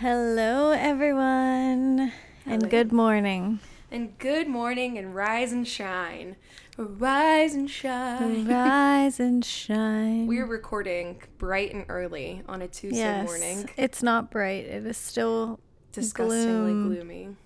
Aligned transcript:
Hello, 0.00 0.70
everyone, 0.70 2.10
and 2.46 2.70
good 2.70 2.90
morning. 2.90 3.60
And 3.90 4.18
good 4.18 4.48
morning 4.48 4.96
and 4.96 5.14
rise 5.14 5.52
and 5.52 5.68
shine. 5.68 6.36
Rise 6.78 7.52
and 7.52 7.70
shine. 7.70 8.48
Rise 8.48 9.20
and 9.20 9.44
shine. 9.44 10.26
We're 10.26 10.46
recording 10.46 11.20
bright 11.36 11.74
and 11.74 11.84
early 11.90 12.42
on 12.48 12.62
a 12.62 12.68
Tuesday 12.68 13.00
yes, 13.00 13.26
morning. 13.26 13.68
It's 13.76 14.02
not 14.02 14.30
bright. 14.30 14.64
It 14.64 14.86
is 14.86 14.96
still 14.96 15.60
Disgustingly 15.92 16.72
gloom. 16.72 16.94
gloomy. 16.94 17.36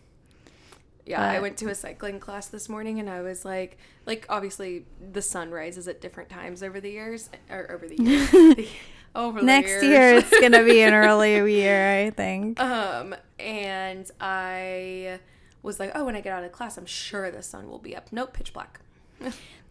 Yeah, 1.06 1.22
I 1.22 1.40
went 1.40 1.56
to 1.56 1.70
a 1.70 1.74
cycling 1.74 2.20
class 2.20 2.46
this 2.46 2.68
morning 2.68 3.00
and 3.00 3.10
I 3.10 3.20
was 3.20 3.44
like, 3.44 3.78
like 4.06 4.26
obviously 4.28 4.86
the 5.12 5.22
sun 5.22 5.50
rises 5.50 5.88
at 5.88 6.00
different 6.00 6.30
times 6.30 6.62
over 6.62 6.80
the 6.80 6.90
years 6.92 7.30
or 7.50 7.68
over 7.72 7.88
the 7.88 8.00
years. 8.00 8.68
The- 9.14 9.20
over 9.20 9.42
Next 9.42 9.82
year, 9.82 10.14
it's 10.16 10.40
gonna 10.40 10.64
be 10.64 10.82
an 10.82 10.92
early 11.04 11.34
year, 11.52 12.06
I 12.06 12.10
think. 12.10 12.60
Um, 12.60 13.14
and 13.38 14.10
I 14.20 15.20
was 15.62 15.78
like, 15.80 15.92
oh, 15.94 16.04
when 16.04 16.16
I 16.16 16.20
get 16.20 16.32
out 16.32 16.44
of 16.44 16.52
class, 16.52 16.76
I'm 16.76 16.86
sure 16.86 17.30
the 17.30 17.42
sun 17.42 17.68
will 17.68 17.78
be 17.78 17.96
up. 17.96 18.08
Nope, 18.12 18.32
pitch 18.34 18.52
black. 18.52 18.80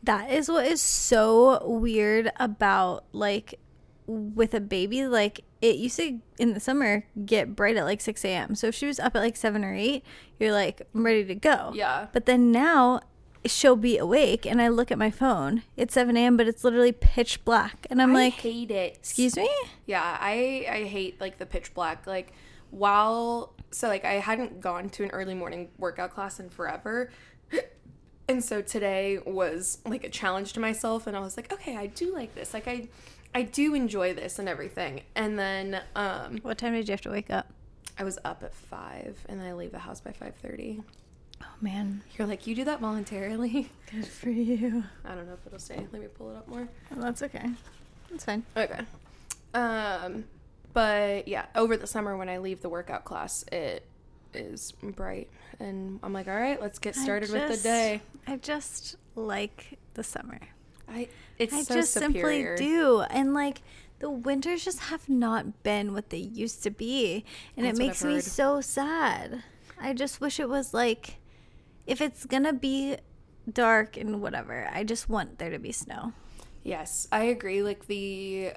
That 0.04 0.32
is 0.32 0.50
what 0.50 0.66
is 0.66 0.82
so 0.82 1.66
weird 1.68 2.32
about 2.38 3.06
like 3.14 3.60
with 4.08 4.54
a 4.54 4.60
baby. 4.60 5.08
Like 5.08 5.42
it 5.62 5.76
used 5.78 5.98
to 5.98 6.20
in 6.38 6.54
the 6.54 6.60
summer 6.60 7.05
get 7.26 7.55
bright 7.55 7.78
at 7.78 7.86
like 7.86 8.02
six 8.02 8.26
a.m. 8.26 8.55
So 8.55 8.68
if 8.68 8.76
she 8.76 8.86
was 8.86 9.00
up 9.00 9.16
at 9.16 9.20
like 9.22 9.38
seven 9.38 9.64
or 9.64 9.74
eight, 9.74 10.04
you're 10.40 10.52
like 10.52 10.82
I'm 10.94 11.05
ready 11.05 11.24
to 11.26 11.36
go. 11.36 11.72
Yeah. 11.76 12.08
But 12.12 12.26
then 12.26 12.52
now 12.52 13.02
she'll 13.46 13.76
be 13.76 13.98
awake, 13.98 14.46
and 14.46 14.62
I 14.62 14.68
look 14.70 14.92
at 14.92 14.98
my 14.98 15.12
phone. 15.12 15.64
It's 15.78 15.94
seven 15.94 16.18
a.m., 16.18 16.38
but 16.38 16.48
it's 16.48 16.64
literally 16.64 16.92
pitch 16.92 17.44
black, 17.46 17.88
and 17.90 18.02
I'm 18.02 18.14
like 18.14 18.22
I 18.22 18.26
like, 18.26 18.34
hate 18.36 18.72
it. 18.72 18.96
"Excuse 18.98 19.35
me." 19.35 19.50
Yeah, 19.85 20.18
I 20.20 20.66
I 20.70 20.84
hate 20.84 21.20
like 21.20 21.38
the 21.38 21.46
pitch 21.46 21.74
black. 21.74 22.08
Like 22.08 22.34
while 22.70 23.54
so 23.72 23.88
like 23.88 24.05
I 24.05 24.13
hadn't 24.13 24.62
gone 24.62 24.90
to 24.91 25.04
an 25.04 25.12
early 25.12 25.34
morning 25.35 25.70
workout 25.77 26.13
class 26.13 26.40
in 26.40 26.50
forever. 26.50 27.10
And 28.30 28.41
so 28.41 28.62
today 28.62 29.20
was 29.26 29.80
like 29.85 30.05
a 30.05 30.10
challenge 30.10 30.54
to 30.54 30.62
myself 30.62 31.07
and 31.07 31.18
I 31.18 31.20
was 31.20 31.35
like, 31.35 31.52
okay, 31.52 31.76
I 31.76 31.88
do 31.88 32.13
like 32.13 32.34
this. 32.34 32.54
Like 32.54 32.70
I 32.70 32.88
I 33.35 33.41
do 33.44 33.76
enjoy 33.76 34.13
this 34.13 34.40
and 34.40 34.48
everything. 34.48 35.02
And 35.13 35.38
then 35.38 35.82
um 35.94 36.38
What 36.41 36.57
time 36.57 36.74
did 36.74 36.88
you 36.88 36.94
have 36.94 37.02
to 37.02 37.10
wake 37.10 37.30
up? 37.30 37.52
I 38.00 38.05
was 38.05 38.18
up 38.24 38.41
at 38.41 38.55
5 38.55 39.26
and 39.28 39.41
I 39.41 39.54
leave 39.54 39.72
the 39.74 39.80
house 39.80 40.00
by 40.00 40.12
5:30. 40.12 40.84
Oh 41.44 41.55
man, 41.62 42.02
You're 42.18 42.27
like, 42.27 42.48
"You 42.48 42.55
do 42.55 42.63
that 42.66 42.80
voluntarily?" 42.80 43.70
good 43.91 44.08
for 44.08 44.30
you. 44.30 44.84
I 45.05 45.16
don't 45.16 45.27
know 45.27 45.34
if 45.34 45.46
it'll 45.46 45.60
stay. 45.60 45.85
Let 45.91 46.02
me 46.02 46.08
pull 46.08 46.32
it 46.32 46.38
up 46.38 46.48
more. 46.48 46.68
Well, 46.91 47.02
that's 47.02 47.22
okay. 47.24 47.50
That's 48.10 48.26
fine. 48.26 48.44
Okay. 48.55 48.80
Um, 49.54 50.26
but 50.74 51.27
yeah, 51.27 51.46
over 51.55 51.77
the 51.77 51.88
summer 51.88 52.18
when 52.18 52.30
I 52.30 52.38
leave 52.40 52.62
the 52.62 52.70
workout 52.70 53.04
class, 53.05 53.44
it 53.52 53.85
is 54.34 54.72
bright, 54.82 55.30
and 55.60 56.00
I'm 56.02 56.13
like, 56.13 56.27
all 56.27 56.35
right, 56.35 56.60
let's 56.62 56.80
get 56.80 56.96
started 56.96 57.30
with 57.32 57.50
the 57.50 57.57
day. 57.57 58.02
I 58.28 58.38
just 58.38 58.96
like 59.16 59.78
the 59.94 60.04
summer. 60.04 60.40
I 60.88 61.07
it's 61.38 61.54
I 61.54 61.63
so 61.63 61.76
just 61.76 61.94
superior. 61.94 62.57
simply 62.57 62.74
do. 62.74 63.02
And 63.02 63.34
like 63.34 63.62
the 64.00 64.09
winters 64.09 64.66
just 64.66 64.80
have 64.80 65.07
not 65.07 65.63
been 65.63 65.94
what 65.94 66.09
they 66.09 66.18
used 66.18 66.63
to 66.63 66.72
be. 66.72 67.25
And 67.56 67.66
That's 67.66 67.80
it 67.80 67.81
makes 67.81 68.03
me 68.03 68.19
so 68.19 68.62
sad. 68.62 69.44
I 69.80 69.94
just 69.94 70.22
wish 70.22 70.40
it 70.40 70.50
was 70.50 70.74
like 70.74 71.18
if 71.85 72.01
it's 72.01 72.25
gonna 72.25 72.53
be 72.53 72.97
dark 73.51 73.97
and 73.97 74.22
whatever, 74.22 74.69
I 74.72 74.84
just 74.84 75.09
want 75.09 75.39
there 75.39 75.50
to 75.50 75.59
be 75.59 75.72
snow. 75.72 76.13
Yes, 76.63 77.07
I 77.12 77.25
agree. 77.25 77.62
Like 77.62 77.88
the 77.88 78.53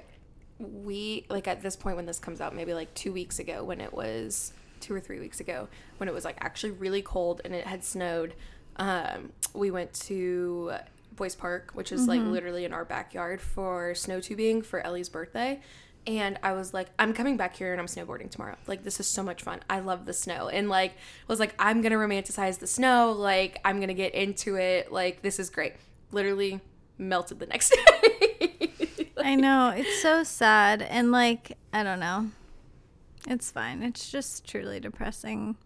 we 0.59 1.25
like 1.29 1.47
at 1.47 1.61
this 1.61 1.75
point 1.75 1.97
when 1.97 2.05
this 2.05 2.19
comes 2.19 2.41
out, 2.41 2.55
maybe 2.55 2.73
like 2.73 2.93
two 2.93 3.11
weeks 3.11 3.39
ago 3.39 3.63
when 3.63 3.81
it 3.81 3.93
was 3.93 4.53
two 4.79 4.93
or 4.93 4.99
three 4.99 5.19
weeks 5.19 5.39
ago 5.39 5.67
when 5.97 6.07
it 6.07 6.13
was 6.13 6.23
like 6.23 6.37
actually 6.39 6.71
really 6.71 7.01
cold 7.01 7.41
and 7.43 7.53
it 7.53 7.65
had 7.65 7.83
snowed. 7.83 8.33
Um, 8.77 9.33
we 9.53 9.71
went 9.71 9.93
to 9.93 10.73
Boyce 11.15 11.35
Park, 11.35 11.71
which 11.73 11.91
is 11.91 12.07
like 12.07 12.21
literally 12.21 12.63
in 12.63 12.73
our 12.73 12.85
backyard 12.85 13.41
for 13.41 13.95
snow 13.95 14.21
tubing 14.21 14.61
for 14.61 14.79
Ellie's 14.79 15.09
birthday. 15.09 15.59
And 16.07 16.39
I 16.41 16.53
was 16.53 16.73
like, 16.73 16.87
I'm 16.97 17.13
coming 17.13 17.35
back 17.35 17.55
here 17.55 17.73
and 17.73 17.81
I'm 17.81 17.87
snowboarding 17.87 18.31
tomorrow. 18.31 18.55
Like, 18.65 18.83
this 18.85 18.99
is 18.99 19.07
so 19.07 19.21
much 19.21 19.43
fun. 19.43 19.59
I 19.69 19.81
love 19.81 20.05
the 20.05 20.13
snow. 20.13 20.47
And 20.47 20.69
like, 20.69 20.93
was 21.27 21.39
like, 21.39 21.53
I'm 21.59 21.81
gonna 21.81 21.97
romanticize 21.97 22.59
the 22.59 22.67
snow. 22.67 23.11
Like, 23.11 23.59
I'm 23.65 23.81
gonna 23.81 23.93
get 23.93 24.15
into 24.15 24.55
it. 24.55 24.91
Like, 24.91 25.21
this 25.21 25.37
is 25.37 25.49
great. 25.49 25.73
Literally 26.11 26.61
melted 26.97 27.39
the 27.39 27.45
next 27.45 27.69
day. 28.39 29.11
I 29.17 29.35
know. 29.35 29.73
It's 29.75 30.01
so 30.01 30.23
sad 30.23 30.81
and 30.81 31.11
like 31.11 31.57
I 31.73 31.83
don't 31.83 31.99
know. 31.99 32.31
It's 33.27 33.51
fine. 33.51 33.83
It's 33.83 34.09
just 34.09 34.47
truly 34.47 34.79
depressing. 34.79 35.57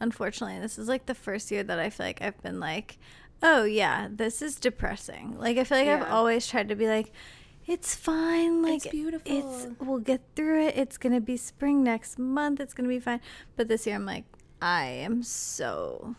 Unfortunately, 0.00 0.60
this 0.60 0.78
is 0.78 0.88
like 0.88 1.06
the 1.06 1.14
first 1.14 1.50
year 1.50 1.64
that 1.64 1.78
I 1.78 1.90
feel 1.90 2.06
like 2.06 2.22
I've 2.22 2.40
been 2.42 2.60
like, 2.60 2.98
"Oh 3.42 3.64
yeah, 3.64 4.08
this 4.10 4.42
is 4.42 4.56
depressing." 4.56 5.36
Like 5.38 5.56
I 5.56 5.64
feel 5.64 5.78
like 5.78 5.88
I've 5.88 6.10
always 6.10 6.46
tried 6.46 6.68
to 6.68 6.76
be 6.76 6.86
like, 6.86 7.12
"It's 7.66 7.94
fine. 7.94 8.62
Like 8.62 8.84
It's 8.84 8.88
beautiful. 8.88 9.30
It's 9.64 9.66
we'll 9.80 9.98
get 10.00 10.20
through 10.36 10.66
it. 10.66 10.76
It's 10.76 10.96
going 10.98 11.14
to 11.14 11.20
be 11.20 11.36
spring 11.36 11.82
next 11.82 12.18
month. 12.18 12.60
It's 12.60 12.74
going 12.74 12.88
to 12.88 12.94
be 12.94 13.00
fine." 13.00 13.20
But 13.56 13.68
this 13.68 13.86
year 13.86 13.96
I'm 13.96 14.06
like, 14.06 14.24
I 14.60 14.84
am 14.86 15.22
so 15.22 16.14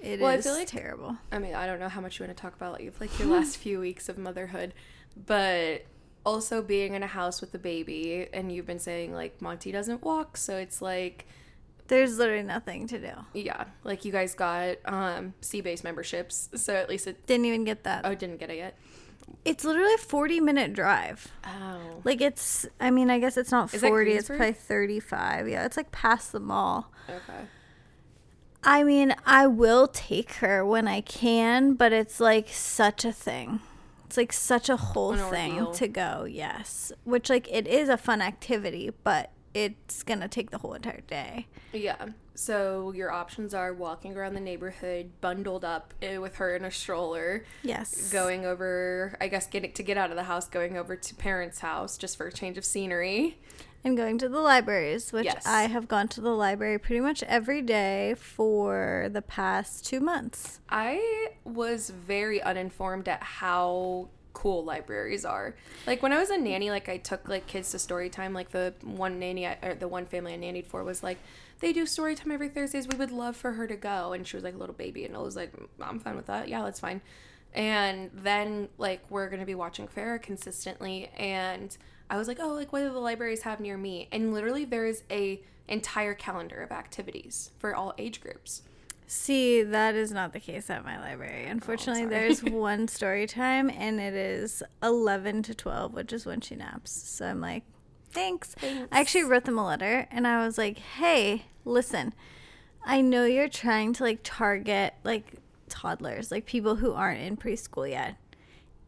It 0.00 0.14
is 0.14 0.20
Well, 0.20 0.30
I 0.30 0.40
feel 0.40 0.54
like- 0.54 0.68
terrible. 0.68 1.16
I 1.32 1.38
mean, 1.38 1.54
I 1.54 1.66
don't 1.66 1.80
know 1.80 1.88
how 1.88 2.00
much 2.00 2.18
you 2.18 2.26
want 2.26 2.36
to 2.36 2.40
talk 2.40 2.54
about 2.54 2.72
like, 2.72 2.92
like 3.00 3.18
your 3.18 3.28
last 3.28 3.56
few 3.64 3.80
weeks 3.80 4.08
of 4.08 4.16
motherhood, 4.18 4.72
but 5.26 5.84
also 6.26 6.60
being 6.62 6.94
in 6.94 7.02
a 7.02 7.06
house 7.06 7.40
with 7.40 7.54
a 7.54 7.58
baby 7.58 8.28
and 8.34 8.52
you've 8.52 8.66
been 8.66 8.78
saying 8.78 9.12
like 9.14 9.40
Monty 9.40 9.72
doesn't 9.72 10.02
walk, 10.02 10.36
so 10.36 10.56
it's 10.56 10.82
like 10.82 11.26
There's 11.86 12.18
literally 12.18 12.42
nothing 12.42 12.86
to 12.88 12.98
do. 12.98 13.12
yeah, 13.32 13.64
like 13.84 14.04
you 14.04 14.12
guys 14.12 14.34
got 14.34 14.76
um 14.84 15.34
C-base 15.40 15.82
memberships, 15.84 16.50
so 16.54 16.74
at 16.74 16.88
least 16.88 17.06
it 17.06 17.26
Didn't 17.26 17.46
even 17.46 17.64
get 17.64 17.84
that. 17.84 18.04
oh 18.04 18.14
didn't 18.14 18.36
get 18.38 18.50
it 18.50 18.56
yet. 18.58 18.76
It's 19.44 19.64
literally 19.64 19.94
a 19.94 19.98
40 19.98 20.40
minute 20.40 20.72
drive. 20.72 21.28
Oh. 21.44 22.00
Like 22.04 22.20
it's, 22.20 22.66
I 22.80 22.90
mean, 22.90 23.10
I 23.10 23.18
guess 23.18 23.36
it's 23.36 23.50
not 23.50 23.72
Is 23.72 23.80
that 23.80 23.88
40, 23.88 24.10
it's 24.12 24.28
Greensburg? 24.28 24.38
probably 24.38 24.52
35. 24.54 25.48
Yeah, 25.48 25.64
it's 25.64 25.76
like 25.76 25.90
past 25.90 26.32
the 26.32 26.40
mall. 26.40 26.92
Okay. 27.08 27.46
I 28.62 28.82
mean, 28.82 29.14
I 29.24 29.46
will 29.46 29.86
take 29.88 30.32
her 30.34 30.64
when 30.66 30.88
I 30.88 31.00
can, 31.00 31.74
but 31.74 31.92
it's 31.92 32.20
like 32.20 32.48
such 32.48 33.04
a 33.04 33.12
thing. 33.12 33.60
It's 34.06 34.16
like 34.16 34.32
such 34.32 34.68
a 34.68 34.76
whole 34.76 35.12
An 35.12 35.30
thing 35.30 35.52
ordeal. 35.58 35.72
to 35.74 35.88
go, 35.88 36.24
yes. 36.24 36.92
Which, 37.04 37.28
like, 37.30 37.46
it 37.52 37.66
is 37.66 37.88
a 37.90 37.96
fun 37.98 38.20
activity, 38.22 38.90
but 39.04 39.30
it's 39.54 40.02
going 40.02 40.20
to 40.20 40.28
take 40.28 40.50
the 40.50 40.58
whole 40.58 40.72
entire 40.74 41.02
day. 41.02 41.46
Yeah. 41.72 42.06
So 42.38 42.92
your 42.92 43.10
options 43.10 43.52
are 43.52 43.72
walking 43.74 44.16
around 44.16 44.34
the 44.34 44.40
neighborhood 44.40 45.10
bundled 45.20 45.64
up 45.64 45.92
eh, 46.00 46.18
with 46.18 46.36
her 46.36 46.54
in 46.54 46.64
a 46.64 46.70
stroller, 46.70 47.44
Yes. 47.64 48.12
going 48.12 48.46
over, 48.46 49.16
I 49.20 49.26
guess 49.26 49.48
getting 49.48 49.72
to 49.72 49.82
get 49.82 49.98
out 49.98 50.10
of 50.10 50.16
the 50.16 50.22
house, 50.22 50.46
going 50.46 50.76
over 50.76 50.94
to 50.94 51.14
parents' 51.16 51.58
house 51.58 51.98
just 51.98 52.16
for 52.16 52.28
a 52.28 52.32
change 52.32 52.56
of 52.56 52.64
scenery. 52.64 53.40
And 53.82 53.96
going 53.96 54.18
to 54.18 54.28
the 54.28 54.38
libraries, 54.38 55.12
which 55.12 55.24
Yes. 55.24 55.44
I 55.46 55.62
have 55.62 55.88
gone 55.88 56.06
to 56.08 56.20
the 56.20 56.30
library 56.34 56.78
pretty 56.78 57.00
much 57.00 57.24
every 57.24 57.60
day 57.60 58.14
for 58.16 59.08
the 59.10 59.22
past 59.22 59.84
two 59.84 59.98
months. 59.98 60.60
I 60.68 61.30
was 61.44 61.90
very 61.90 62.40
uninformed 62.40 63.08
at 63.08 63.20
how 63.22 64.10
cool 64.38 64.64
libraries 64.64 65.24
are. 65.24 65.56
Like 65.84 66.00
when 66.00 66.12
I 66.12 66.18
was 66.18 66.30
a 66.30 66.38
nanny, 66.38 66.70
like 66.70 66.88
I 66.88 66.96
took 66.96 67.28
like 67.28 67.48
kids 67.48 67.72
to 67.72 67.78
story 67.78 68.08
time. 68.08 68.32
Like 68.32 68.50
the 68.50 68.72
one 68.82 69.18
nanny, 69.18 69.48
I, 69.48 69.58
or 69.64 69.74
the 69.74 69.88
one 69.88 70.06
family 70.06 70.32
I 70.32 70.38
nannied 70.38 70.66
for 70.66 70.84
was 70.84 71.02
like, 71.02 71.18
they 71.58 71.72
do 71.72 71.84
story 71.86 72.14
time 72.14 72.30
every 72.30 72.48
Thursdays. 72.48 72.86
We 72.86 72.96
would 72.96 73.10
love 73.10 73.36
for 73.36 73.52
her 73.52 73.66
to 73.66 73.74
go, 73.74 74.12
and 74.12 74.24
she 74.24 74.36
was 74.36 74.44
like 74.44 74.54
a 74.54 74.56
little 74.56 74.76
baby, 74.76 75.04
and 75.04 75.16
I 75.16 75.18
was 75.18 75.34
like, 75.34 75.52
I'm 75.80 75.98
fine 75.98 76.14
with 76.14 76.26
that. 76.26 76.48
Yeah, 76.48 76.62
that's 76.62 76.78
fine. 76.78 77.00
And 77.52 78.10
then 78.14 78.68
like 78.78 79.00
we're 79.10 79.28
gonna 79.28 79.44
be 79.44 79.56
watching 79.56 79.88
Farrah 79.88 80.22
consistently, 80.22 81.10
and 81.16 81.76
I 82.08 82.16
was 82.16 82.28
like, 82.28 82.38
oh, 82.40 82.52
like 82.52 82.72
what 82.72 82.80
do 82.84 82.92
the 82.92 83.00
libraries 83.00 83.42
have 83.42 83.58
near 83.58 83.76
me? 83.76 84.08
And 84.12 84.32
literally 84.32 84.64
there 84.64 84.86
is 84.86 85.02
a 85.10 85.42
entire 85.66 86.14
calendar 86.14 86.62
of 86.62 86.70
activities 86.70 87.50
for 87.58 87.74
all 87.74 87.92
age 87.98 88.20
groups. 88.20 88.62
See, 89.10 89.62
that 89.62 89.94
is 89.94 90.12
not 90.12 90.34
the 90.34 90.38
case 90.38 90.68
at 90.68 90.84
my 90.84 91.00
library. 91.00 91.44
Oh, 91.46 91.50
Unfortunately, 91.50 92.02
sorry. 92.02 92.10
there's 92.14 92.42
one 92.44 92.86
story 92.88 93.26
time 93.26 93.70
and 93.70 93.98
it 93.98 94.12
is 94.12 94.62
11 94.82 95.44
to 95.44 95.54
12, 95.54 95.94
which 95.94 96.12
is 96.12 96.26
when 96.26 96.42
she 96.42 96.54
naps. 96.54 96.90
So 96.92 97.24
I'm 97.26 97.40
like, 97.40 97.64
thanks. 98.10 98.54
Thanks. 98.58 98.86
I 98.92 99.00
actually 99.00 99.24
wrote 99.24 99.46
them 99.46 99.58
a 99.58 99.66
letter 99.66 100.06
and 100.10 100.26
I 100.26 100.44
was 100.44 100.58
like, 100.58 100.78
hey, 100.78 101.46
listen, 101.64 102.12
I 102.84 103.00
know 103.00 103.24
you're 103.24 103.48
trying 103.48 103.94
to 103.94 104.02
like 104.02 104.20
target 104.22 104.92
like 105.04 105.36
toddlers, 105.70 106.30
like 106.30 106.44
people 106.44 106.76
who 106.76 106.92
aren't 106.92 107.22
in 107.22 107.38
preschool 107.38 107.88
yet. 107.88 108.16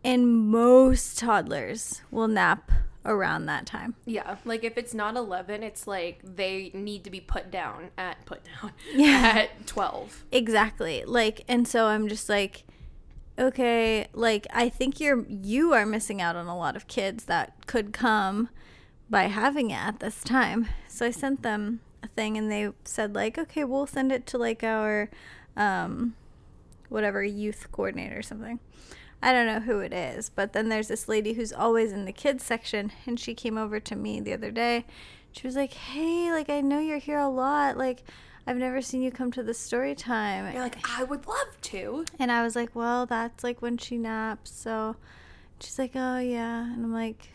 And 0.04 0.48
most 0.50 1.18
toddlers 1.18 2.02
will 2.10 2.28
nap 2.28 2.70
around 3.04 3.46
that 3.46 3.64
time. 3.66 3.94
Yeah, 4.04 4.36
like 4.44 4.62
if 4.64 4.76
it's 4.76 4.92
not 4.94 5.16
11, 5.16 5.62
it's 5.62 5.86
like 5.86 6.20
they 6.22 6.70
need 6.74 7.04
to 7.04 7.10
be 7.10 7.20
put 7.20 7.50
down 7.50 7.90
at 7.96 8.24
put 8.26 8.40
down 8.44 8.72
Yeah. 8.94 9.32
at 9.36 9.66
12. 9.66 10.24
Exactly. 10.32 11.04
Like, 11.06 11.42
and 11.48 11.66
so 11.66 11.86
I'm 11.86 12.08
just 12.08 12.28
like, 12.28 12.64
okay, 13.38 14.06
like 14.12 14.46
I 14.52 14.68
think 14.68 15.00
you're 15.00 15.24
you 15.28 15.72
are 15.72 15.86
missing 15.86 16.20
out 16.20 16.36
on 16.36 16.46
a 16.46 16.56
lot 16.56 16.76
of 16.76 16.86
kids 16.88 17.24
that 17.24 17.66
could 17.66 17.92
come 17.92 18.50
by 19.08 19.24
having 19.24 19.70
it 19.70 19.78
at 19.78 20.00
this 20.00 20.22
time. 20.22 20.68
So 20.88 21.06
I 21.06 21.10
sent 21.10 21.42
them 21.42 21.80
a 22.02 22.08
thing 22.08 22.36
and 22.36 22.50
they 22.50 22.68
said 22.84 23.14
like, 23.14 23.38
okay, 23.38 23.64
we'll 23.64 23.86
send 23.86 24.12
it 24.12 24.26
to 24.28 24.38
like 24.38 24.62
our 24.62 25.08
um 25.56 26.14
whatever 26.90 27.22
youth 27.24 27.68
coordinator 27.72 28.18
or 28.18 28.22
something. 28.22 28.60
I 29.22 29.32
don't 29.32 29.46
know 29.46 29.60
who 29.60 29.80
it 29.80 29.92
is, 29.92 30.30
but 30.30 30.52
then 30.54 30.68
there's 30.70 30.88
this 30.88 31.08
lady 31.08 31.34
who's 31.34 31.52
always 31.52 31.92
in 31.92 32.06
the 32.06 32.12
kids 32.12 32.42
section 32.44 32.90
and 33.06 33.20
she 33.20 33.34
came 33.34 33.58
over 33.58 33.78
to 33.80 33.94
me 33.96 34.20
the 34.20 34.32
other 34.32 34.50
day. 34.50 34.86
She 35.32 35.46
was 35.46 35.56
like, 35.56 35.74
"Hey, 35.74 36.32
like 36.32 36.48
I 36.50 36.60
know 36.60 36.80
you're 36.80 36.98
here 36.98 37.18
a 37.18 37.28
lot. 37.28 37.76
Like 37.76 38.02
I've 38.46 38.56
never 38.56 38.80
seen 38.80 39.02
you 39.02 39.10
come 39.10 39.30
to 39.32 39.42
the 39.42 39.54
story 39.54 39.94
time." 39.94 40.52
You're 40.52 40.62
like, 40.62 40.78
I 40.98 41.04
would 41.04 41.26
love 41.26 41.60
to. 41.62 42.04
And 42.18 42.32
I 42.32 42.42
was 42.42 42.56
like, 42.56 42.74
"Well, 42.74 43.06
that's 43.06 43.44
like 43.44 43.60
when 43.62 43.76
she 43.78 43.98
naps." 43.98 44.50
So 44.50 44.96
she's 45.60 45.78
like, 45.78 45.92
"Oh, 45.94 46.18
yeah." 46.18 46.64
And 46.72 46.84
I'm 46.84 46.92
like, 46.92 47.28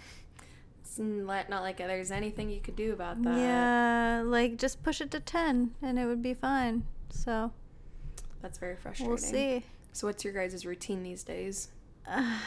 It's 0.82 0.98
not 1.00 1.50
not 1.50 1.62
like 1.62 1.78
there's 1.78 2.12
anything 2.12 2.50
you 2.50 2.60
could 2.62 2.76
do 2.76 2.94
about 2.94 3.22
that. 3.24 3.38
"Yeah, 3.38 4.24
like 4.26 4.58
just 4.58 4.82
push 4.84 5.00
it 5.02 5.12
to 5.12 5.20
10 5.20 5.76
and 5.82 6.00
it 6.00 6.06
would 6.06 6.22
be 6.24 6.34
fine." 6.34 6.84
So, 7.10 7.52
That's 8.42 8.58
very 8.58 8.76
frustrating. 8.76 9.08
we'll 9.10 9.18
see. 9.20 9.64
So, 9.94 10.08
what's 10.08 10.26
your 10.26 10.34
guys' 10.34 10.66
routine 10.66 11.04
these 11.04 11.24
days? 11.24 11.70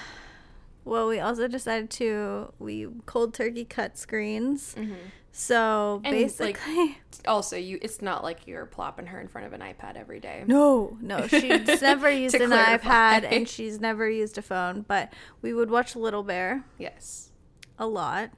Well, 0.84 1.06
we 1.06 1.20
also 1.20 1.48
decided 1.48 1.90
to 1.90 2.50
we 2.58 2.88
cold 3.04 3.34
turkey 3.34 3.66
cut 3.66 3.98
screens. 3.98 4.74
Mm-hmm. 4.74 4.94
So 5.32 6.00
And, 6.02 6.14
like, 6.40 6.58
basically, 6.58 6.98
Also, 7.28 7.56
you 7.56 7.78
it's 7.82 8.00
not 8.00 8.22
like 8.24 8.46
you're 8.46 8.64
plopping 8.64 9.04
her 9.06 9.20
in 9.20 9.28
front 9.28 9.46
of 9.46 9.52
an 9.52 9.60
iPad 9.60 9.96
every 9.96 10.18
day. 10.18 10.44
no, 10.46 10.96
no, 11.02 11.26
she's 11.26 11.82
never 11.82 12.08
used 12.10 12.36
an 12.36 12.48
clarify. 12.48 13.20
iPad 13.20 13.30
and 13.30 13.46
she's 13.54 13.78
never 13.80 14.08
used 14.08 14.38
a 14.38 14.42
phone. 14.42 14.82
But 14.88 15.12
we 15.42 15.52
would 15.52 15.70
watch 15.70 15.94
Little 15.94 16.22
Bear 16.22 16.64
Yes. 16.78 17.32
a 17.78 17.86
lot, 17.86 18.30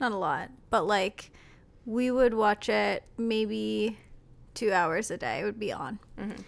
not 0.00 0.12
a 0.12 0.16
lot, 0.16 0.48
but 0.70 0.86
like 0.86 1.30
we 1.84 2.10
would 2.10 2.32
watch 2.32 2.70
it 2.70 3.04
maybe 3.18 3.98
two 4.54 4.72
hours 4.72 5.10
a 5.10 5.18
day. 5.18 5.40
It 5.40 5.44
would 5.44 5.58
be 5.60 5.72
on, 5.72 5.98
mm-hmm. 6.18 6.40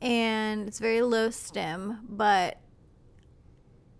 and 0.00 0.68
it's 0.68 0.78
very 0.78 1.02
low 1.02 1.30
stim, 1.30 1.98
but 2.08 2.58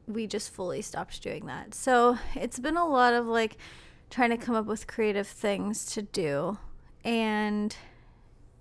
we 0.07 0.27
just 0.27 0.53
fully 0.53 0.83
stopped 0.83 1.23
doing 1.23 1.47
that. 1.47 1.75
So 1.75 2.19
it's 2.35 2.59
been 2.59 2.77
a 2.77 2.87
lot 2.87 3.15
of 3.15 3.27
like 3.27 3.57
trying 4.11 4.31
to 4.31 4.37
come 4.37 4.55
up 4.55 4.67
with 4.67 4.87
creative 4.87 5.27
things 5.27 5.87
to 5.87 6.03
do 6.03 6.59
and 7.05 7.75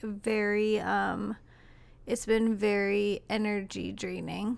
very 0.01 0.79
um 0.79 1.35
it's 2.07 2.25
been 2.25 2.55
very 2.55 3.21
energy 3.29 3.91
draining. 3.91 4.57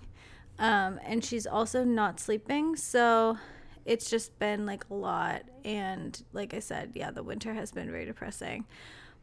Um 0.58 1.00
and 1.04 1.24
she's 1.24 1.46
also 1.46 1.84
not 1.84 2.20
sleeping, 2.20 2.76
so 2.76 3.38
it's 3.84 4.08
just 4.08 4.38
been 4.38 4.64
like 4.64 4.84
a 4.90 4.94
lot 4.94 5.42
and 5.64 6.22
like 6.32 6.54
I 6.54 6.60
said, 6.60 6.92
yeah, 6.94 7.10
the 7.10 7.22
winter 7.22 7.52
has 7.54 7.70
been 7.72 7.90
very 7.90 8.04
depressing. 8.04 8.64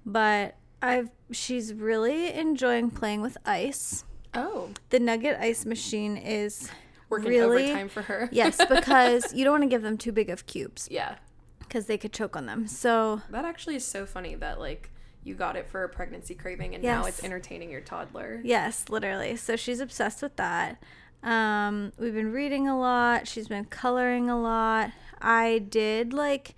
But 0.06 0.56
I've 0.82 1.10
she's 1.32 1.74
really 1.74 2.34
enjoying 2.34 2.90
playing 2.92 3.22
with 3.22 3.38
ice. 3.46 4.04
Oh, 4.34 4.70
The 4.90 5.00
nugget 5.00 5.38
ice 5.40 5.66
machine 5.66 6.16
is 6.18 6.70
working 7.12 7.30
really 7.30 7.66
overtime 7.66 7.90
for 7.90 8.02
her. 8.04 8.30
yes, 8.32 8.58
because 8.66 9.34
you 9.34 9.44
don't 9.44 9.54
want 9.54 9.64
to 9.64 9.70
give 9.70 9.82
them 9.82 9.98
too 9.98 10.12
big 10.12 10.30
of 10.30 10.46
cubes 10.46 10.88
yeah. 10.90 11.16
because 11.60 11.86
they 11.86 11.98
could 11.98 12.14
choke 12.14 12.36
on 12.36 12.46
them. 12.46 12.68
So 12.68 13.22
That 13.30 13.46
actually 13.46 13.76
is 13.76 13.86
so 13.86 14.06
funny 14.06 14.36
that 14.36 14.60
like 14.60 14.90
you 15.24 15.36
got 15.36 15.56
it 15.56 15.68
for 15.68 15.84
a 15.84 15.90
pregnancy 15.90 16.34
craving 16.34 16.74
and 16.74 16.84
now 16.84 17.06
it's 17.06 17.24
entertaining 17.24 17.70
your 17.70 17.82
toddler. 17.82 18.42
yes, 18.44 18.86
literally. 18.90 19.36
So 19.36 19.56
she's 19.56 19.80
obsessed 19.80 20.22
with 20.24 20.36
that. 20.38 20.82
Um, 21.22 21.92
we've 22.00 22.16
been 22.16 22.32
reading 22.32 22.68
a 22.68 22.80
lot. 22.80 23.28
She's 23.28 23.48
been 23.48 23.66
coloring 23.66 24.30
a 24.30 24.40
lot. 24.40 24.92
I 25.22 25.60
did 25.60 26.14
like 26.14 26.56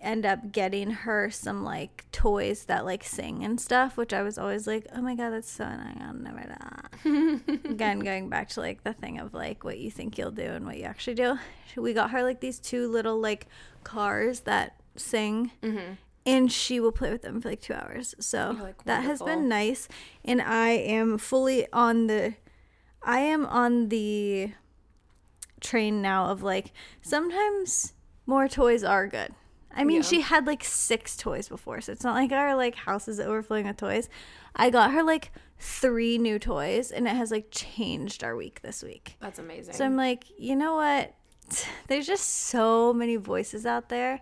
end 0.00 0.26
up 0.26 0.52
getting 0.52 0.90
her 0.90 1.30
some 1.30 1.64
like 1.64 2.04
toys 2.12 2.64
that 2.66 2.84
like 2.84 3.04
sing 3.04 3.44
and 3.44 3.60
stuff, 3.60 3.96
which 3.96 4.12
I 4.12 4.22
was 4.22 4.38
always 4.38 4.66
like, 4.66 4.86
oh 4.94 5.02
my 5.02 5.14
god, 5.14 5.30
that's 5.30 5.50
so 5.50 5.64
annoying. 5.64 6.00
I'll 6.00 6.14
never 6.14 6.40
do 6.40 6.48
that. 6.48 7.64
Again, 7.70 8.00
going 8.00 8.28
back 8.28 8.48
to 8.50 8.60
like 8.60 8.84
the 8.84 8.92
thing 8.92 9.18
of 9.18 9.34
like 9.34 9.64
what 9.64 9.78
you 9.78 9.90
think 9.90 10.18
you'll 10.18 10.30
do 10.30 10.42
and 10.42 10.66
what 10.66 10.78
you 10.78 10.84
actually 10.84 11.14
do. 11.14 11.38
We 11.76 11.92
got 11.92 12.10
her 12.10 12.22
like 12.22 12.40
these 12.40 12.58
two 12.58 12.88
little 12.88 13.18
like 13.18 13.46
cars 13.84 14.40
that 14.40 14.76
sing. 14.96 15.52
Mm-hmm. 15.62 15.94
And 16.24 16.52
she 16.52 16.78
will 16.78 16.92
play 16.92 17.10
with 17.10 17.22
them 17.22 17.40
for 17.40 17.48
like 17.50 17.60
two 17.60 17.74
hours. 17.74 18.14
So 18.20 18.56
like, 18.60 18.84
that 18.84 19.02
has 19.02 19.20
been 19.20 19.48
nice. 19.48 19.88
And 20.24 20.40
I 20.40 20.68
am 20.68 21.18
fully 21.18 21.66
on 21.72 22.06
the 22.06 22.34
I 23.02 23.20
am 23.20 23.44
on 23.46 23.88
the 23.88 24.52
train 25.60 26.02
now 26.02 26.26
of 26.26 26.42
like 26.42 26.72
sometimes 27.00 27.94
more 28.26 28.48
toys 28.48 28.84
are 28.84 29.08
good. 29.08 29.34
I 29.74 29.84
mean, 29.84 29.96
Yeah. 29.98 30.02
she 30.02 30.20
had 30.20 30.46
like 30.46 30.64
six 30.64 31.16
toys 31.16 31.48
before, 31.48 31.80
so 31.80 31.92
it's 31.92 32.04
not 32.04 32.14
like 32.14 32.32
our 32.32 32.54
like 32.56 32.74
house 32.74 33.08
is 33.08 33.18
overflowing 33.20 33.66
with 33.66 33.76
toys. 33.76 34.08
I 34.54 34.70
got 34.70 34.92
her 34.92 35.02
like 35.02 35.32
three 35.58 36.18
new 36.18 36.38
toys, 36.38 36.90
and 36.90 37.06
it 37.06 37.16
has 37.16 37.30
like 37.30 37.48
changed 37.50 38.22
our 38.24 38.36
week 38.36 38.60
this 38.62 38.82
week. 38.82 39.16
That's 39.20 39.38
amazing. 39.38 39.74
So 39.74 39.84
I'm 39.84 39.96
like, 39.96 40.24
you 40.38 40.56
know 40.56 40.74
what? 40.76 41.14
There's 41.88 42.06
just 42.06 42.28
so 42.28 42.92
many 42.92 43.16
voices 43.16 43.64
out 43.66 43.88
there 43.88 44.20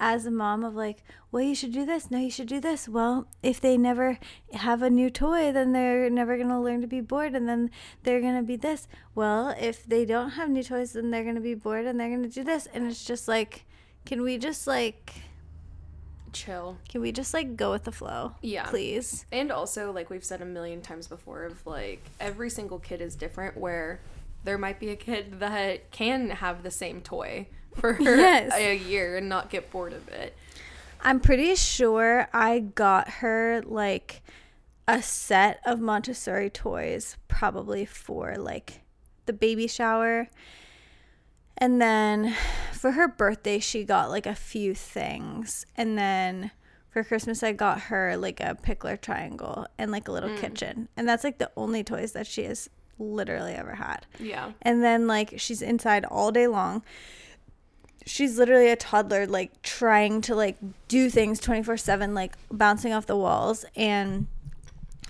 as 0.00 0.26
a 0.26 0.30
mom 0.30 0.62
of 0.64 0.74
like, 0.76 1.02
well, 1.32 1.42
you 1.42 1.54
should 1.56 1.72
do 1.72 1.84
this. 1.84 2.08
No, 2.10 2.18
you 2.18 2.30
should 2.30 2.46
do 2.46 2.60
this. 2.60 2.88
Well, 2.88 3.26
if 3.42 3.60
they 3.60 3.76
never 3.76 4.18
have 4.52 4.80
a 4.80 4.88
new 4.90 5.10
toy, 5.10 5.50
then 5.52 5.72
they're 5.72 6.08
never 6.08 6.36
going 6.36 6.48
to 6.48 6.60
learn 6.60 6.80
to 6.82 6.86
be 6.86 7.00
bored 7.00 7.34
and 7.34 7.48
then 7.48 7.70
they're 8.04 8.20
going 8.20 8.36
to 8.36 8.42
be 8.44 8.54
this. 8.56 8.86
Well, 9.16 9.54
if 9.60 9.84
they 9.84 10.04
don't 10.04 10.30
have 10.30 10.50
new 10.50 10.62
toys, 10.62 10.92
then 10.92 11.10
they're 11.10 11.24
going 11.24 11.34
to 11.34 11.40
be 11.40 11.54
bored 11.54 11.84
and 11.84 11.98
they're 11.98 12.08
going 12.08 12.22
to 12.22 12.28
do 12.28 12.44
this. 12.44 12.66
And 12.72 12.86
it's 12.86 13.04
just 13.04 13.26
like, 13.26 13.66
can 14.08 14.22
we 14.22 14.38
just 14.38 14.66
like, 14.66 15.12
Chill. 16.32 16.78
can 16.88 17.02
we 17.02 17.12
just 17.12 17.34
like 17.34 17.56
go 17.56 17.70
with 17.70 17.84
the 17.84 17.92
flow? 17.92 18.32
Yeah. 18.40 18.64
Please. 18.64 19.26
And 19.30 19.52
also, 19.52 19.92
like 19.92 20.08
we've 20.08 20.24
said 20.24 20.40
a 20.40 20.46
million 20.46 20.80
times 20.80 21.06
before, 21.06 21.44
of 21.44 21.64
like 21.66 22.02
every 22.18 22.48
single 22.48 22.78
kid 22.78 23.02
is 23.02 23.14
different. 23.14 23.56
Where 23.56 24.00
there 24.44 24.56
might 24.56 24.80
be 24.80 24.88
a 24.88 24.96
kid 24.96 25.40
that 25.40 25.90
can 25.90 26.30
have 26.30 26.62
the 26.62 26.70
same 26.70 27.02
toy 27.02 27.46
for 27.74 27.96
Yes. 28.00 28.52
a 28.54 28.74
year 28.76 29.18
and 29.18 29.28
not 29.28 29.50
get 29.50 29.70
bored 29.70 29.92
of 29.92 30.08
it. 30.08 30.34
I'm 31.02 31.20
pretty 31.20 31.54
sure 31.54 32.28
I 32.32 32.60
got 32.60 33.08
her 33.08 33.62
like 33.66 34.22
a 34.88 35.02
set 35.02 35.60
of 35.66 35.80
Montessori 35.80 36.48
toys 36.48 37.16
probably 37.28 37.84
for 37.84 38.36
like 38.36 38.80
the 39.26 39.32
baby 39.34 39.66
shower. 39.68 40.28
And 41.58 41.82
then 41.82 42.34
for 42.72 42.92
her 42.92 43.08
birthday, 43.08 43.58
she 43.58 43.84
got 43.84 44.10
like 44.10 44.26
a 44.26 44.34
few 44.34 44.74
things. 44.74 45.66
And 45.76 45.98
then 45.98 46.52
for 46.90 47.04
Christmas, 47.04 47.42
I 47.42 47.52
got 47.52 47.82
her 47.82 48.16
like 48.16 48.40
a 48.40 48.56
Pikler 48.62 49.00
triangle 49.00 49.66
and 49.76 49.90
like 49.90 50.08
a 50.08 50.12
little 50.12 50.30
mm. 50.30 50.38
kitchen. 50.38 50.88
And 50.96 51.08
that's 51.08 51.24
like 51.24 51.38
the 51.38 51.50
only 51.56 51.84
toys 51.84 52.12
that 52.12 52.26
she 52.26 52.44
has 52.44 52.70
literally 52.98 53.52
ever 53.52 53.74
had. 53.74 54.06
Yeah. 54.18 54.52
And 54.62 54.82
then 54.82 55.06
like 55.06 55.34
she's 55.36 55.62
inside 55.62 56.04
all 56.04 56.30
day 56.32 56.46
long. 56.46 56.82
She's 58.06 58.38
literally 58.38 58.70
a 58.70 58.76
toddler 58.76 59.26
like 59.26 59.60
trying 59.62 60.20
to 60.22 60.34
like 60.34 60.56
do 60.86 61.10
things 61.10 61.40
24/7 61.40 62.14
like 62.14 62.36
bouncing 62.50 62.92
off 62.92 63.04
the 63.04 63.16
walls 63.16 63.66
and 63.76 64.26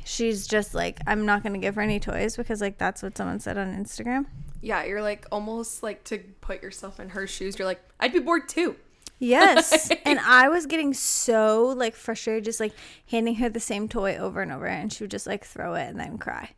she's 0.05 0.49
just 0.49 0.75
like 0.75 0.99
I'm 1.07 1.25
not 1.25 1.43
going 1.43 1.53
to 1.53 1.61
give 1.61 1.77
her 1.77 1.83
any 1.83 2.01
toys 2.01 2.37
because 2.37 2.61
like 2.61 2.79
that's 2.79 3.03
what 3.03 3.17
someone 3.17 3.39
said 3.39 3.57
on 3.57 3.73
Instagram. 3.73 4.27
Yeah, 4.61 4.85
you're 4.85 5.03
like 5.03 5.27
almost 5.31 5.83
like 5.83 6.05
to 6.05 6.19
put 6.41 6.63
yourself 6.63 7.01
in 7.01 7.11
her 7.11 7.27
shoes. 7.27 7.59
You're 7.59 7.67
like, 7.67 7.83
I'd 8.01 8.13
be 8.13 8.19
bored 8.19 8.49
too. 8.49 8.77
Yes. 9.19 9.91
and 10.05 10.19
I 10.21 10.49
was 10.49 10.67
getting 10.67 10.95
so 10.95 11.75
like 11.77 11.95
frustrated 11.95 12.45
just 12.45 12.61
like 12.61 12.73
handing 13.11 13.37
her 13.37 13.49
the 13.49 13.61
same 13.61 13.89
toy 13.89 14.17
over 14.17 14.43
and 14.43 14.53
over 14.53 14.67
and 14.67 14.93
she 14.93 15.05
would 15.05 15.11
just 15.11 15.27
like 15.27 15.45
throw 15.45 15.75
it 15.75 15.89
and 15.89 15.99
then 15.99 16.19
cry. 16.19 16.51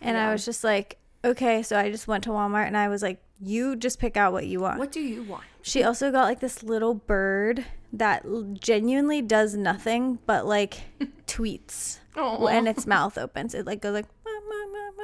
And 0.00 0.16
I 0.16 0.32
was 0.32 0.44
just 0.44 0.62
like, 0.62 0.98
okay, 1.24 1.62
so 1.62 1.76
I 1.76 1.90
just 1.90 2.06
went 2.06 2.24
to 2.24 2.30
Walmart 2.30 2.66
and 2.66 2.76
I 2.76 2.88
was 2.88 3.02
like, 3.02 3.20
you 3.40 3.76
just 3.76 3.98
pick 3.98 4.16
out 4.16 4.32
what 4.32 4.46
you 4.46 4.60
want. 4.60 4.78
What 4.78 4.92
do 4.92 5.00
you 5.00 5.22
want? 5.24 5.44
She 5.62 5.82
also 5.82 6.10
got 6.12 6.24
like 6.24 6.40
this 6.40 6.62
little 6.62 6.94
bird 6.94 7.64
that 7.92 8.24
genuinely 8.60 9.22
does 9.22 9.56
nothing 9.56 10.18
but 10.26 10.46
like 10.46 10.82
tweets 11.26 11.98
when 12.14 12.66
its 12.66 12.86
mouth 12.86 13.18
opens. 13.18 13.54
It 13.54 13.66
like 13.66 13.80
goes 13.80 13.94
like. 13.94 14.06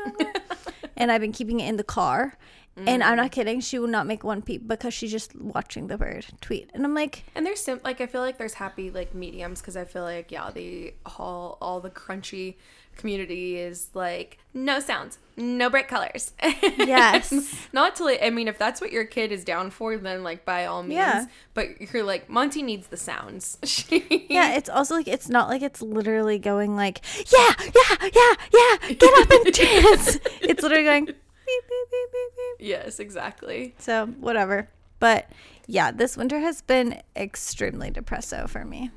and 0.96 1.10
I've 1.10 1.20
been 1.20 1.32
keeping 1.32 1.60
it 1.60 1.68
in 1.68 1.76
the 1.76 1.84
car. 1.84 2.36
And 2.76 3.04
I'm 3.04 3.16
not 3.16 3.30
mm. 3.30 3.32
kidding. 3.32 3.60
She 3.60 3.78
will 3.78 3.86
not 3.86 4.04
make 4.06 4.24
one 4.24 4.42
peep 4.42 4.66
because 4.66 4.92
she's 4.92 5.12
just 5.12 5.36
watching 5.36 5.86
the 5.86 5.96
bird 5.96 6.26
tweet. 6.40 6.70
And 6.74 6.84
I'm 6.84 6.92
like, 6.92 7.22
And 7.36 7.46
there's 7.46 7.60
sim- 7.60 7.80
like 7.84 8.00
I 8.00 8.06
feel 8.06 8.20
like 8.20 8.36
there's 8.36 8.54
happy 8.54 8.90
like 8.90 9.14
mediums 9.14 9.60
because 9.60 9.76
I 9.76 9.84
feel 9.84 10.02
like 10.02 10.32
yeah 10.32 10.50
the 10.50 10.92
all 11.18 11.56
all 11.60 11.80
the 11.80 11.90
crunchy 11.90 12.56
community 12.96 13.56
is 13.56 13.90
like 13.94 14.38
no 14.52 14.80
sounds, 14.80 15.18
no 15.36 15.68
bright 15.70 15.88
colors. 15.88 16.32
Yes. 16.78 17.32
Not 17.72 17.96
to 17.96 18.24
I 18.24 18.30
mean 18.30 18.48
if 18.48 18.58
that's 18.58 18.80
what 18.80 18.92
your 18.92 19.04
kid 19.04 19.32
is 19.32 19.44
down 19.44 19.70
for 19.70 19.96
then 19.96 20.22
like 20.22 20.44
by 20.44 20.66
all 20.66 20.82
means. 20.82 20.94
Yeah. 20.94 21.26
But 21.54 21.80
you're 21.92 22.04
like 22.04 22.28
Monty 22.28 22.62
needs 22.62 22.88
the 22.88 22.96
sounds. 22.96 23.58
yeah, 23.90 24.56
it's 24.56 24.68
also 24.68 24.94
like, 24.94 25.08
it's 25.08 25.28
not 25.28 25.48
like 25.48 25.62
it's 25.62 25.82
literally 25.82 26.38
going 26.38 26.76
like, 26.76 27.00
yeah, 27.32 27.52
yeah, 27.58 28.08
yeah, 28.12 28.34
yeah, 28.52 28.92
get 28.92 29.18
up 29.20 29.30
and 29.30 29.44
dance. 29.54 30.18
it's 30.42 30.62
literally 30.62 30.84
going, 30.84 31.04
beep, 31.06 31.14
beep, 31.46 31.90
beep, 31.90 32.12
beep, 32.12 32.58
beep. 32.58 32.66
yes, 32.68 32.98
exactly. 33.00 33.74
So, 33.78 34.06
whatever. 34.06 34.68
But 35.00 35.28
yeah, 35.66 35.90
this 35.90 36.16
winter 36.16 36.38
has 36.38 36.62
been 36.62 37.00
extremely 37.16 37.90
depresso 37.90 38.48
for 38.48 38.64
me. 38.64 38.90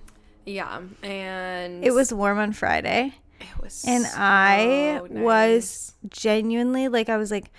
Yeah, 0.45 0.81
and 1.03 1.83
It 1.83 1.91
was 1.91 2.13
warm 2.13 2.39
on 2.39 2.53
Friday. 2.53 3.13
It 3.39 3.61
was 3.61 3.83
And 3.87 4.05
so 4.05 4.11
I 4.17 5.01
was 5.09 5.93
genuinely 6.09 6.87
like, 6.87 7.09
I 7.09 7.17
was 7.17 7.31
like, 7.31 7.51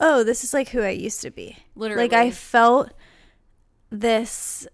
oh, 0.00 0.24
this 0.24 0.44
is 0.44 0.52
like 0.54 0.68
who 0.70 0.82
I 0.82 0.90
used 0.90 1.22
to 1.22 1.30
be. 1.30 1.56
literally 1.74 2.04
Like, 2.04 2.12
I 2.12 2.30
felt 2.30 2.92
this 3.90 4.66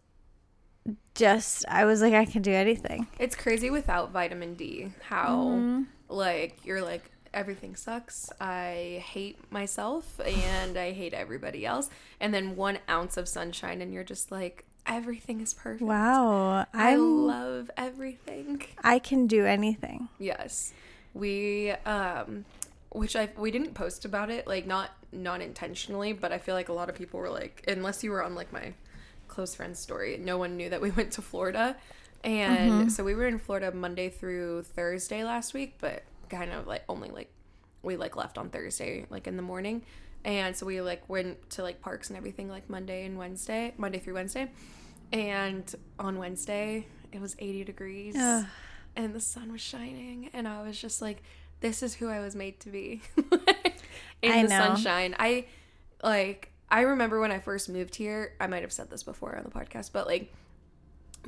just, 1.15 1.65
I 1.69 1.85
was 1.85 2.01
like, 2.01 2.15
I 2.15 2.25
can 2.25 2.43
do 2.43 2.53
anything. 2.53 3.07
It's 3.19 3.37
crazy 3.37 3.71
without 3.71 4.11
vitamin 4.13 4.55
D 4.55 4.93
how 5.03 5.37
Mm-hmm. 5.37 5.83
like 6.09 6.65
you're 6.65 6.83
like 6.83 7.11
everything 7.35 7.77
sucks. 7.77 8.31
I 8.41 9.03
hate 9.07 9.39
myself 9.51 10.21
and 10.21 10.77
I 10.77 10.93
hate 10.93 11.15
everybody 11.15 11.65
else. 11.65 11.89
And 12.21 12.33
then 12.35 12.57
one 12.57 12.79
ounce 12.91 13.17
of 13.17 13.29
sunshine 13.29 13.81
and 13.81 13.93
you're 13.93 14.05
just 14.05 14.31
like 14.31 14.65
everything 14.87 15.41
is 15.41 15.55
perfect. 15.55 15.83
Wow. 15.83 16.67
I 16.73 16.93
I'm, 16.93 17.27
love 17.27 17.71
everything. 17.77 18.63
I 18.83 18.99
can 18.99 19.27
do 19.27 19.45
anything. 19.47 20.09
Yes. 20.19 20.73
We 21.15 21.71
um 21.87 22.45
which 22.91 23.17
I 23.17 23.31
we 23.37 23.51
didn't 23.51 23.75
post 23.75 24.05
about 24.05 24.31
it 24.31 24.47
like 24.47 24.67
not 24.67 24.91
not 25.13 25.41
intentionally, 25.41 26.13
but 26.13 26.33
I 26.33 26.39
feel 26.39 26.55
like 26.55 26.69
a 26.69 26.73
lot 26.73 26.89
of 26.89 26.95
people 26.95 27.21
were 27.21 27.31
like 27.31 27.65
unless 27.69 28.03
you 28.03 28.11
were 28.11 28.23
on 28.23 28.35
like 28.35 28.53
my 28.53 28.75
close 29.29 29.55
friend's 29.55 29.79
story, 29.79 30.19
no 30.19 30.39
one 30.39 30.57
knew 30.57 30.71
that 30.71 30.81
we 30.81 30.91
went 30.99 31.13
to 31.13 31.23
Florida. 31.23 31.77
And 32.25 32.93
so 32.93 33.03
we 33.03 33.17
were 33.17 33.27
in 33.27 33.39
Florida 33.39 33.73
Monday 33.73 34.09
through 34.09 34.63
Thursday 34.63 35.25
last 35.25 35.55
week, 35.55 35.75
but 35.81 36.05
kind 36.29 36.53
of 36.53 36.69
like 36.69 36.85
only 36.89 37.11
like 37.11 37.29
we 37.83 37.97
like 37.97 38.15
left 38.15 38.39
on 38.39 38.49
Thursday 38.49 39.07
like 39.11 39.27
in 39.27 39.37
the 39.37 39.43
morning. 39.43 39.83
And 40.25 40.57
so 40.57 40.67
we 40.67 40.81
like 40.81 41.09
went 41.09 41.51
to 41.51 41.63
like 41.63 41.81
parks 41.81 42.09
and 42.09 42.17
everything 42.17 42.49
like 42.49 42.71
Monday 42.71 43.05
and 43.05 43.19
Wednesday, 43.19 43.75
Monday 43.77 43.99
through 43.99 44.15
Wednesday. 44.15 44.51
And 45.13 45.75
on 45.99 46.19
Wednesday, 46.19 46.87
it 47.13 47.21
was 47.21 47.37
80 47.39 47.65
degrees 47.65 48.17
Ugh. 48.19 48.47
and 48.97 49.15
the 49.15 49.21
sun 49.21 49.53
was 49.53 49.61
shining 49.61 50.31
and 50.33 50.49
i 50.49 50.63
was 50.63 50.81
just 50.81 51.01
like 51.03 51.23
this 51.61 51.83
is 51.83 51.95
who 51.95 52.09
i 52.09 52.19
was 52.19 52.35
made 52.35 52.59
to 52.61 52.71
be 52.71 53.03
in 54.23 54.33
I 54.33 54.43
the 54.43 54.49
know. 54.49 54.59
sunshine 54.59 55.15
i 55.19 55.47
like 56.03 56.51
i 56.71 56.81
remember 56.81 57.21
when 57.21 57.31
i 57.31 57.39
first 57.39 57.69
moved 57.69 57.95
here 57.95 58.33
i 58.41 58.47
might 58.47 58.63
have 58.63 58.73
said 58.73 58.91
this 58.91 59.03
before 59.03 59.37
on 59.37 59.45
the 59.45 59.51
podcast 59.51 59.93
but 59.93 60.07
like 60.07 60.33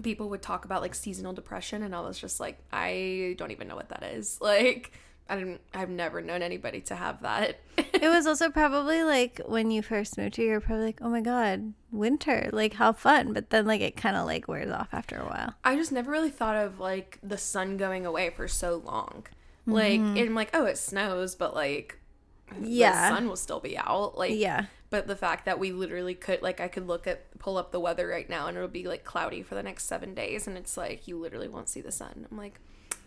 people 0.02 0.30
would 0.30 0.42
talk 0.42 0.64
about 0.64 0.80
like 0.82 0.94
seasonal 0.94 1.32
depression 1.32 1.82
and 1.82 1.94
i 1.94 2.00
was 2.00 2.18
just 2.18 2.40
like 2.40 2.58
i 2.72 3.34
don't 3.38 3.50
even 3.52 3.68
know 3.68 3.76
what 3.76 3.90
that 3.90 4.02
is 4.02 4.38
like 4.40 4.92
i 5.28 5.36
didn't 5.36 5.60
i've 5.72 5.90
never 5.90 6.20
known 6.20 6.42
anybody 6.42 6.80
to 6.80 6.94
have 6.94 7.22
that 7.22 7.58
it 7.76 8.08
was 8.08 8.26
also 8.26 8.50
probably 8.50 9.02
like 9.02 9.40
when 9.46 9.70
you 9.70 9.82
first 9.82 10.18
moved 10.18 10.36
here, 10.36 10.46
you're 10.46 10.60
probably 10.60 10.86
like, 10.86 10.98
oh 11.00 11.08
my 11.08 11.20
God, 11.20 11.72
winter, 11.90 12.50
like 12.52 12.74
how 12.74 12.92
fun. 12.92 13.32
But 13.32 13.50
then 13.50 13.66
like 13.66 13.80
it 13.80 13.96
kind 13.96 14.16
of 14.16 14.26
like 14.26 14.48
wears 14.48 14.70
off 14.70 14.88
after 14.92 15.16
a 15.16 15.24
while. 15.24 15.54
I 15.64 15.76
just 15.76 15.92
never 15.92 16.10
really 16.10 16.30
thought 16.30 16.56
of 16.56 16.80
like 16.80 17.18
the 17.22 17.38
sun 17.38 17.76
going 17.76 18.06
away 18.06 18.30
for 18.30 18.48
so 18.48 18.82
long. 18.84 19.26
Like, 19.66 20.00
mm-hmm. 20.00 20.16
and 20.16 20.26
I'm 20.28 20.34
like, 20.34 20.50
oh, 20.52 20.66
it 20.66 20.76
snows, 20.76 21.34
but 21.34 21.54
like, 21.54 21.98
Yeah. 22.60 23.08
the 23.08 23.16
sun 23.16 23.28
will 23.28 23.36
still 23.36 23.60
be 23.60 23.78
out. 23.78 24.18
Like, 24.18 24.32
Yeah. 24.34 24.66
But 24.90 25.06
the 25.06 25.16
fact 25.16 25.46
that 25.46 25.58
we 25.58 25.72
literally 25.72 26.14
could, 26.14 26.42
like, 26.42 26.60
I 26.60 26.68
could 26.68 26.86
look 26.86 27.06
at, 27.06 27.38
pull 27.38 27.56
up 27.56 27.72
the 27.72 27.80
weather 27.80 28.06
right 28.06 28.28
now 28.28 28.46
and 28.46 28.56
it'll 28.56 28.68
be 28.68 28.86
like 28.86 29.04
cloudy 29.04 29.42
for 29.42 29.54
the 29.54 29.62
next 29.62 29.86
seven 29.86 30.14
days. 30.14 30.46
And 30.46 30.56
it's 30.56 30.76
like, 30.76 31.08
you 31.08 31.18
literally 31.18 31.48
won't 31.48 31.68
see 31.68 31.80
the 31.80 31.90
sun. 31.90 32.26
I'm 32.30 32.36
like, 32.36 32.60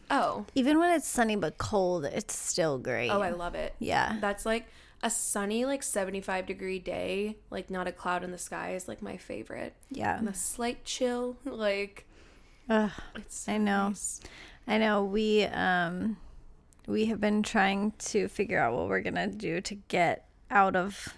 oh, 0.10 0.46
Even 0.56 0.80
when 0.80 0.92
it's 0.96 1.08
sunny 1.08 1.36
but 1.36 1.58
cold, 1.58 2.06
it's 2.06 2.36
still 2.36 2.78
great. 2.78 3.10
oh, 3.10 3.22
I 3.22 3.32
love 3.32 3.56
it. 3.56 3.74
yeah. 3.80 4.18
That's 4.22 4.46
like 4.46 4.66
a 5.04 5.10
sunny, 5.10 5.64
like 5.66 5.84
75 5.84 6.46
degree 6.48 6.80
day, 6.80 7.38
like 7.52 7.70
not 7.70 7.88
a 7.88 7.92
cloud 7.92 8.24
in 8.24 8.32
the 8.32 8.38
sky 8.38 8.74
is 8.74 8.88
like 8.88 9.02
my 9.02 9.18
favorite. 9.18 9.74
Yeah. 9.92 10.18
And 10.18 10.28
a 10.28 10.34
slight 10.34 10.84
chill, 10.86 11.38
like, 11.46 12.06
Ugh, 12.70 12.92
it's 13.16 13.40
so 13.42 13.54
I 13.54 13.58
know. 13.58 13.90
nice. 13.90 14.22
I 14.68 14.78
know 14.78 15.04
we 15.06 15.44
um 15.46 16.18
we 16.88 17.06
have 17.06 17.22
been 17.22 17.44
trying 17.44 17.92
to 18.00 18.28
figure 18.28 18.60
out 18.60 18.74
what 18.76 18.88
we're 18.90 19.02
gonna 19.02 19.28
do 19.28 19.62
to 19.62 19.76
get 19.76 20.28
out 20.52 20.76
of 20.76 21.14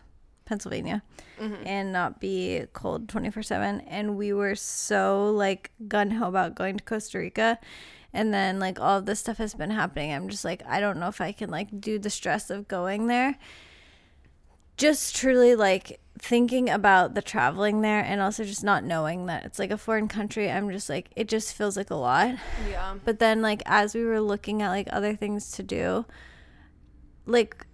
Pennsylvania 0.46 1.04
and 1.40 1.94
not 1.94 2.20
be 2.20 2.66
cold 2.74 3.08
24 3.08 3.44
7 3.44 3.82
and 3.82 4.18
we 4.18 4.34
were 4.34 4.56
so 4.56 5.32
like 5.32 5.72
gun-ho 5.88 6.28
about 6.28 6.54
going 6.56 6.76
to 6.78 6.84
Costa 6.84 7.18
Rica 7.20 7.58
and 8.14 8.34
then 8.34 8.60
like 8.60 8.80
all 8.80 8.98
of 9.00 9.06
this 9.06 9.20
stuff 9.20 9.38
has 9.38 9.54
been 9.54 9.70
happening 9.72 10.12
I'm 10.12 10.30
just 10.30 10.44
like 10.46 10.62
I 10.68 10.80
don't 10.80 11.00
know 11.00 11.08
if 11.08 11.22
I 11.22 11.32
can 11.32 11.50
like 11.50 11.80
do 11.80 12.00
the 12.00 12.10
stress 12.10 12.50
of 12.50 12.68
going 12.68 13.08
there 13.08 13.38
just 14.78 15.16
truly 15.16 15.56
like 15.56 16.00
thinking 16.18 16.70
about 16.70 17.14
the 17.16 17.22
traveling 17.22 17.82
there 17.82 18.02
and 18.02 18.22
also 18.22 18.44
just 18.44 18.64
not 18.64 18.84
knowing 18.84 19.26
that 19.28 19.46
it's 19.46 19.60
like 19.60 19.72
a 19.72 19.78
foreign 19.78 20.08
country 20.08 20.50
I'm 20.50 20.70
just 20.72 20.90
like 20.90 21.12
it 21.16 21.28
just 21.28 21.54
feels 21.54 21.78
like 21.78 21.90
a 21.90 21.96
lot 21.96 22.36
Yeah. 22.70 22.96
but 23.06 23.20
then 23.20 23.42
like 23.42 23.62
as 23.66 23.94
we 23.94 24.04
were 24.04 24.22
looking 24.22 24.62
at 24.62 24.70
like 24.70 24.88
other 24.92 25.16
things 25.16 25.52
to 25.52 25.64
do, 25.64 26.06
like 27.26 27.66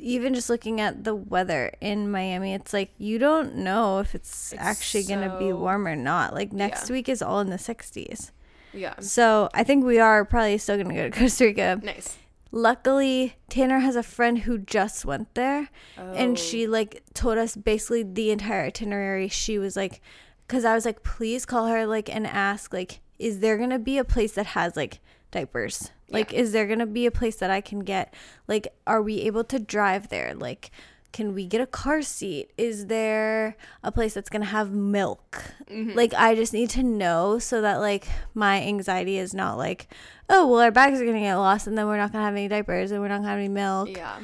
even 0.00 0.34
just 0.34 0.50
looking 0.50 0.80
at 0.80 1.04
the 1.04 1.14
weather 1.14 1.70
in 1.80 2.10
Miami, 2.10 2.52
it's 2.52 2.72
like 2.74 2.90
you 2.98 3.18
don't 3.18 3.54
know 3.56 4.00
if 4.00 4.14
it's, 4.14 4.52
It's 4.52 4.60
actually 4.60 5.04
going 5.04 5.22
to 5.30 5.38
be 5.38 5.52
warm 5.52 5.86
or 5.86 5.96
not. 5.96 6.34
Like 6.34 6.52
next 6.52 6.90
Yeah. 6.90 6.94
week 6.94 7.08
is 7.08 7.22
all 7.22 7.40
in 7.40 7.48
the 7.48 7.56
60s. 7.56 8.30
Yeah. 8.74 8.94
So 9.00 9.48
I 9.54 9.62
think 9.64 9.84
we 9.84 9.98
are 9.98 10.24
probably 10.24 10.58
still 10.58 10.76
going 10.76 10.88
to 10.88 10.94
go 10.94 11.08
to 11.10 11.10
Costa 11.18 11.44
Rica. 11.44 11.80
Nice. 11.82 12.16
Luckily, 12.50 13.34
Tanner 13.48 13.80
has 13.80 13.96
a 13.96 14.02
friend 14.02 14.38
who 14.40 14.58
just 14.58 15.04
went 15.04 15.34
there 15.34 15.68
Oh. 15.98 16.12
and 16.12 16.38
she 16.38 16.66
like 16.68 17.02
told 17.12 17.36
us 17.36 17.56
basically 17.56 18.04
the 18.04 18.30
entire 18.30 18.62
itinerary. 18.66 19.28
She 19.28 19.58
was 19.58 19.74
like, 19.76 20.00
because 20.46 20.64
I 20.64 20.74
was 20.74 20.84
like, 20.84 21.02
please 21.02 21.44
call 21.44 21.66
her 21.66 21.84
like 21.86 22.14
and 22.14 22.26
ask 22.26 22.72
like, 22.72 23.00
is 23.18 23.40
there 23.40 23.58
gonna 23.58 23.78
be 23.80 23.98
a 23.98 24.04
place 24.04 24.32
that 24.34 24.46
has 24.46 24.76
like 24.76 25.00
diapers? 25.32 25.90
Like, 26.10 26.32
Yeah. 26.32 26.40
is 26.40 26.52
there 26.52 26.66
gonna 26.66 26.86
be 26.86 27.06
a 27.06 27.10
place 27.10 27.36
that 27.36 27.50
I 27.50 27.60
can 27.60 27.80
get? 27.80 28.14
Like, 28.46 28.68
are 28.86 29.02
we 29.02 29.22
able 29.22 29.42
to 29.44 29.58
drive 29.58 30.08
there? 30.08 30.32
Like, 30.34 30.70
can 31.14 31.32
we 31.32 31.46
get 31.46 31.60
a 31.60 31.66
car 31.66 32.02
seat? 32.02 32.50
Is 32.58 32.86
there 32.86 33.56
a 33.84 33.92
place 33.92 34.14
that's 34.14 34.28
gonna 34.28 34.46
have 34.46 34.72
milk? 34.72 35.44
Mm-hmm. 35.70 35.96
Like, 35.96 36.12
I 36.12 36.34
just 36.34 36.52
need 36.52 36.70
to 36.70 36.82
know 36.82 37.38
so 37.38 37.60
that 37.60 37.76
like 37.76 38.08
my 38.34 38.60
anxiety 38.60 39.16
is 39.16 39.32
not 39.32 39.56
like, 39.56 39.86
oh 40.28 40.48
well, 40.48 40.60
our 40.60 40.72
bags 40.72 41.00
are 41.00 41.06
gonna 41.06 41.20
get 41.20 41.36
lost 41.36 41.68
and 41.68 41.78
then 41.78 41.86
we're 41.86 41.98
not 41.98 42.10
gonna 42.10 42.24
have 42.24 42.34
any 42.34 42.48
diapers 42.48 42.90
and 42.90 43.00
we're 43.00 43.06
not 43.06 43.18
gonna 43.18 43.28
have 43.28 43.38
any 43.38 43.48
milk. 43.48 43.90
Yeah. 43.90 44.18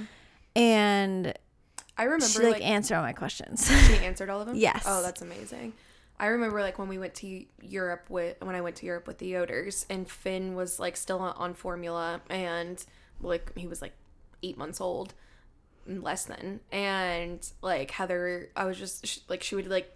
And 0.56 1.32
I 1.97 2.02
remember 2.02 2.26
she 2.26 2.40
like, 2.40 2.54
like, 2.54 2.64
answered 2.64 2.97
all 2.97 3.02
my 3.02 3.12
questions. 3.12 3.70
she 3.87 4.04
answered 4.04 4.28
all 4.28 4.40
of 4.40 4.49
them. 4.49 4.56
Yes. 4.56 4.82
Oh, 4.85 5.00
that's 5.00 5.23
amazing. 5.23 5.75
I 6.18 6.26
remember 6.26 6.61
like 6.61 6.80
when 6.80 6.88
we 6.88 6.99
went 6.99 7.14
to 7.16 7.44
Europe 7.62 8.06
with 8.09 8.37
when 8.42 8.56
I 8.56 8.62
went 8.62 8.75
to 8.76 8.87
Europe 8.87 9.06
with 9.06 9.18
the 9.18 9.30
Yoders 9.30 9.87
and 9.88 10.11
Finn 10.11 10.56
was 10.56 10.80
like 10.80 10.97
still 10.97 11.20
on, 11.20 11.35
on 11.37 11.54
formula 11.54 12.20
and 12.28 12.85
like 13.20 13.56
he 13.56 13.68
was 13.68 13.80
like 13.80 13.92
eight 14.42 14.59
months 14.59 14.80
old 14.80 15.14
less 15.99 16.25
than. 16.25 16.61
And 16.70 17.47
like 17.62 17.90
heather 17.90 18.50
i 18.56 18.64
was 18.64 18.78
just 18.78 19.06
sh 19.06 19.18
like 19.28 19.42
she 19.42 19.54
would 19.54 19.68
like 19.68 19.94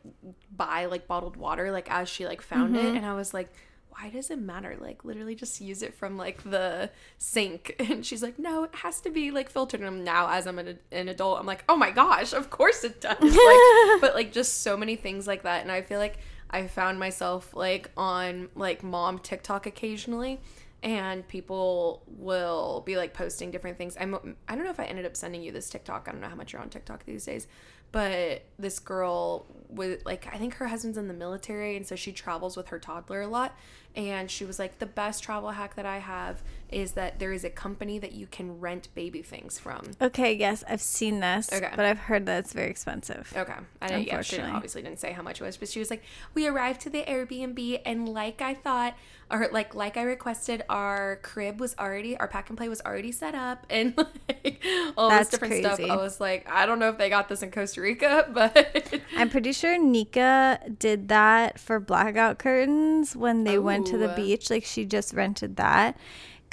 buy 0.54 0.86
like 0.86 1.06
bottled 1.06 1.36
water 1.36 1.70
like 1.70 1.90
as 1.90 2.08
she 2.08 2.26
like 2.26 2.42
found 2.42 2.76
it. 2.76 2.84
Mm-hmm. 2.84 2.96
And 2.96 3.06
i 3.06 3.14
was 3.14 3.32
like 3.32 3.52
why 3.96 4.10
does 4.10 4.28
it 4.28 4.40
matter? 4.40 4.76
Like 4.80 5.04
literally 5.04 5.36
just 5.36 5.60
use 5.60 5.80
it 5.80 5.94
from 5.94 6.16
like 6.16 6.42
the 6.42 6.90
sink. 7.18 7.76
And 7.88 8.04
she's 8.04 8.22
like 8.22 8.38
no 8.38 8.64
it 8.64 8.74
has 8.74 9.00
to 9.02 9.10
be 9.10 9.30
like 9.30 9.48
filtered. 9.48 9.80
And 9.80 10.04
now 10.04 10.28
as 10.28 10.46
i'm 10.46 10.58
an, 10.58 10.78
an 10.90 11.08
adult 11.08 11.38
i'm 11.38 11.46
like 11.46 11.64
oh 11.68 11.76
my 11.76 11.90
gosh 11.90 12.32
of 12.32 12.50
course 12.50 12.84
it 12.84 13.00
does. 13.00 13.16
Like 13.20 14.00
but 14.00 14.14
like 14.14 14.32
just 14.32 14.62
so 14.62 14.76
many 14.76 14.96
things 14.96 15.26
like 15.26 15.44
that. 15.44 15.62
And 15.62 15.70
i 15.70 15.82
feel 15.82 15.98
like 16.00 16.18
i 16.50 16.66
found 16.66 16.98
myself 16.98 17.54
like 17.54 17.90
on 17.96 18.48
like 18.54 18.82
mom 18.82 19.18
tiktok 19.18 19.66
occasionally 19.66 20.40
and 20.84 21.26
people 21.26 22.02
will 22.06 22.82
be 22.84 22.96
like 22.96 23.14
posting 23.14 23.50
different 23.50 23.78
things. 23.78 23.96
I'm 23.98 24.36
I 24.46 24.54
don't 24.54 24.64
know 24.64 24.70
if 24.70 24.78
I 24.78 24.84
ended 24.84 25.06
up 25.06 25.16
sending 25.16 25.42
you 25.42 25.50
this 25.50 25.70
TikTok. 25.70 26.06
I 26.06 26.12
don't 26.12 26.20
know 26.20 26.28
how 26.28 26.36
much 26.36 26.52
you're 26.52 26.60
on 26.60 26.68
TikTok 26.68 27.06
these 27.06 27.24
days, 27.24 27.46
but 27.90 28.42
this 28.58 28.78
girl 28.78 29.46
with 29.70 30.04
like 30.04 30.28
I 30.30 30.36
think 30.36 30.54
her 30.56 30.68
husband's 30.68 30.98
in 30.98 31.08
the 31.08 31.14
military 31.14 31.76
and 31.76 31.86
so 31.86 31.96
she 31.96 32.12
travels 32.12 32.54
with 32.54 32.68
her 32.68 32.78
toddler 32.78 33.22
a 33.22 33.26
lot 33.26 33.58
and 33.96 34.30
she 34.30 34.44
was 34.44 34.58
like 34.58 34.78
the 34.78 34.86
best 34.86 35.24
travel 35.24 35.50
hack 35.50 35.74
that 35.76 35.86
I 35.86 35.98
have 35.98 36.42
is 36.74 36.92
that 36.92 37.18
there 37.18 37.32
is 37.32 37.44
a 37.44 37.50
company 37.50 37.98
that 37.98 38.12
you 38.12 38.26
can 38.26 38.60
rent 38.60 38.88
baby 38.94 39.22
things 39.22 39.58
from. 39.58 39.92
okay, 40.00 40.34
yes, 40.34 40.64
I've 40.68 40.80
seen 40.82 41.20
this, 41.20 41.52
Okay. 41.52 41.70
but 41.76 41.84
I've 41.84 41.98
heard 41.98 42.26
that 42.26 42.40
it's 42.40 42.52
very 42.52 42.70
expensive. 42.70 43.32
Okay. 43.36 43.52
I 43.80 43.86
didn't, 43.88 44.06
yeah, 44.06 44.20
she 44.22 44.40
obviously 44.40 44.82
didn't 44.82 44.98
say 45.00 45.12
how 45.12 45.22
much 45.22 45.40
it 45.40 45.44
was, 45.44 45.56
but 45.56 45.68
she 45.68 45.78
was 45.78 45.90
like, 45.90 46.02
we 46.34 46.46
arrived 46.46 46.80
to 46.82 46.90
the 46.90 47.02
Airbnb 47.02 47.80
and 47.86 48.08
like 48.08 48.42
I 48.42 48.54
thought, 48.54 48.94
or 49.30 49.48
like 49.52 49.74
like 49.74 49.96
I 49.96 50.02
requested, 50.02 50.62
our 50.68 51.18
crib 51.22 51.58
was 51.58 51.74
already, 51.78 52.16
our 52.18 52.28
pack 52.28 52.50
and 52.50 52.58
play 52.58 52.68
was 52.68 52.82
already 52.82 53.10
set 53.12 53.34
up, 53.34 53.64
and 53.70 53.96
like 53.96 54.62
all 54.96 55.08
That's 55.08 55.30
this 55.30 55.38
different 55.40 55.62
crazy. 55.64 55.84
stuff. 55.84 55.90
I 55.90 55.96
was 55.96 56.20
like, 56.20 56.48
I 56.50 56.66
don't 56.66 56.78
know 56.78 56.90
if 56.90 56.98
they 56.98 57.08
got 57.08 57.28
this 57.28 57.42
in 57.42 57.50
Costa 57.50 57.80
Rica, 57.80 58.28
but 58.32 59.00
I'm 59.16 59.30
pretty 59.30 59.52
sure 59.52 59.78
Nika 59.82 60.60
did 60.78 61.08
that 61.08 61.58
for 61.58 61.80
blackout 61.80 62.38
curtains 62.38 63.16
when 63.16 63.44
they 63.44 63.58
went 63.58 63.86
to 63.88 63.96
the 63.98 64.08
beach. 64.08 64.50
Like 64.50 64.64
she 64.64 64.84
just 64.84 65.14
rented 65.14 65.56
that 65.56 65.96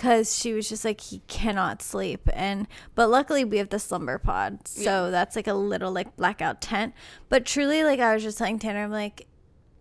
because 0.01 0.35
she 0.35 0.51
was 0.51 0.67
just 0.67 0.83
like 0.83 0.99
he 0.99 1.21
cannot 1.27 1.79
sleep. 1.79 2.27
And 2.33 2.67
but 2.95 3.07
luckily 3.11 3.45
we 3.45 3.59
have 3.59 3.69
the 3.69 3.77
slumber 3.77 4.17
pod 4.17 4.67
so 4.67 5.11
that's 5.11 5.35
like 5.35 5.45
a 5.45 5.53
little 5.53 5.91
like 5.91 6.15
blackout 6.15 6.59
tent. 6.59 6.95
But 7.29 7.45
truly 7.45 7.83
like 7.83 7.99
i 7.99 8.13
was 8.15 8.23
just 8.23 8.39
telling 8.39 8.57
tanner 8.57 8.83
i'm 8.83 8.91
like 8.91 9.27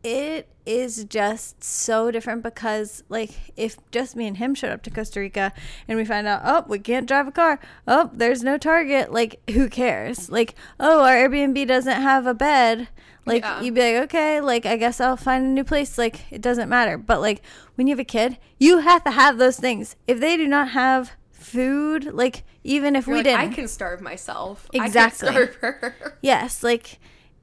it 0.03 0.49
is 0.67 1.05
just 1.05 1.63
so 1.65 2.11
different 2.11 2.43
because 2.43 3.03
like 3.09 3.31
if 3.57 3.77
just 3.91 4.15
me 4.17 4.27
and 4.27 4.37
him 4.37 4.55
showed 4.55 4.71
up 4.71 4.83
to 4.83 4.91
Costa 4.91 5.21
Rica 5.21 5.53
and 5.89 5.99
we 5.99 6.05
find 6.05 6.27
out 6.27 6.43
oh 6.45 6.65
we 6.69 6.79
can't 6.79 7.07
drive 7.07 7.27
a 7.29 7.33
car 7.33 7.59
oh 7.89 8.11
there's 8.13 8.43
no 8.43 8.57
target 8.57 9.13
like 9.13 9.41
who 9.51 9.69
cares 9.69 10.31
like 10.31 10.55
oh 10.79 11.03
our 11.03 11.15
Airbnb 11.15 11.67
doesn't 11.67 12.01
have 12.01 12.27
a 12.27 12.35
bed 12.35 12.89
like 13.27 13.43
Yeah. 13.43 13.61
you'd 13.61 13.75
be 13.75 13.81
like 13.81 14.05
okay 14.05 14.41
like 14.41 14.65
I 14.65 14.77
guess 14.77 15.01
I'll 15.01 15.17
find 15.17 15.45
a 15.45 15.49
new 15.49 15.65
place 15.65 15.99
like 15.99 16.31
it 16.31 16.41
doesn't 16.41 16.69
matter 16.69 16.97
but 16.97 17.21
like 17.21 17.43
when 17.75 17.87
you 17.87 17.93
have 17.93 18.01
a 18.01 18.05
kid 18.05 18.39
you 18.59 18.79
have 18.79 19.03
to 19.05 19.11
have 19.11 19.39
those 19.39 19.59
things 19.59 19.97
if 20.07 20.21
they 20.21 20.37
do 20.37 20.47
not 20.47 20.71
have 20.71 21.13
food 21.33 22.05
like 22.13 22.45
even 22.63 22.95
if 22.95 23.07
You're 23.07 23.15
we 23.17 23.19
like, 23.21 23.25
didn't 23.25 23.41
I 23.41 23.55
can 23.55 23.69
starve 23.69 24.01
myself. 24.03 24.69
Exactly. 24.75 25.29
Starve 25.31 25.55
her. 25.57 26.19
Yes, 26.21 26.63
like, 26.63 26.99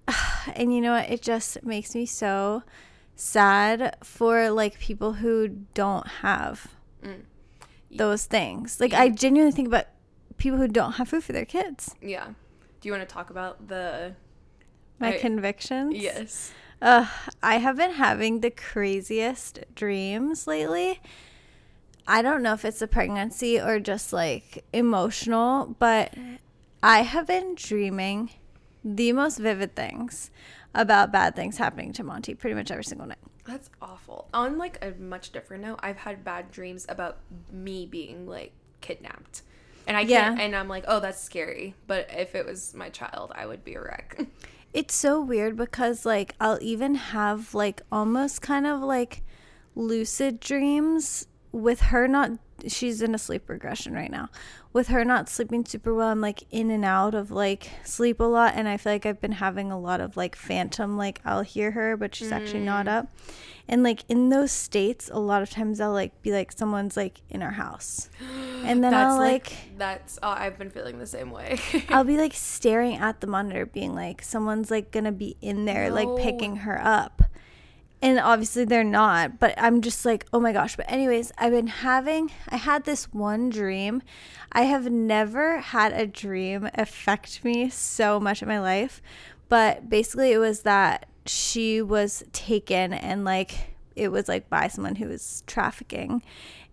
and 0.56 0.74
you 0.74 0.82
know 0.82 0.94
what? 0.94 1.10
It 1.10 1.22
just 1.22 1.64
makes 1.64 1.94
me 1.96 2.06
so 2.06 2.64
sad 3.16 3.96
for 4.04 4.50
like 4.50 4.80
people 4.80 5.14
who 5.14 5.48
don't 5.74 6.08
have 6.22 6.68
Mm. 7.04 7.22
those 7.92 8.26
things. 8.26 8.80
Like, 8.80 8.94
I 8.94 9.10
genuinely 9.10 9.52
think 9.52 9.68
about 9.68 9.86
people 10.38 10.58
who 10.58 10.68
don't 10.68 10.94
have 10.94 11.10
food 11.10 11.24
for 11.24 11.32
their 11.34 11.46
kids. 11.46 11.96
yeah. 12.02 12.30
Do 12.80 12.88
you 12.90 12.94
want 12.94 13.08
to 13.08 13.12
talk 13.14 13.30
about 13.32 13.68
the? 13.68 14.14
My 15.00 15.16
I- 15.16 15.18
convictions. 15.20 15.96
Yes. 15.96 16.52
Uh, 16.82 17.08
I 17.42 17.58
have 17.58 17.76
been 17.78 17.92
having 17.94 18.42
the 18.42 18.52
craziest 18.52 19.60
dreams 19.74 20.46
lately. 20.46 21.02
I 22.08 22.22
don't 22.22 22.44
know 22.44 22.54
if 22.54 22.64
it's 22.66 22.80
the 22.80 22.88
pregnancy 22.88 23.60
or 23.60 23.80
just 23.80 24.14
like 24.14 24.64
emotional, 24.74 25.76
but 25.80 26.14
I 26.84 27.02
have 27.02 27.26
been 27.28 27.56
dreaming 27.56 28.30
the 28.96 29.12
most 29.12 29.38
vivid 29.38 29.76
things 29.76 30.32
about 30.74 31.12
bad 31.12 31.36
things 31.36 31.58
happening 31.58 31.92
to 31.94 32.04
Monty 32.04 32.34
pretty 32.36 32.54
much 32.56 32.72
every 32.72 32.84
single 32.84 33.08
night. 33.08 33.18
That's 33.46 33.70
awful. 33.82 34.28
On 34.34 34.58
like 34.58 34.78
a 34.84 34.92
much 35.00 35.32
different 35.32 35.64
note, 35.64 35.80
I've 35.82 35.98
had 35.98 36.24
bad 36.24 36.52
dreams 36.52 36.86
about 36.90 37.18
me 37.52 37.86
being 37.86 38.26
like 38.28 38.52
kidnapped. 38.82 39.42
And 39.88 39.96
I 39.96 40.06
can't 40.06 40.38
Yeah. 40.38 40.44
and 40.44 40.56
I'm 40.56 40.68
like, 40.68 40.84
"Oh, 40.88 41.00
that's 41.00 41.22
scary." 41.22 41.74
But 41.88 42.08
if 42.12 42.36
it 42.36 42.46
was 42.46 42.74
my 42.74 42.90
child, 42.90 43.32
I 43.36 43.46
would 43.46 43.64
be 43.64 43.76
a 43.76 43.82
wreck. 43.82 44.20
It's 44.74 44.94
so 44.94 45.22
weird 45.22 45.56
because 45.56 46.06
like 46.06 46.36
I'll 46.42 46.60
even 46.62 46.96
have 46.96 47.56
like 47.56 47.82
almost 47.92 48.42
kind 48.42 48.68
of 48.68 48.82
like 48.82 49.24
lucid 49.76 50.40
dreams 50.40 51.28
with 51.52 51.80
her 51.82 52.08
not 52.08 52.32
she's 52.68 53.02
in 53.02 53.14
a 53.14 53.18
sleep 53.18 53.50
regression 53.50 53.94
right 53.94 54.12
now. 54.12 54.30
With 54.74 54.88
her 54.90 55.04
not 55.04 55.30
sleeping 55.30 55.66
super 55.66 55.94
well, 55.94 56.10
I'm 56.10 56.22
like 56.22 56.44
in 56.52 56.70
and 56.70 56.86
out 56.86 57.16
of 57.16 57.32
like 57.32 57.70
sleep 57.84 58.20
a 58.20 58.24
lot 58.24 58.54
and 58.56 58.68
I 58.68 58.78
feel 58.78 58.94
like 58.94 59.06
I've 59.06 59.22
been 59.22 59.34
having 59.34 59.72
a 59.72 59.80
lot 59.80 60.02
of 60.02 60.18
like 60.18 60.36
phantom 60.36 60.98
like 60.98 61.22
I'll 61.26 61.42
hear 61.42 61.72
her 61.72 61.98
but 61.98 62.14
she's 62.14 62.32
actually 62.32 62.62
not 62.62 62.86
mm. 62.86 62.98
up. 63.00 63.08
And 63.68 63.84
like 63.84 64.04
in 64.08 64.30
those 64.30 64.52
states 64.52 65.10
a 65.12 65.20
lot 65.20 65.42
of 65.42 65.50
times 65.50 65.80
I'll 65.80 65.92
like 65.92 66.22
be 66.22 66.32
like 66.32 66.52
someone's 66.52 66.96
like 66.96 67.22
in 67.30 67.42
our 67.42 67.52
house. 67.52 68.10
And 68.64 68.84
then 68.84 68.92
that's 68.92 69.14
I'll 69.14 69.18
like 69.18 69.54
that's 69.78 70.20
oh, 70.22 70.30
I've 70.30 70.58
been 70.58 70.72
feeling 70.72 71.00
the 71.00 71.06
same 71.06 71.32
way. 71.32 71.58
I'll 71.90 72.04
be 72.04 72.18
like 72.18 72.34
staring 72.34 72.98
at 72.98 73.22
the 73.22 73.28
monitor, 73.28 73.66
being 73.66 73.96
like, 73.96 74.22
someone's 74.22 74.72
like 74.72 74.92
gonna 74.92 75.12
be 75.12 75.38
in 75.42 75.66
there, 75.66 75.90
like 75.90 76.10
picking 76.18 76.58
her 76.58 76.82
up. 76.84 77.22
And 78.02 78.20
obviously 78.20 78.64
they're 78.64 78.84
not, 78.84 79.40
but 79.40 79.56
I'm 79.58 79.82
just 79.82 80.06
like, 80.06 80.26
oh 80.32 80.40
my 80.40 80.54
gosh. 80.54 80.76
But, 80.76 80.92
anyways, 80.92 81.32
I've 81.38 81.52
been 81.52 81.68
having, 81.68 82.32
I 82.48 82.58
had 82.58 82.84
this 82.84 83.12
one 83.12 83.50
dream. 83.50 84.04
I 84.52 84.64
have 84.64 84.92
never 84.92 85.60
had 85.60 85.94
a 85.94 86.06
dream 86.06 86.70
affect 86.76 87.44
me 87.44 87.70
so 87.70 88.20
much 88.20 88.44
in 88.44 88.48
my 88.48 88.60
life. 88.60 89.02
But 89.50 89.90
basically, 89.90 90.32
it 90.32 90.38
was 90.38 90.62
that 90.62 91.08
she 91.26 91.82
was 91.82 92.24
taken 92.34 92.94
and 92.94 93.26
like, 93.26 93.76
it 93.96 94.12
was 94.12 94.28
like 94.28 94.48
by 94.48 94.68
someone 94.68 94.96
who 94.96 95.08
was 95.08 95.44
trafficking 95.48 96.22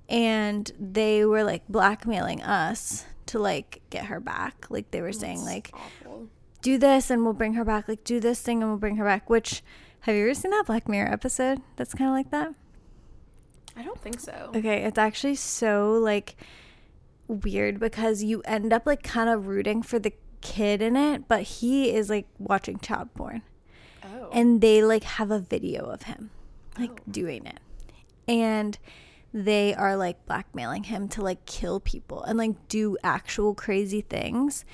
and 0.08 0.70
they 0.78 1.24
were 1.24 1.42
like 1.42 1.66
blackmailing 1.68 2.42
us 2.42 3.04
to 3.26 3.38
like 3.38 3.80
get 3.90 4.06
her 4.06 4.20
back 4.20 4.66
like 4.68 4.90
they 4.90 5.00
were 5.00 5.12
saying 5.12 5.42
like 5.44 5.70
awful. 5.72 6.28
do 6.60 6.76
this 6.76 7.10
and 7.10 7.24
we'll 7.24 7.32
bring 7.32 7.54
her 7.54 7.64
back 7.64 7.88
like 7.88 8.04
do 8.04 8.20
this 8.20 8.40
thing 8.40 8.62
and 8.62 8.70
we'll 8.70 8.78
bring 8.78 8.96
her 8.96 9.04
back 9.04 9.30
which 9.30 9.62
have 10.04 10.14
you 10.14 10.22
ever 10.22 10.34
seen 10.34 10.50
that 10.50 10.64
black 10.66 10.88
mirror 10.88 11.10
episode 11.10 11.60
that's 11.76 11.94
kind 11.94 12.08
of 12.10 12.14
like 12.14 12.30
that 12.30 12.54
I 13.76 13.82
don't 13.82 14.00
think 14.00 14.20
so. 14.20 14.50
okay 14.54 14.84
it's 14.84 14.98
actually 14.98 15.34
so 15.34 15.92
like 15.92 16.36
weird 17.26 17.80
because 17.80 18.22
you 18.22 18.42
end 18.42 18.72
up 18.72 18.86
like 18.86 19.02
kind 19.02 19.28
of 19.28 19.46
rooting 19.46 19.82
for 19.82 19.98
the 19.98 20.12
kid 20.40 20.82
in 20.82 20.94
it 20.96 21.26
but 21.26 21.42
he 21.42 21.90
is 21.94 22.10
like 22.10 22.26
watching 22.38 22.78
child 22.78 23.12
porn 23.14 23.42
Oh. 24.06 24.28
and 24.32 24.60
they 24.60 24.84
like 24.84 25.02
have 25.04 25.30
a 25.30 25.38
video 25.38 25.84
of 25.86 26.02
him 26.02 26.28
like 26.78 26.90
Oh. 26.90 27.10
doing 27.10 27.46
it 27.46 27.58
and 28.28 28.78
they 29.32 29.74
are 29.74 29.96
like 29.96 30.24
blackmailing 30.26 30.84
him 30.84 31.08
to 31.08 31.22
like 31.22 31.46
kill 31.46 31.80
people 31.80 32.22
and 32.22 32.36
like 32.38 32.68
do 32.68 32.96
actual 33.02 33.54
crazy 33.54 34.02
things 34.02 34.64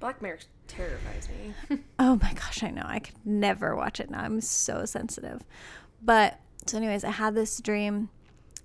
Black 0.00 0.20
Mirror 0.20 0.40
terrifies 0.68 1.28
me. 1.28 1.78
oh 1.98 2.18
my 2.22 2.32
gosh 2.32 2.62
i 2.62 2.70
know. 2.70 2.84
I 2.84 2.98
could 2.98 3.16
never 3.24 3.76
watch 3.76 4.00
it 4.00 4.10
now. 4.10 4.20
I'm 4.20 4.40
so 4.40 4.84
sensitive. 4.84 5.42
But 6.02 6.38
so 6.66 6.76
anyways 6.78 7.04
i 7.04 7.10
had 7.10 7.34
this 7.34 7.60
dream. 7.60 8.08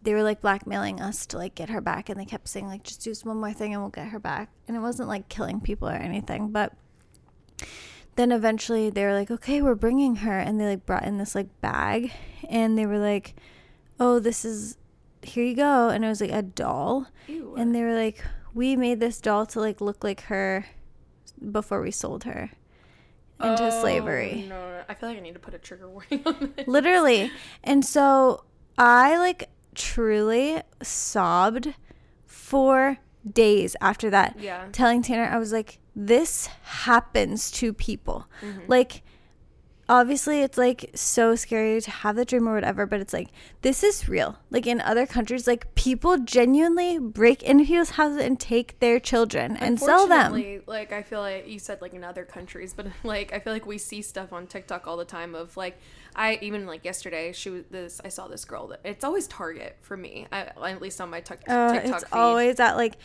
They 0.02 0.14
were 0.14 0.24
like 0.24 0.42
blackmailing 0.42 1.02
us 1.02 1.26
to 1.28 1.38
like 1.38 1.56
get 1.56 1.70
her 1.70 1.82
back 1.82 2.10
and 2.10 2.20
they 2.20 2.26
kept 2.26 2.48
saying 2.48 2.68
like 2.68 2.84
just 2.84 3.04
do 3.04 3.12
this 3.12 3.26
one 3.26 3.38
more 3.38 3.52
thing 3.52 3.74
and 3.74 3.82
we'll 3.82 3.92
get 3.92 4.08
her 4.08 4.20
back. 4.20 4.50
And 4.68 4.78
it 4.78 4.82
wasn't 4.82 5.10
like 5.10 5.30
killing 5.30 5.60
people 5.60 5.90
or 5.90 5.94
anything 5.94 6.50
but 6.50 6.74
then 8.16 8.32
eventually 8.32 8.90
they 8.90 9.04
were 9.06 9.14
like 9.14 9.32
okay 9.32 9.62
we're 9.62 9.76
bringing 9.76 10.18
her 10.18 10.40
and 10.40 10.60
they 10.60 10.66
like 10.66 10.86
brought 10.86 11.06
in 11.06 11.18
this 11.18 11.36
like 11.36 11.62
bag 11.62 12.12
and 12.50 12.78
they 12.78 12.86
were 12.86 12.98
like 12.98 13.36
oh 14.00 14.20
this 14.20 14.44
is 14.44 14.78
here 15.22 15.44
you 15.44 15.56
go 15.56 15.90
and 15.90 16.04
it 16.04 16.08
was 16.08 16.22
like 16.22 16.32
a 16.32 16.42
doll. 16.42 17.08
Ew. 17.28 17.56
and 17.56 17.76
they 17.76 17.82
were 17.84 17.96
like 17.96 18.24
we 18.54 18.76
made 18.76 19.00
this 19.00 19.20
doll 19.20 19.46
to 19.46 19.60
like 19.60 19.82
look 19.82 20.04
like 20.04 20.22
her 20.22 20.66
before 21.52 21.82
we 21.82 21.92
sold 21.92 22.24
her 22.26 22.52
into 23.42 23.64
Oh, 23.68 23.82
slavery 23.82 24.46
No, 24.50 24.60
no, 24.60 24.70
no, 24.78 24.84
I 24.90 24.94
feel 24.94 25.10
like 25.10 25.18
I 25.18 25.22
need 25.22 25.34
to 25.34 25.40
put 25.40 25.54
a 25.54 25.60
trigger 25.60 25.88
warning 25.90 26.22
on 26.26 26.54
this. 26.56 26.68
literally 26.68 27.32
and 27.64 27.86
so 27.86 28.44
i 28.78 29.18
like 29.18 29.50
truly 29.76 30.62
sobbed 30.84 31.74
for 32.26 32.98
days 33.32 33.76
after 33.82 34.10
that 34.10 34.36
Yeah. 34.40 34.68
telling 34.72 35.02
tanner 35.02 35.26
i 35.26 35.38
was 35.38 35.52
like 35.54 35.80
this 35.96 36.48
happens 36.64 37.52
to 37.52 37.74
people 37.74 38.28
Mm-hmm. 38.42 38.62
like 38.68 39.04
obviously 39.90 40.42
it's 40.42 40.58
like 40.58 40.90
so 40.94 41.36
scary 41.36 41.82
to 41.82 41.92
have 41.92 42.16
the 42.16 42.24
dream 42.24 42.48
or 42.48 42.54
whatever 42.54 42.86
but 42.86 43.02
it's 43.02 43.12
like 43.12 43.30
this 43.62 43.84
is 43.84 44.08
real 44.08 44.38
like 44.52 44.66
in 44.66 44.80
other 44.80 45.06
countries 45.06 45.48
like 45.48 45.74
people 45.76 46.18
genuinely 46.20 46.98
break 47.00 47.44
into 47.44 47.66
people's 47.66 47.92
houses 47.92 48.22
and 48.22 48.40
take 48.40 48.80
their 48.80 49.00
children 49.00 49.58
and 49.58 49.80
sell 49.80 50.08
them 50.08 50.34
Like 50.68 50.92
I 50.92 51.02
feel 51.02 51.20
like 51.22 51.48
you 51.48 51.60
said 51.60 51.82
like 51.82 51.94
in 51.94 52.04
other 52.04 52.26
countries, 52.26 52.74
but 52.74 52.88
like 53.04 53.34
I 53.34 53.40
feel 53.40 53.54
like 53.54 53.66
we 53.66 53.78
see 53.78 54.02
stuff 54.02 54.32
on 54.34 54.48
TikTok 54.48 54.88
all 54.88 54.98
the 54.98 55.06
time 55.06 55.36
of 55.36 55.58
like 55.58 55.80
I 56.16 56.38
even 56.42 56.66
like 56.66 56.86
yesterday 56.86 57.32
she 57.32 57.50
was 57.50 57.64
this 57.70 58.02
I 58.04 58.10
saw 58.10 58.28
this 58.28 58.46
girl 58.46 58.68
that 58.68 58.82
it's 58.84 59.04
always 59.04 59.28
Target 59.28 59.78
for 59.82 59.98
me. 59.98 60.28
I, 60.32 60.42
at 60.42 60.82
least 60.82 61.02
on 61.02 61.10
my 61.10 61.22
tuk 61.22 61.40
uh, 61.48 61.74
TikTok 61.74 62.02
it's 62.02 62.04
feed. 62.04 62.18
always 62.18 62.60
at 62.60 62.76
like 62.76 62.98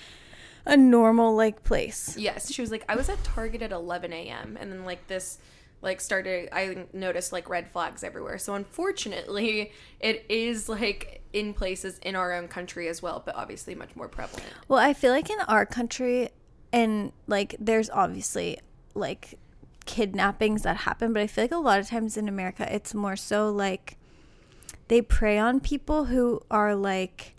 a 0.67 0.77
normal 0.77 1.35
like 1.35 1.63
place 1.65 2.17
Yes, 2.17 2.53
she 2.53 2.61
was 2.61 2.71
like, 2.71 2.85
I 2.89 2.97
was 2.97 3.09
at 3.09 3.23
Target 3.23 3.63
at 3.63 3.73
11 3.73 4.13
a.m. 4.13 4.57
and 4.61 4.73
then 4.73 4.85
like 4.85 5.07
this, 5.09 5.39
like 5.85 6.01
started. 6.01 6.49
I 6.51 6.87
noticed 6.93 7.33
like 7.33 7.49
red 7.49 7.69
flags 7.69 8.03
everywhere. 8.03 8.39
So 8.39 8.55
unfortunately, 8.55 9.73
it 10.01 10.25
is 10.29 10.69
like 10.69 11.23
in 11.33 11.55
places 11.55 11.99
in 11.99 12.17
our 12.17 12.33
own 12.33 12.49
country 12.49 12.89
as 12.89 13.03
well, 13.03 13.23
but 13.25 13.37
obviously 13.37 13.75
much 13.75 13.95
more 13.95 14.09
prevalent. 14.09 14.47
Well, 14.67 14.81
I 14.81 14.95
feel 14.95 15.13
like 15.13 15.31
in 15.31 15.39
our 15.41 15.67
country, 15.67 16.31
and 16.73 17.13
like 17.27 17.55
there's 17.61 17.91
obviously 17.91 18.59
like 18.95 19.39
kidnappings 19.85 20.63
that 20.63 20.79
happen, 20.79 21.13
but 21.13 21.23
I 21.23 21.27
feel 21.27 21.45
like 21.45 21.53
a 21.53 21.59
lot 21.59 21.79
of 21.79 21.89
times 21.89 22.17
in 22.17 22.29
America, 22.29 22.67
it's 22.75 22.95
more 22.95 23.17
so 23.17 23.51
like 23.51 23.97
they 24.89 25.03
prey 25.03 25.39
on 25.39 25.61
people 25.61 26.07
who 26.07 26.41
are 26.51 26.75
like 26.75 27.37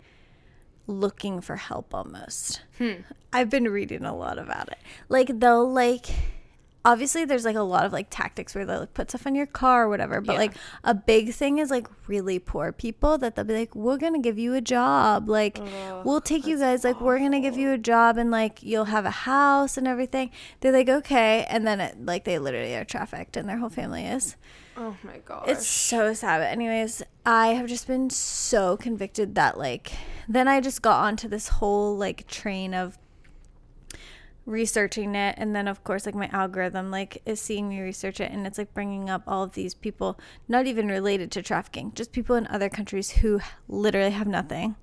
looking 0.86 1.40
for 1.40 1.56
help 1.56 1.92
almost. 1.92 2.62
Hmm. 2.78 3.02
I've 3.32 3.50
been 3.50 3.68
reading 3.68 4.04
a 4.04 4.16
lot 4.16 4.38
about 4.38 4.68
it. 4.68 4.78
Like 5.08 5.40
they'll 5.40 5.70
like 5.70 6.06
obviously 6.86 7.24
there's 7.24 7.44
like 7.44 7.56
a 7.56 7.60
lot 7.62 7.84
of 7.84 7.92
like 7.92 8.06
tactics 8.10 8.54
where 8.54 8.64
they 8.64 8.76
like 8.76 8.94
put 8.94 9.10
stuff 9.10 9.26
on 9.26 9.34
your 9.34 9.44
car 9.46 9.84
or 9.84 9.88
whatever, 9.88 10.20
but 10.20 10.34
Yeah. 10.34 10.38
like 10.38 10.52
a 10.84 10.94
big 10.94 11.32
thing 11.34 11.58
is 11.58 11.70
like 11.70 11.88
really 12.06 12.38
poor 12.38 12.70
people 12.72 13.18
that 13.18 13.34
they'll 13.34 13.44
be 13.44 13.54
like, 13.54 13.74
We're 13.74 13.98
gonna 13.98 14.20
give 14.20 14.38
you 14.38 14.54
a 14.54 14.60
job. 14.60 15.28
Like 15.28 15.58
Ugh, 15.60 16.02
we'll 16.06 16.20
take 16.20 16.46
you 16.46 16.58
guys, 16.58 16.84
like 16.84 17.00
we're 17.00 17.18
gonna 17.18 17.40
give 17.40 17.56
you 17.58 17.72
a 17.72 17.78
job 17.78 18.16
and 18.16 18.30
like 18.30 18.62
you'll 18.62 18.86
have 18.86 19.04
a 19.04 19.10
house 19.10 19.76
and 19.76 19.86
everything. 19.88 20.30
They're 20.60 20.72
like, 20.72 20.88
Okay 20.88 21.44
and 21.50 21.66
then 21.66 21.80
it, 21.80 22.06
like 22.06 22.24
they 22.24 22.38
literally 22.38 22.74
are 22.76 22.84
trafficked 22.84 23.36
and 23.36 23.48
their 23.48 23.58
whole 23.58 23.68
family 23.70 24.06
is. 24.06 24.36
Oh 24.78 24.94
my 25.02 25.18
gosh. 25.24 25.48
It's 25.48 25.66
so 25.66 26.12
sad. 26.14 26.38
But 26.40 26.48
anyways, 26.52 27.02
I 27.24 27.48
have 27.48 27.66
just 27.66 27.86
been 27.86 28.10
so 28.10 28.76
convicted 28.76 29.34
that 29.34 29.58
like 29.58 29.92
then 30.28 30.46
I 30.48 30.60
just 30.60 30.82
got 30.82 31.02
onto 31.02 31.28
this 31.28 31.48
whole 31.48 31.96
like 31.96 32.26
train 32.28 32.74
of 32.74 32.98
researching 34.46 35.14
it. 35.16 35.34
And 35.36 35.54
then 35.54 35.68
of 35.68 35.84
course 35.84 36.06
like 36.06 36.14
my 36.14 36.28
algorithm 36.28 36.90
like 36.90 37.20
is 37.26 37.40
seeing 37.40 37.68
me 37.68 37.80
research 37.80 38.20
it. 38.20 38.30
And 38.30 38.46
it's 38.46 38.56
like 38.56 38.72
bringing 38.72 39.10
up 39.10 39.22
all 39.26 39.42
of 39.42 39.52
these 39.52 39.74
people 39.74 40.18
not 40.48 40.66
even 40.66 40.88
related 40.88 41.30
to 41.32 41.42
trafficking 41.42 41.92
just 41.94 42.12
people 42.12 42.36
in 42.36 42.46
other 42.46 42.68
countries 42.68 43.10
who 43.10 43.40
literally 43.68 44.12
have 44.12 44.28
nothing. 44.28 44.76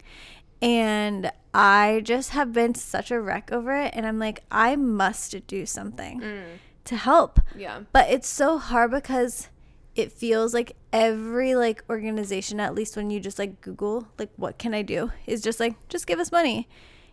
And 0.62 1.32
i 1.54 2.02
just 2.04 2.32
have 2.32 2.52
been 2.52 2.76
such 2.76 3.10
a 3.10 3.22
wreck 3.22 3.52
over 3.52 3.74
it. 3.74 3.92
And 3.96 4.06
i'm 4.06 4.20
like 4.20 4.44
i 4.52 4.76
must 4.76 5.48
do 5.48 5.66
something 5.66 6.20
mm. 6.20 6.44
to 6.86 6.96
help. 6.98 7.40
Yeah. 7.56 7.82
but 7.94 8.10
it's 8.10 8.28
so 8.28 8.58
hard 8.58 8.92
because 8.92 9.48
it 9.96 10.12
feels 10.12 10.54
like 10.54 10.76
every 10.92 11.56
like 11.56 11.84
organization 11.90 12.60
at 12.60 12.76
least 12.76 12.98
when 12.98 13.12
you 13.12 13.20
just 13.20 13.38
like 13.38 13.62
google 13.62 14.08
like 14.18 14.32
what 14.38 14.58
can 14.58 14.74
i 14.74 14.82
do 14.82 15.12
is 15.28 15.42
just 15.42 15.60
like 15.60 15.76
just 15.88 16.06
give 16.06 16.20
us 16.20 16.34
money. 16.34 16.68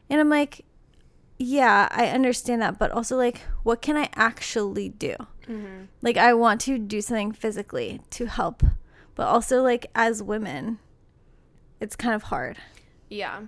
And 0.08 0.20
i'm 0.20 0.28
like 0.28 0.64
yeah 1.42 1.88
i 1.90 2.06
understand 2.08 2.60
that 2.60 2.78
but 2.78 2.90
also 2.90 3.16
like 3.16 3.40
what 3.62 3.80
can 3.80 3.96
i 3.96 4.08
actually 4.14 4.88
do 4.90 5.14
Mm-hmm. 5.48 5.84
like 6.02 6.16
i 6.16 6.32
want 6.34 6.60
to 6.60 6.78
do 6.78 7.00
something 7.00 7.32
physically 7.32 8.00
to 8.10 8.26
help 8.26 8.62
but 9.16 9.26
also 9.26 9.62
like 9.62 9.86
as 9.94 10.22
women 10.22 10.78
it's 11.80 11.96
kind 11.96 12.14
of 12.14 12.24
hard 12.24 12.58
Yeah. 13.08 13.40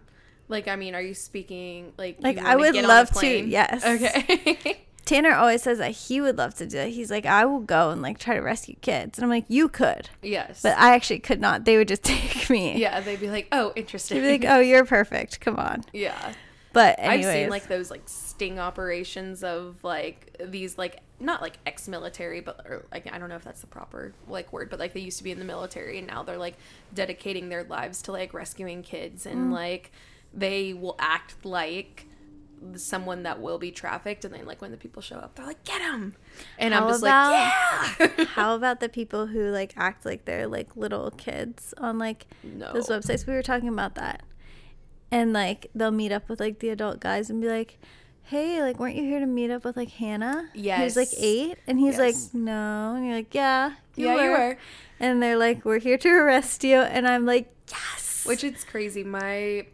Like, 0.48 0.66
I 0.68 0.76
mean, 0.76 0.94
are 0.94 1.00
you 1.00 1.14
speaking 1.14 1.92
like? 1.96 2.16
Like, 2.20 2.36
I 2.36 2.56
would 2.56 2.74
love 2.74 3.10
to, 3.20 3.26
yes. 3.26 3.82
Okay. 3.86 4.84
tanner 5.04 5.32
always 5.34 5.62
says 5.62 5.78
that 5.78 5.90
he 5.92 6.20
would 6.20 6.36
love 6.38 6.54
to 6.54 6.64
do 6.66 6.78
it 6.78 6.90
he's 6.90 7.10
like 7.10 7.26
i 7.26 7.44
will 7.44 7.58
go 7.60 7.90
and 7.90 8.00
like 8.02 8.18
try 8.18 8.34
to 8.36 8.40
rescue 8.40 8.76
kids 8.82 9.18
and 9.18 9.24
i'm 9.24 9.30
like 9.30 9.44
you 9.48 9.68
could 9.68 10.08
yes. 10.22 10.62
But 10.62 10.76
I 10.78 10.94
actually 10.94 11.18
could 11.20 11.40
not. 11.40 11.64
They 11.64 11.76
would 11.76 11.88
just 11.88 12.02
take 12.14 12.48
me. 12.50 12.78
yeah, 12.80 13.00
they'd 13.00 13.20
be 13.20 13.28
like, 13.30 13.48
"Oh, 13.52 13.72
interesting." 13.76 14.20
They'd 14.22 14.38
be 14.38 14.46
like, 14.46 14.54
"Oh, 14.56 14.60
you're 14.60 14.84
perfect. 14.84 15.40
Come 15.40 15.56
on." 15.56 15.84
yeah. 15.92 16.32
But 16.72 16.98
anyways, 16.98 17.26
I've 17.26 17.32
seen 17.34 17.50
like 17.50 17.68
those 17.68 17.90
like 17.90 18.02
sting 18.06 18.58
operations 18.58 19.44
of 19.44 19.82
like 19.84 20.36
these 20.44 20.78
like 20.78 21.00
not 21.20 21.40
like 21.42 21.58
ex-military 21.66 22.40
but 22.40 22.60
or, 22.66 22.84
like 22.92 23.12
I 23.12 23.18
don't 23.18 23.28
know 23.28 23.36
if 23.36 23.44
that's 23.44 23.60
the 23.60 23.66
proper 23.68 24.12
like 24.26 24.52
word 24.52 24.70
but 24.70 24.80
like 24.80 24.92
they 24.92 25.00
used 25.00 25.18
to 25.18 25.24
be 25.24 25.30
in 25.30 25.38
the 25.38 25.44
military 25.44 25.98
and 25.98 26.06
now 26.06 26.22
they're 26.24 26.36
like 26.38 26.56
dedicating 26.94 27.48
their 27.48 27.62
lives 27.62 28.02
to 28.02 28.12
like 28.12 28.34
rescuing 28.34 28.82
kids 28.82 29.24
and 29.26 29.50
Mm. 29.50 29.52
like 29.52 29.92
they 30.34 30.72
will 30.72 30.96
act 30.98 31.44
like 31.44 32.06
someone 32.76 33.24
that 33.24 33.40
will 33.40 33.58
be 33.58 33.70
trafficked 33.72 34.24
and 34.24 34.32
then 34.34 34.46
like 34.46 34.60
when 34.62 34.70
the 34.70 34.76
people 34.76 35.02
show 35.02 35.16
up 35.16 35.34
they're 35.34 35.46
like 35.46 35.62
get 35.64 35.80
him 35.82 36.14
and 36.58 36.72
How 36.72 36.82
I'm 36.84 36.88
just 36.88 37.02
about- 37.02 37.30
like 38.00 38.18
yeah! 38.18 38.24
how 38.34 38.54
about 38.54 38.80
the 38.80 38.88
people 38.98 39.26
who 39.26 39.50
like 39.50 39.74
act 39.76 40.04
like 40.04 40.24
they're 40.24 40.46
like 40.46 40.76
little 40.76 41.10
kids 41.12 41.74
on 41.78 41.98
like 41.98 42.26
no. 42.42 42.72
those 42.72 42.88
websites? 42.88 43.26
We 43.26 43.34
were 43.34 43.42
talking 43.42 43.68
about 43.68 43.94
that, 43.96 44.22
and 45.12 45.32
like 45.32 45.68
they'll 45.74 45.92
meet 45.92 46.10
up 46.10 46.28
with 46.28 46.40
like 46.40 46.58
the 46.58 46.70
adult 46.70 46.98
guys 47.00 47.30
and 47.30 47.40
be 47.40 47.48
like. 47.48 47.78
Hey, 48.24 48.62
like, 48.62 48.78
weren't 48.78 48.94
you 48.94 49.02
here 49.02 49.18
to 49.18 49.26
meet 49.26 49.50
up 49.50 49.64
with 49.64 49.76
like 49.76 49.90
Hannah? 49.90 50.48
Yeah, 50.54 50.78
Who's 50.78 50.94
like 50.96 51.08
eight, 51.18 51.58
and 51.66 51.76
he's 51.78 51.98
Yes. 51.98 52.30
like, 52.32 52.34
no, 52.40 52.94
and 52.94 53.04
you're 53.04 53.16
like, 53.16 53.34
yeah, 53.34 53.72
yeah 53.96 54.14
you 54.14 54.30
were 54.30 54.56
And 55.00 55.20
they're 55.20 55.36
like, 55.36 55.64
we're 55.64 55.80
here 55.80 55.98
to 55.98 56.08
arrest 56.20 56.62
you, 56.62 56.76
and 56.76 57.06
I'm 57.06 57.26
like, 57.26 57.52
yes. 57.68 58.24
Which 58.24 58.44
it's 58.44 58.62
crazy. 58.62 59.02
My 59.02 59.66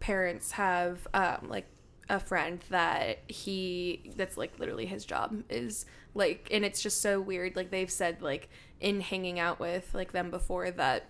parents 0.00 0.50
have 0.50 1.06
um, 1.14 1.48
like 1.48 1.66
a 2.10 2.18
friend 2.18 2.60
that 2.70 3.20
he 3.28 4.10
that's 4.16 4.36
like 4.36 4.58
literally 4.58 4.84
his 4.84 5.04
job 5.04 5.40
is 5.48 5.86
like 6.14 6.48
and 6.50 6.64
it's 6.64 6.82
just 6.82 7.00
so 7.00 7.20
weird 7.20 7.54
like 7.54 7.70
they've 7.70 7.90
said 7.90 8.20
like 8.20 8.50
in 8.80 9.00
hanging 9.00 9.38
out 9.38 9.60
with 9.60 9.88
like 9.94 10.10
them 10.10 10.28
before 10.28 10.70
that 10.72 11.06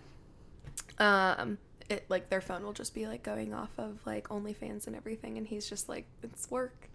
um 0.99 1.57
it 1.89 2.05
like 2.09 2.29
their 2.29 2.41
phone 2.41 2.63
will 2.63 2.73
just 2.73 2.93
be 2.93 3.07
like 3.07 3.23
going 3.23 3.53
off 3.53 3.71
of 3.77 3.99
like 4.05 4.29
OnlyFans 4.29 4.87
and 4.87 4.95
everything 4.95 5.37
and 5.37 5.47
he's 5.47 5.67
just 5.69 5.89
like 5.89 6.05
it's 6.21 6.49
work 6.49 6.89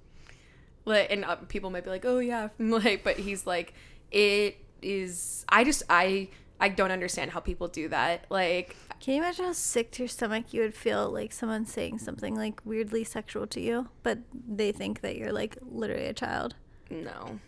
like 0.84 1.10
and 1.10 1.24
uh, 1.24 1.36
people 1.36 1.70
might 1.70 1.84
be 1.84 1.90
like 1.90 2.04
oh 2.04 2.18
yeah 2.18 2.48
like 2.58 3.04
but 3.04 3.16
he's 3.18 3.46
like 3.46 3.74
it 4.10 4.56
is 4.82 5.44
I 5.48 5.64
just 5.64 5.82
I 5.90 6.28
I 6.60 6.68
don't 6.68 6.90
understand 6.90 7.30
how 7.32 7.40
people 7.40 7.68
do 7.68 7.88
that 7.88 8.26
like 8.30 8.76
Can 9.00 9.14
you 9.14 9.22
imagine 9.22 9.46
how 9.46 9.52
sick 9.52 9.90
to 9.92 10.02
your 10.02 10.08
stomach 10.08 10.52
you 10.52 10.60
would 10.62 10.74
feel 10.74 11.10
like 11.10 11.32
someone 11.32 11.66
saying 11.66 11.98
something 11.98 12.34
like 12.34 12.60
weirdly 12.64 13.04
sexual 13.04 13.46
to 13.48 13.60
you, 13.60 13.88
but 14.02 14.18
they 14.32 14.72
think 14.72 15.02
that 15.02 15.16
you're 15.16 15.32
like 15.32 15.56
literally 15.62 16.06
a 16.06 16.12
child? 16.12 16.56
No. 16.90 17.38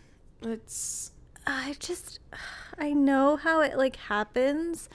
It's 0.41 1.11
I 1.45 1.75
just, 1.79 2.19
I 2.77 2.93
know 2.93 3.35
how 3.35 3.61
it 3.61 3.77
like 3.77 3.95
happens, 3.97 4.89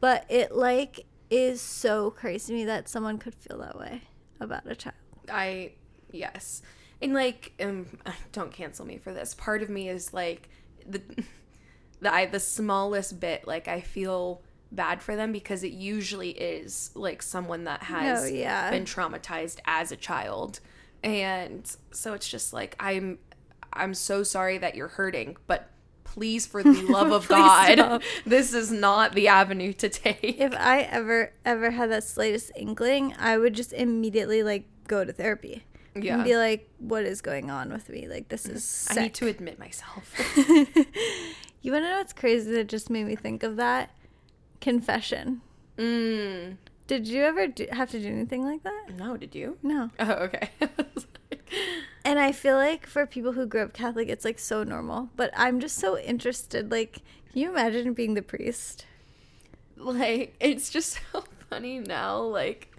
but 0.00 0.26
it 0.28 0.54
like 0.54 1.06
is 1.32 1.60
so 1.60 2.10
crazy 2.10 2.48
to 2.48 2.52
me 2.52 2.64
that 2.66 2.88
someone 2.88 3.18
could 3.18 3.34
feel 3.34 3.58
that 3.58 3.78
way 3.78 4.02
about 4.40 4.66
a 4.66 4.74
child. 4.76 4.94
I 5.30 5.72
yes. 6.12 6.62
And 7.00 7.14
like 7.14 7.52
um 7.60 7.86
don't 8.32 8.52
cancel 8.52 8.84
me 8.86 8.98
for 8.98 9.12
this. 9.12 9.34
Part 9.34 9.62
of 9.62 9.70
me 9.70 9.88
is 9.88 10.12
like 10.12 10.48
the 10.86 11.00
the 12.00 12.12
I 12.12 12.26
the 12.26 12.40
smallest 12.40 13.18
bit 13.20 13.46
like 13.46 13.66
I 13.68 13.80
feel 13.80 14.42
bad 14.70 15.02
for 15.02 15.16
them 15.16 15.32
because 15.32 15.62
it 15.64 15.72
usually 15.72 16.30
is 16.30 16.90
like 16.94 17.22
someone 17.22 17.64
that 17.64 17.82
has 17.84 18.24
Oh, 18.24 18.26
yeah. 18.26 18.70
been 18.70 18.84
traumatized 18.84 19.58
as 19.66 19.92
a 19.92 19.96
child. 19.96 20.60
And 21.02 21.70
so 21.92 22.12
it's 22.14 22.28
just 22.28 22.52
like 22.52 22.76
I'm 22.78 23.18
I'm 23.72 23.94
so 23.94 24.22
sorry 24.22 24.58
that 24.58 24.74
you're 24.74 24.88
hurting, 24.88 25.36
but 25.46 25.70
please 26.12 26.46
for 26.46 26.62
the 26.62 26.82
love 26.88 27.10
of 27.10 27.26
God, 27.26 27.72
stop. 27.72 28.02
this 28.26 28.52
is 28.52 28.70
not 28.70 29.14
the 29.14 29.28
avenue 29.28 29.72
to 29.72 29.88
take. 29.88 30.40
If 30.40 30.52
I 30.54 30.82
ever, 30.82 31.32
ever 31.44 31.70
had 31.70 31.90
that 31.90 32.04
slightest 32.04 32.52
inkling, 32.54 33.14
I 33.18 33.38
would 33.38 33.54
just 33.54 33.72
immediately 33.72 34.42
like 34.42 34.66
go 34.86 35.04
to 35.04 35.12
therapy. 35.12 35.64
Yeah. 35.94 36.16
And 36.16 36.24
be 36.24 36.36
like, 36.36 36.70
what 36.78 37.04
is 37.04 37.20
going 37.20 37.50
on 37.50 37.70
with 37.70 37.88
me? 37.90 38.08
Like, 38.08 38.28
this 38.28 38.46
is 38.46 38.64
sick. 38.64 38.96
I 38.96 39.02
need 39.02 39.14
to 39.14 39.26
admit 39.26 39.58
myself. 39.58 40.14
you 40.36 41.72
want 41.72 41.84
to 41.84 41.90
know 41.90 41.98
what's 41.98 42.14
crazy 42.14 42.50
that 42.52 42.66
just 42.68 42.88
made 42.88 43.04
me 43.04 43.14
think 43.14 43.42
of 43.42 43.56
that? 43.56 43.90
Confession. 44.60 45.42
mm. 45.76 46.56
Did 46.86 47.06
you 47.06 47.22
ever 47.22 47.46
do, 47.46 47.66
have 47.72 47.90
to 47.90 48.00
do 48.00 48.08
anything 48.08 48.44
like 48.44 48.62
that? 48.64 48.96
No, 48.96 49.16
did 49.16 49.34
you? 49.34 49.58
No. 49.62 49.90
Oh, 49.98 50.12
okay. 50.12 50.50
And 52.04 52.18
I 52.18 52.32
feel 52.32 52.56
like 52.56 52.86
for 52.86 53.06
people 53.06 53.32
who 53.32 53.46
grew 53.46 53.62
up 53.62 53.72
Catholic, 53.72 54.08
it's 54.08 54.24
like 54.24 54.38
so 54.38 54.64
normal. 54.64 55.10
But 55.16 55.30
I'm 55.36 55.60
just 55.60 55.76
so 55.76 55.98
interested. 55.98 56.70
Like, 56.70 56.94
can 57.32 57.40
you 57.40 57.50
imagine 57.50 57.92
being 57.94 58.14
the 58.14 58.22
priest? 58.22 58.86
like, 59.84 60.34
it's 60.40 60.70
just 60.70 60.98
so 61.12 61.24
funny 61.50 61.78
now. 61.78 62.20
Like, 62.22 62.70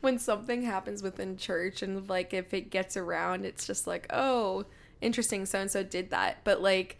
when 0.00 0.18
something 0.18 0.62
happens 0.62 1.02
within 1.02 1.36
church 1.36 1.82
and, 1.82 2.08
like, 2.08 2.34
if 2.34 2.52
it 2.54 2.70
gets 2.70 2.96
around, 2.96 3.44
it's 3.44 3.66
just 3.66 3.86
like, 3.86 4.06
oh, 4.10 4.64
interesting. 5.00 5.46
So 5.46 5.60
and 5.60 5.70
so 5.70 5.82
did 5.82 6.10
that. 6.10 6.38
But, 6.44 6.60
like, 6.62 6.98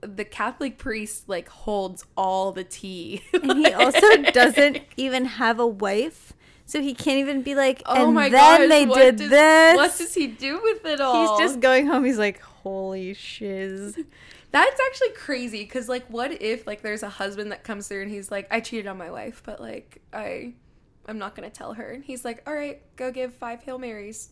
the 0.00 0.24
Catholic 0.24 0.78
priest, 0.78 1.28
like, 1.28 1.48
holds 1.48 2.04
all 2.16 2.52
the 2.52 2.64
tea. 2.64 3.22
And 3.32 3.66
he 3.66 3.72
also 3.72 4.22
doesn't 4.32 4.80
even 4.96 5.24
have 5.26 5.58
a 5.58 5.66
wife. 5.66 6.32
So 6.70 6.80
he 6.80 6.94
can't 6.94 7.18
even 7.18 7.42
be 7.42 7.56
like, 7.56 7.82
Oh 7.84 8.06
and 8.06 8.14
my 8.14 8.28
then 8.28 8.60
gosh, 8.60 8.68
they 8.68 8.86
did 8.86 9.16
does- 9.16 9.30
this. 9.30 9.76
What 9.76 9.98
does 9.98 10.14
he 10.14 10.28
do 10.28 10.60
with 10.62 10.84
it 10.84 11.00
all? 11.00 11.36
He's 11.36 11.44
just 11.44 11.58
going 11.58 11.88
home. 11.88 12.04
He's 12.04 12.16
like, 12.16 12.40
holy 12.40 13.12
shiz. 13.12 13.98
That's 14.52 14.80
actually 14.80 15.10
crazy 15.16 15.64
because, 15.64 15.88
like, 15.88 16.06
what 16.06 16.40
if 16.40 16.68
like 16.68 16.82
there's 16.82 17.02
a 17.02 17.08
husband 17.08 17.50
that 17.50 17.64
comes 17.64 17.88
through 17.88 18.02
and 18.02 18.10
he's 18.10 18.30
like, 18.30 18.46
I 18.52 18.60
cheated 18.60 18.86
on 18.86 18.98
my 18.98 19.10
wife, 19.10 19.42
but 19.44 19.60
like 19.60 20.00
I, 20.12 20.54
I'm 21.06 21.18
not 21.18 21.34
gonna 21.34 21.50
tell 21.50 21.74
her, 21.74 21.90
and 21.90 22.04
he's 22.04 22.24
like, 22.24 22.42
all 22.46 22.54
right, 22.54 22.80
go 22.94 23.10
give 23.10 23.34
five 23.34 23.62
hail 23.64 23.78
marys, 23.80 24.30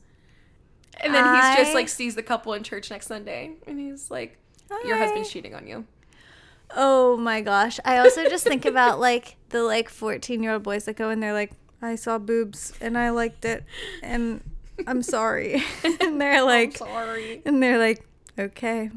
and 1.01 1.13
then 1.13 1.35
he's 1.35 1.57
just 1.57 1.75
like 1.75 1.89
sees 1.89 2.15
the 2.15 2.23
couple 2.23 2.53
in 2.55 2.63
church 2.63 2.89
next 2.89 3.07
Sunday, 3.09 3.53
and 3.67 3.81
he's 3.81 4.13
like, 4.13 4.39
your 4.85 4.97
husband's 4.97 5.31
cheating 5.31 5.55
on 5.57 5.67
you. 5.67 5.85
Oh 6.77 7.17
my 7.17 7.41
gosh. 7.41 7.81
I 7.85 7.99
also 7.99 8.29
just 8.29 8.45
think 8.45 8.65
about 8.65 9.01
like 9.01 9.37
the 9.49 9.63
like 9.63 9.89
14 9.89 10.43
year 10.43 10.53
old 10.53 10.63
boys 10.63 10.85
that 10.85 10.97
go 10.97 11.09
and 11.11 11.23
they're 11.23 11.33
like, 11.33 11.53
I 11.81 11.95
saw 11.95 12.19
boobs 12.19 12.73
and 12.81 12.99
I 12.99 13.11
liked 13.11 13.45
it 13.45 13.65
and 14.03 14.43
I'm 14.87 15.03
sorry. 15.03 15.63
and 16.01 16.21
they're 16.21 16.45
like, 16.45 16.81
I'm 16.81 16.89
sorry. 16.89 17.43
and 17.45 17.63
they're 17.63 17.79
like, 17.79 18.05
okay, 18.39 18.91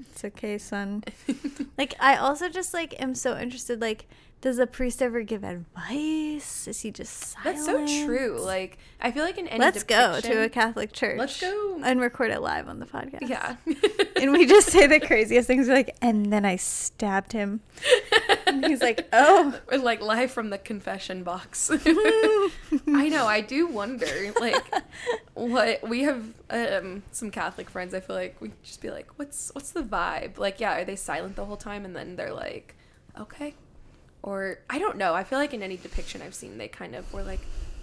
it's 0.00 0.24
okay, 0.24 0.58
son. 0.58 1.04
like, 1.78 1.94
I 2.00 2.16
also 2.16 2.48
just 2.48 2.74
like 2.74 3.00
am 3.00 3.14
so 3.14 3.38
interested. 3.38 3.80
Like, 3.80 4.06
does 4.42 4.58
a 4.58 4.66
priest 4.66 5.00
ever 5.00 5.22
give 5.22 5.44
advice? 5.44 6.66
Is 6.66 6.80
he 6.80 6.90
just 6.90 7.14
silent? 7.14 7.44
That's 7.44 7.64
so 7.64 8.06
true. 8.06 8.40
Like 8.40 8.76
I 9.00 9.12
feel 9.12 9.24
like 9.24 9.38
in 9.38 9.46
any 9.46 9.60
Let's 9.60 9.84
go 9.84 10.20
to 10.20 10.42
a 10.42 10.48
Catholic 10.48 10.92
church. 10.92 11.16
Let's 11.16 11.40
go. 11.40 11.80
and 11.82 12.00
record 12.00 12.32
it 12.32 12.42
live 12.42 12.68
on 12.68 12.80
the 12.80 12.86
podcast. 12.86 13.28
Yeah. 13.28 13.54
and 14.20 14.32
we 14.32 14.44
just 14.44 14.68
say 14.68 14.88
the 14.88 14.98
craziest 14.98 15.46
things. 15.46 15.68
We're 15.68 15.74
like, 15.74 15.96
and 16.02 16.32
then 16.32 16.44
I 16.44 16.56
stabbed 16.56 17.32
him. 17.32 17.60
And 18.46 18.66
he's 18.66 18.82
like, 18.82 19.08
oh. 19.12 19.58
Or 19.70 19.78
like 19.78 20.02
live 20.02 20.32
from 20.32 20.50
the 20.50 20.58
confession 20.58 21.22
box. 21.22 21.70
I 21.86 23.08
know. 23.08 23.26
I 23.26 23.40
do 23.40 23.68
wonder, 23.68 24.32
like, 24.40 24.62
what 25.34 25.88
we 25.88 26.02
have 26.02 26.24
um, 26.50 27.04
some 27.12 27.30
Catholic 27.30 27.70
friends. 27.70 27.94
I 27.94 28.00
feel 28.00 28.16
like 28.16 28.40
we 28.40 28.50
just 28.64 28.82
be 28.82 28.90
like, 28.90 29.08
"What's 29.16 29.50
what's 29.54 29.70
the 29.70 29.82
vibe?" 29.82 30.36
Like, 30.36 30.60
yeah, 30.60 30.78
are 30.80 30.84
they 30.84 30.96
silent 30.96 31.36
the 31.36 31.44
whole 31.44 31.56
time, 31.56 31.84
and 31.84 31.94
then 31.94 32.16
they're 32.16 32.34
like, 32.34 32.74
"Okay," 33.18 33.54
or 34.22 34.58
I 34.70 34.78
don't 34.78 34.96
know. 34.96 35.14
I 35.14 35.24
feel 35.24 35.38
like 35.38 35.54
in 35.54 35.62
any 35.62 35.76
depiction 35.76 36.22
I've 36.22 36.34
seen, 36.34 36.58
they 36.58 36.68
kind 36.68 36.94
of 36.94 37.12
were 37.12 37.22
like, 37.22 37.40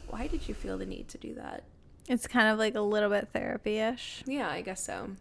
"Why 0.08 0.28
did 0.28 0.48
you 0.48 0.54
feel 0.54 0.78
the 0.78 0.86
need 0.86 1.08
to 1.10 1.18
do 1.18 1.34
that?" 1.36 1.64
It's 2.08 2.26
kind 2.28 2.48
of 2.48 2.58
like 2.58 2.76
a 2.76 2.82
little 2.82 3.10
bit 3.10 3.30
therapy 3.34 3.78
ish. 3.78 4.24
Yeah, 4.26 4.50
I 4.50 4.62
guess 4.62 4.84
so. 4.84 5.12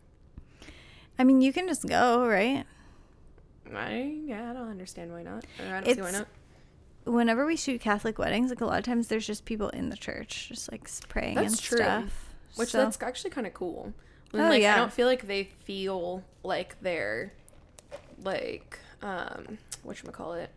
I 1.19 1.25
mean, 1.25 1.41
you 1.41 1.53
can 1.53 1.67
just 1.69 1.87
go, 1.87 2.27
right? 2.27 2.65
I 3.75 4.19
yeah, 4.25 4.51
I 4.51 4.55
don't 4.55 4.71
understand 4.71 5.13
why 5.13 5.23
not. 5.23 5.45
Or 5.61 5.75
I 5.75 5.81
don't 5.81 5.95
see 5.95 6.01
why 6.03 6.11
not. 6.13 6.29
Whenever 7.05 7.47
we 7.47 7.57
shoot 7.57 7.81
Catholic 7.81 8.19
weddings, 8.19 8.51
like 8.51 8.61
a 8.61 8.67
lot 8.67 8.79
of 8.79 8.85
times 8.85 9.09
there's 9.09 9.27
just 9.27 9.45
people 9.45 9.69
in 9.71 9.89
the 9.89 9.97
church, 9.97 10.49
just 10.49 10.71
like 10.71 10.89
praying 11.09 11.35
That's 11.37 11.53
and 11.55 11.61
true. 11.63 11.79
stuff. 11.79 12.35
Which 12.57 12.71
So- 12.71 12.79
that's 12.79 13.01
actually 13.03 13.31
kind 13.31 13.47
of 13.47 13.55
cool. 13.55 13.93
When, 14.31 14.43
Oh, 14.45 14.49
like 14.51 14.63
yeah. 14.63 14.75
I 14.75 14.77
don't 14.77 14.93
feel 14.93 15.07
like 15.07 15.27
they 15.27 15.45
feel 15.45 16.23
like 16.43 16.77
they're 16.83 17.33
like 18.23 18.79
um 19.03 19.59
what 19.83 20.13
call 20.13 20.35
it? 20.35 20.51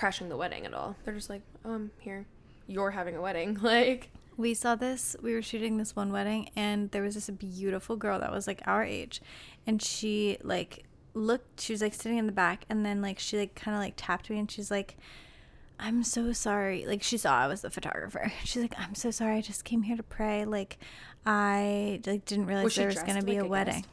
Crashing 0.00 0.30
the 0.30 0.36
wedding 0.38 0.64
at 0.64 0.72
all. 0.72 0.96
They're 1.04 1.12
just 1.12 1.28
like, 1.28 1.42
oh, 1.62 1.72
I'm 1.74 1.90
here. 1.98 2.24
You're 2.66 2.90
having 2.90 3.16
a 3.16 3.20
wedding, 3.20 3.58
like. 3.62 4.08
We 4.38 4.54
saw 4.54 4.74
this. 4.74 5.14
We 5.20 5.34
were 5.34 5.42
shooting 5.42 5.76
this 5.76 5.94
one 5.94 6.10
wedding, 6.10 6.48
and 6.56 6.90
there 6.90 7.02
was 7.02 7.14
this 7.16 7.28
beautiful 7.28 7.96
girl 7.96 8.18
that 8.20 8.32
was 8.32 8.46
like 8.46 8.62
our 8.64 8.82
age, 8.82 9.20
and 9.66 9.82
she 9.82 10.38
like 10.42 10.84
looked. 11.12 11.60
She 11.60 11.74
was 11.74 11.82
like 11.82 11.92
sitting 11.92 12.16
in 12.16 12.24
the 12.24 12.32
back, 12.32 12.64
and 12.70 12.86
then 12.86 13.02
like 13.02 13.18
she 13.18 13.36
like 13.36 13.54
kind 13.54 13.74
of 13.76 13.82
like 13.82 13.92
tapped 13.98 14.30
me, 14.30 14.38
and 14.38 14.50
she's 14.50 14.70
like, 14.70 14.96
"I'm 15.78 16.02
so 16.02 16.32
sorry." 16.32 16.86
Like 16.86 17.02
she 17.02 17.18
saw 17.18 17.36
I 17.36 17.48
was 17.48 17.60
the 17.60 17.68
photographer. 17.68 18.32
She's 18.44 18.62
like, 18.62 18.74
"I'm 18.78 18.94
so 18.94 19.10
sorry. 19.10 19.36
I 19.36 19.40
just 19.42 19.64
came 19.66 19.82
here 19.82 19.96
to 19.98 20.02
pray. 20.02 20.46
Like 20.46 20.78
I 21.26 22.00
like 22.06 22.24
didn't 22.24 22.46
realize 22.46 22.64
Was 22.64 22.74
there 22.76 22.86
was 22.86 22.94
dressed 22.94 23.06
gonna 23.06 23.22
be 23.22 23.34
like 23.34 23.42
a 23.42 23.46
a 23.46 23.48
wedding." 23.48 23.84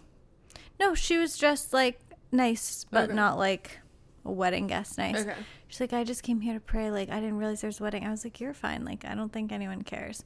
No, 0.80 0.96
she 0.96 1.18
was 1.18 1.38
dressed 1.38 1.74
like 1.74 2.00
nice, 2.32 2.86
but 2.90 3.06
Okay. 3.06 3.14
not 3.14 3.38
like 3.38 3.80
a 4.28 4.32
wedding 4.32 4.68
guest 4.68 4.98
nice. 4.98 5.16
Okay. 5.16 5.34
She's 5.68 5.80
like, 5.80 5.94
I 5.94 6.04
just 6.04 6.22
came 6.24 6.42
here 6.42 6.54
to 6.54 6.60
pray. 6.60 6.92
Like, 6.92 7.10
I 7.10 7.20
didn't 7.20 7.38
realize 7.38 7.62
there's 7.62 7.80
a 7.80 7.84
wedding. 7.84 8.06
I 8.06 8.12
was 8.12 8.24
like, 8.24 8.40
you're 8.40 8.54
fine. 8.54 8.86
Like, 8.86 9.06
I 9.06 9.16
don't 9.16 9.32
think 9.32 9.52
anyone 9.52 9.84
cares. 9.84 10.24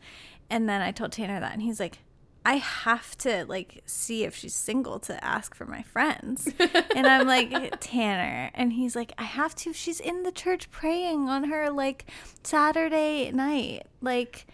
And 0.49 0.67
then 0.67 0.81
I 0.81 0.91
told 0.91 1.11
Tanner 1.11 1.39
that, 1.39 1.53
and 1.53 1.61
he's 1.61 1.79
like, 1.79 1.99
I 2.43 2.55
have 2.55 3.15
to 3.19 3.45
like 3.45 3.83
see 3.85 4.23
if 4.23 4.35
she's 4.35 4.55
single 4.55 4.97
to 5.01 5.23
ask 5.23 5.53
for 5.53 5.65
my 5.65 5.83
friends. 5.83 6.47
and 6.95 7.05
I'm 7.05 7.27
like, 7.27 7.75
Tanner. 7.79 8.49
And 8.55 8.73
he's 8.73 8.95
like, 8.95 9.13
I 9.17 9.23
have 9.23 9.53
to. 9.57 9.73
She's 9.73 9.99
in 9.99 10.23
the 10.23 10.31
church 10.31 10.71
praying 10.71 11.29
on 11.29 11.45
her 11.45 11.69
like 11.69 12.05
Saturday 12.43 13.31
night. 13.31 13.83
Like, 14.01 14.47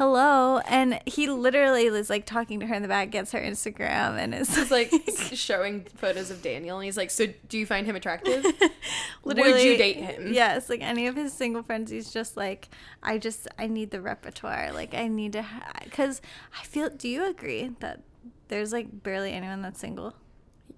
hello. 0.00 0.60
And 0.60 0.98
he 1.04 1.28
literally 1.28 1.90
was 1.90 2.08
like 2.08 2.24
talking 2.24 2.58
to 2.60 2.66
her 2.66 2.74
in 2.74 2.80
the 2.80 2.88
back, 2.88 3.10
gets 3.10 3.32
her 3.32 3.38
Instagram, 3.38 4.18
and 4.18 4.34
is 4.34 4.56
He's 4.56 4.70
like 4.70 4.90
showing 5.34 5.84
photos 5.96 6.30
of 6.30 6.40
Daniel, 6.40 6.78
and 6.78 6.86
he's 6.86 6.96
like, 6.96 7.10
"So, 7.10 7.26
do 7.48 7.58
you 7.58 7.66
find 7.66 7.86
him 7.86 7.96
attractive? 7.96 8.42
Would 9.24 9.36
Literally, 9.36 9.72
you 9.72 9.76
date 9.76 9.96
him?" 9.96 10.32
Yes, 10.32 10.70
like 10.70 10.80
any 10.80 11.06
of 11.06 11.16
his 11.16 11.34
single 11.34 11.62
friends, 11.62 11.90
he's 11.90 12.10
just 12.10 12.34
like, 12.34 12.70
I 13.02 13.18
just, 13.18 13.46
I 13.58 13.66
need 13.66 13.90
the 13.90 14.00
repertoire. 14.00 14.72
Like, 14.72 14.94
I 14.94 15.06
need 15.06 15.34
to, 15.34 15.44
because 15.84 16.22
I 16.58 16.64
feel. 16.64 16.88
Do 16.88 17.06
you 17.06 17.28
agree 17.28 17.72
that 17.80 18.00
there's 18.48 18.72
like 18.72 19.02
barely 19.02 19.32
anyone 19.32 19.60
that's 19.60 19.78
single? 19.78 20.14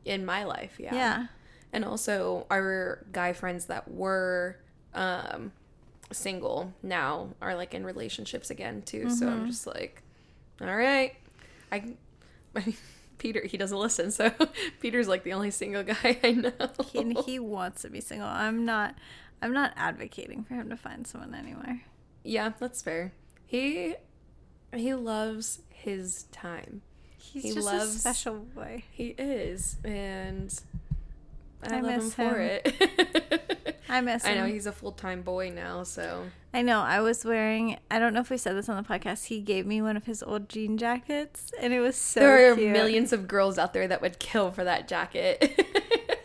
In 0.04 0.26
my 0.26 0.42
life, 0.42 0.80
yeah. 0.80 0.94
Yeah. 0.96 1.26
and 1.72 1.84
also 1.84 2.44
our 2.50 3.06
guy 3.12 3.32
friends 3.34 3.66
that 3.66 3.88
were 3.88 4.56
um 4.94 5.52
single 6.12 6.72
now 6.82 7.28
are 7.40 7.54
like 7.54 7.74
in 7.74 7.84
relationships 7.84 8.50
again 8.50 8.82
too 8.82 9.08
so 9.10 9.26
Mm-hmm. 9.26 9.40
i'm 9.40 9.46
just 9.46 9.66
like 9.66 10.02
all 10.60 10.74
right 10.74 11.14
i 11.70 11.76
I 12.56 12.60
mean, 12.66 12.76
peter 13.18 13.42
he 13.46 13.56
doesn't 13.56 13.78
listen 13.78 14.10
so 14.10 14.30
peter's 14.80 15.08
like 15.08 15.22
the 15.24 15.32
only 15.32 15.50
single 15.50 15.82
guy 15.84 16.18
i 16.24 16.32
know 16.32 16.52
He, 16.86 16.98
and 16.98 17.16
he 17.18 17.38
wants 17.38 17.82
to 17.82 17.90
be 17.90 18.00
single. 18.00 18.26
I'm 18.28 18.64
not. 18.64 18.94
I'm 19.40 19.52
not 19.52 19.72
advocating 19.76 20.44
for 20.44 20.54
him 20.54 20.70
to 20.70 20.76
find 20.76 21.06
someone 21.06 21.34
anywhere. 21.34 21.82
yeah 22.24 22.52
that's 22.58 22.80
fair 22.82 23.12
he 23.46 23.94
he 24.74 24.94
loves 24.94 25.60
his 25.70 26.24
time 26.32 26.82
He's 27.18 27.42
He 27.44 27.52
just 27.54 27.66
loves- 27.66 27.94
a 27.96 27.98
special 27.98 28.38
boy. 28.54 28.84
he 28.90 29.14
is 29.18 29.76
and 29.84 30.52
i, 31.64 31.76
I 31.76 31.80
love 31.80 31.92
him 32.02 32.10
for 32.10 32.38
it 32.40 33.41
I 33.92 34.00
miss 34.00 34.24
i 34.24 34.34
know 34.34 34.46
he's 34.46 34.66
a 34.66 34.72
full-time 34.72 35.22
boy 35.22 35.50
now 35.50 35.82
so 35.84 36.24
I 36.54 36.60
know. 36.60 36.80
I 36.80 37.00
was 37.00 37.24
wearing. 37.24 37.78
I 37.90 37.98
don't 37.98 38.12
know 38.12 38.20
if 38.20 38.28
we 38.28 38.36
said 38.36 38.54
this 38.56 38.68
on 38.68 38.76
the 38.76 38.82
podcast. 38.86 39.24
He 39.24 39.40
gave 39.40 39.64
me 39.64 39.80
one 39.80 39.96
of 39.96 40.04
his 40.04 40.22
old 40.22 40.50
jean 40.50 40.76
jackets, 40.76 41.50
and 41.58 41.72
it 41.72 41.80
was 41.80 41.96
so. 41.96 42.20
there 42.20 42.52
are 42.52 42.54
cute. 42.54 42.72
millions 42.72 43.10
of 43.14 43.26
girls 43.26 43.56
out 43.56 43.72
there 43.72 43.88
that 43.88 44.02
would 44.02 44.18
kill 44.18 44.50
for 44.50 44.62
that 44.62 44.86
jacket 44.86 45.38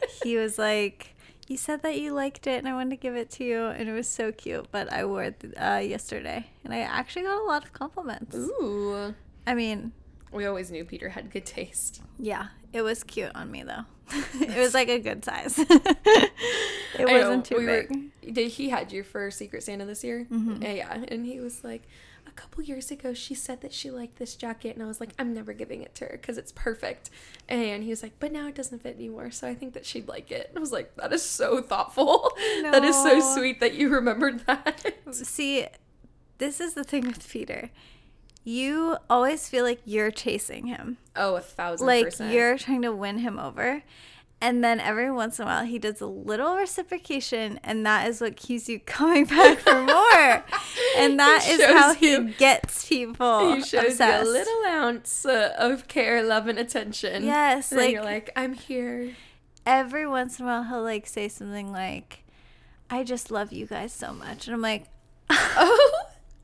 he 0.24 0.36
was 0.36 0.58
like, 0.58 1.16
"You 1.48 1.56
said 1.56 1.82
that 1.84 1.98
you 1.98 2.12
liked 2.12 2.46
it, 2.46 2.58
and 2.58 2.68
I 2.68 2.74
wanted 2.74 2.90
to 2.90 2.96
give 2.98 3.16
it 3.16 3.30
to 3.32 3.46
you, 3.46 3.68
and 3.68 3.88
it 3.88 3.94
was 3.94 4.08
so 4.10 4.34
cute." 4.34 4.68
But 4.70 4.92
I 4.92 5.06
wore 5.06 5.24
it 5.24 5.42
uh, 5.56 5.82
yesterday, 5.82 6.48
and 6.66 6.74
I 6.74 6.80
actually 6.80 7.22
got 7.24 7.40
a 7.40 7.46
lot 7.46 7.64
of 7.64 7.72
compliments. 7.72 8.36
Ooh. 8.36 9.16
I 9.46 9.54
mean, 9.54 9.94
We 10.34 10.46
always 10.46 10.72
knew 10.72 10.84
Peter 10.84 11.08
had 11.10 11.32
good 11.32 11.46
taste. 11.46 12.02
yeah, 12.20 12.48
it 12.74 12.82
was 12.82 13.04
cute 13.04 13.32
on 13.36 13.52
me 13.52 13.64
though. 13.64 13.86
it 14.40 14.58
was 14.58 14.74
like 14.74 14.90
a 14.90 15.00
good 15.00 15.24
size. 15.26 15.58
it 15.60 16.32
I 17.00 17.04
wasn't 17.06 17.46
too 17.46 17.58
we 17.58 17.66
were- 17.66 17.84
big. 17.90 18.34
did 18.34 18.50
he 18.52 18.70
had 18.70 18.92
you 18.92 19.04
for 19.04 19.30
Secret 19.32 19.64
Santa 19.64 19.86
this 19.86 20.04
year? 20.04 20.28
Mm-hmm. 20.32 20.62
Yeah, 20.64 20.72
yeah, 20.72 21.04
and 21.10 21.26
he 21.26 21.40
was 21.40 21.64
like, 21.64 21.84
a 22.26 22.32
couple 22.32 22.64
years 22.64 22.92
ago, 22.92 23.14
she 23.14 23.34
said 23.34 23.62
that 23.62 23.74
she 23.74 23.90
liked 23.92 24.18
this 24.18 24.36
jacket, 24.36 24.76
and 24.76 24.84
I 24.84 24.88
was 24.88 25.00
like, 25.00 25.10
I'm 25.20 25.34
never 25.34 25.54
giving 25.54 25.82
it 25.82 25.96
to 25.96 26.06
her 26.06 26.18
because 26.22 26.38
it's 26.38 26.52
perfect. 26.52 27.10
And 27.50 27.84
he 27.84 27.90
was 27.90 28.04
like, 28.04 28.14
but 28.20 28.32
now 28.32 28.48
it 28.48 28.56
doesn't 28.56 28.82
fit 28.84 28.96
anymore, 28.96 29.32
so 29.32 29.48
I 29.48 29.54
think 29.56 29.74
that 29.74 29.86
she'd 29.86 30.08
like 30.08 30.32
it. 30.32 30.48
And 30.50 30.58
I 30.58 30.62
was 30.62 30.72
like, 30.72 30.96
that 30.98 31.12
is 31.14 31.24
so 31.24 31.62
thoughtful. 31.62 32.32
That 32.62 32.84
is 32.84 32.96
so 33.02 33.20
sweet 33.36 33.60
that 33.62 33.74
you 33.76 33.90
remembered 33.90 34.46
that. 34.46 34.94
See, 35.12 35.68
this 36.38 36.60
is 36.60 36.74
the 36.76 36.84
thing 36.84 37.08
with 37.08 37.28
Peter. 37.30 37.72
You 38.48 38.96
always 39.10 39.50
feel 39.50 39.66
like 39.66 39.82
you're 39.84 40.10
chasing 40.12 40.68
him. 40.68 40.98
oh, 41.18 41.36
a 41.36 41.42
thousand 41.42 41.86
like 41.86 42.06
percent. 42.06 42.34
you're 42.34 42.58
trying 42.58 42.82
to 42.84 42.94
win 42.96 43.18
him 43.20 43.38
over 43.38 43.84
and 44.40 44.64
then 44.64 44.80
every 44.80 45.12
once 45.12 45.40
in 45.40 45.44
a 45.44 45.48
while 45.48 45.66
he 45.66 45.80
does 45.80 46.00
a 46.00 46.06
little 46.06 46.56
reciprocation 46.56 47.60
and 47.64 47.86
that 47.86 48.08
is 48.08 48.22
what 48.22 48.36
keeps 48.38 48.70
you 48.70 48.80
coming 48.80 49.26
back 49.36 49.58
for 49.60 49.74
more 49.82 50.46
and 50.98 51.20
that 51.24 51.44
is 51.48 51.62
how 51.66 51.92
you- 51.94 52.26
he 52.28 52.34
gets 52.36 52.88
people 52.88 53.56
He 53.56 53.62
shows 53.64 53.94
obsessed. 53.94 54.26
you 54.26 54.32
a 54.32 54.32
little 54.32 54.66
ounce 54.68 55.26
uh, 55.26 55.54
of 55.58 55.88
care, 55.88 56.22
love, 56.24 56.48
and 56.48 56.58
attention. 56.60 57.26
Yes, 57.26 57.72
and 57.72 57.82
like- 57.82 57.92
you're 57.92 58.04
like, 58.04 58.30
I'm 58.36 58.54
here. 58.54 59.16
every 59.66 60.08
once 60.08 60.40
in 60.40 60.46
a 60.46 60.48
while 60.48 60.64
he'll 60.64 60.84
like 60.84 61.06
say 61.08 61.28
something 61.28 61.72
like 61.74 62.24
i 62.90 63.04
just 63.04 63.30
love 63.32 63.52
you 63.52 63.66
guys 63.66 63.92
so 63.92 64.14
much 64.14 64.48
and 64.48 64.54
i'm 64.56 64.62
like 64.62 64.86
Oh, 65.30 65.94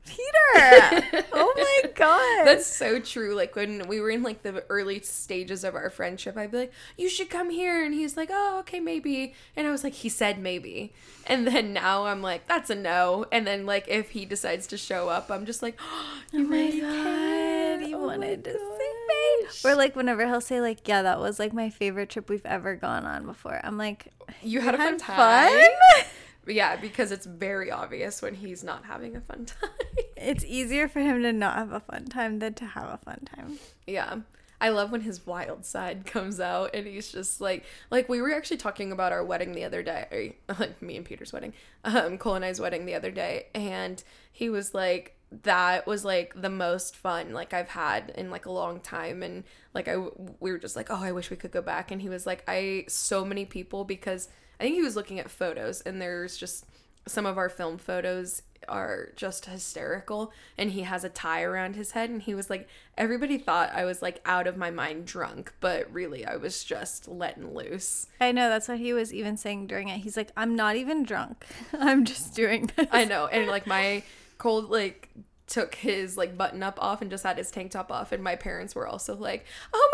peter 0.06 1.24
oh 1.32 1.52
my 1.56 1.90
god 1.94 2.46
That's 2.46 2.66
so 2.66 2.98
true. 3.00 3.34
Like 3.34 3.56
when 3.56 3.86
we 3.88 4.00
were 4.00 4.10
in 4.10 4.22
like 4.22 4.42
the 4.42 4.64
early 4.68 5.00
stages 5.00 5.64
of 5.64 5.74
our 5.74 5.90
friendship, 5.90 6.36
I'd 6.36 6.50
be 6.50 6.58
like, 6.58 6.72
"You 6.96 7.08
should 7.08 7.30
come 7.30 7.50
here," 7.50 7.82
and 7.84 7.94
he's 7.94 8.16
like, 8.16 8.28
"Oh, 8.32 8.58
okay, 8.60 8.80
maybe." 8.80 9.34
And 9.56 9.66
I 9.66 9.70
was 9.70 9.82
like, 9.84 9.94
"He 9.94 10.08
said 10.08 10.38
maybe," 10.38 10.92
and 11.26 11.46
then 11.46 11.72
now 11.72 12.04
I'm 12.06 12.20
like, 12.22 12.46
"That's 12.46 12.70
a 12.70 12.74
no." 12.74 13.24
And 13.32 13.46
then 13.46 13.64
like 13.66 13.86
if 13.88 14.10
he 14.10 14.24
decides 14.24 14.66
to 14.68 14.76
show 14.76 15.08
up, 15.08 15.30
I'm 15.30 15.46
just 15.46 15.62
like, 15.62 15.76
oh, 15.80 16.20
Oh 16.34 16.38
"You 16.38 16.44
my 16.44 16.56
really 16.56 16.80
god, 16.80 16.90
can?" 16.92 17.82
he 17.82 17.94
Oh 17.94 18.06
wanted 18.06 18.44
to 18.44 18.52
see 18.52 18.92
me. 19.08 19.48
Or 19.64 19.74
like 19.74 19.96
whenever 19.96 20.26
he'll 20.26 20.40
say 20.40 20.60
like, 20.60 20.86
"Yeah, 20.86 21.02
that 21.02 21.20
was 21.20 21.38
like 21.38 21.52
my 21.52 21.70
favorite 21.70 22.10
trip 22.10 22.28
we've 22.28 22.44
ever 22.46 22.74
gone 22.76 23.06
on 23.06 23.24
before." 23.26 23.60
I'm 23.64 23.78
like, 23.78 24.08
You 24.42 24.60
had 24.60 24.74
a 24.74 24.78
fun 24.78 24.98
time. 24.98 25.16
fun? 25.50 26.04
Yeah, 26.46 26.76
because 26.76 27.10
it's 27.12 27.26
very 27.26 27.70
obvious 27.70 28.20
when 28.20 28.34
he's 28.34 28.62
not 28.62 28.84
having 28.84 29.16
a 29.16 29.20
fun 29.20 29.46
time. 29.60 29.70
It's 30.16 30.44
easier 30.44 30.88
for 30.88 31.00
him 31.00 31.22
to 31.22 31.32
not 31.32 31.56
have 31.56 31.72
a 31.72 31.80
fun 31.80 32.06
time 32.06 32.38
than 32.38 32.54
to 32.54 32.66
have 32.66 32.88
a 32.88 32.98
fun 32.98 33.26
time. 33.34 33.58
Yeah. 33.86 34.20
I 34.60 34.70
love 34.70 34.92
when 34.92 35.02
his 35.02 35.26
wild 35.26 35.66
side 35.66 36.06
comes 36.06 36.40
out 36.40 36.70
and 36.74 36.86
he's 36.86 37.12
just 37.12 37.40
like 37.40 37.64
like 37.90 38.08
we 38.08 38.22
were 38.22 38.32
actually 38.32 38.56
talking 38.56 38.92
about 38.92 39.12
our 39.12 39.24
wedding 39.24 39.52
the 39.52 39.64
other 39.64 39.82
day 39.82 40.36
like 40.58 40.80
me 40.80 40.96
and 40.96 41.04
Peter's 41.04 41.32
wedding 41.32 41.52
um 41.84 42.16
Cole 42.16 42.34
and 42.36 42.44
I's 42.44 42.60
wedding 42.60 42.86
the 42.86 42.94
other 42.94 43.10
day 43.10 43.48
and 43.54 44.02
he 44.32 44.48
was 44.48 44.72
like 44.72 45.16
that 45.42 45.86
was 45.86 46.04
like 46.04 46.40
the 46.40 46.48
most 46.48 46.96
fun 46.96 47.32
like 47.32 47.52
I've 47.52 47.68
had 47.68 48.12
in 48.16 48.30
like 48.30 48.46
a 48.46 48.52
long 48.52 48.80
time 48.80 49.22
and 49.22 49.44
like 49.74 49.88
I 49.88 49.96
we 50.40 50.52
were 50.52 50.58
just 50.58 50.76
like 50.76 50.88
oh 50.88 51.02
I 51.02 51.12
wish 51.12 51.30
we 51.30 51.36
could 51.36 51.50
go 51.50 51.60
back 51.62 51.90
and 51.90 52.00
he 52.00 52.08
was 52.08 52.24
like 52.24 52.44
I 52.48 52.84
so 52.88 53.24
many 53.24 53.44
people 53.44 53.84
because 53.84 54.28
I 54.58 54.64
think 54.64 54.74
he 54.74 54.82
was 54.82 54.96
looking 54.96 55.18
at 55.18 55.30
photos 55.30 55.80
and 55.82 56.00
there's 56.00 56.36
just 56.36 56.64
some 57.06 57.26
of 57.26 57.36
our 57.36 57.48
film 57.48 57.78
photos 57.78 58.42
are 58.68 59.10
just 59.14 59.46
hysterical 59.46 60.32
and 60.56 60.70
he 60.70 60.82
has 60.82 61.04
a 61.04 61.08
tie 61.08 61.42
around 61.42 61.76
his 61.76 61.90
head 61.90 62.08
and 62.08 62.22
he 62.22 62.34
was 62.34 62.48
like 62.48 62.66
everybody 62.96 63.36
thought 63.36 63.70
I 63.74 63.84
was 63.84 64.00
like 64.00 64.20
out 64.24 64.46
of 64.46 64.56
my 64.56 64.70
mind 64.70 65.06
drunk 65.06 65.52
but 65.60 65.92
really 65.92 66.24
I 66.24 66.36
was 66.36 66.64
just 66.64 67.06
letting 67.08 67.54
loose. 67.54 68.06
I 68.20 68.32
know 68.32 68.48
that's 68.48 68.68
what 68.68 68.78
he 68.78 68.92
was 68.92 69.12
even 69.12 69.36
saying 69.36 69.66
during 69.66 69.88
it. 69.88 69.98
He's 69.98 70.16
like, 70.16 70.30
"I'm 70.36 70.56
not 70.56 70.76
even 70.76 71.02
drunk. 71.02 71.44
I'm 71.72 72.04
just 72.04 72.34
doing 72.34 72.70
this." 72.74 72.86
I 72.90 73.04
know 73.04 73.26
and 73.26 73.46
like 73.48 73.66
my 73.66 74.02
Cole 74.38 74.62
like 74.62 75.10
took 75.46 75.74
his 75.74 76.16
like 76.16 76.38
button 76.38 76.62
up 76.62 76.82
off 76.82 77.02
and 77.02 77.10
just 77.10 77.22
had 77.22 77.36
his 77.36 77.50
tank 77.50 77.70
top 77.70 77.92
off 77.92 78.12
and 78.12 78.24
my 78.24 78.34
parents 78.34 78.74
were 78.74 78.86
also 78.86 79.14
like, 79.14 79.44
"Oh 79.74 79.88
my 79.92 79.93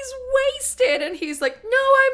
he's 0.00 0.14
wasted." 0.54 1.02
And 1.02 1.16
he's 1.16 1.40
like, 1.40 1.62
"No, 1.64 1.70
I'm 1.70 2.12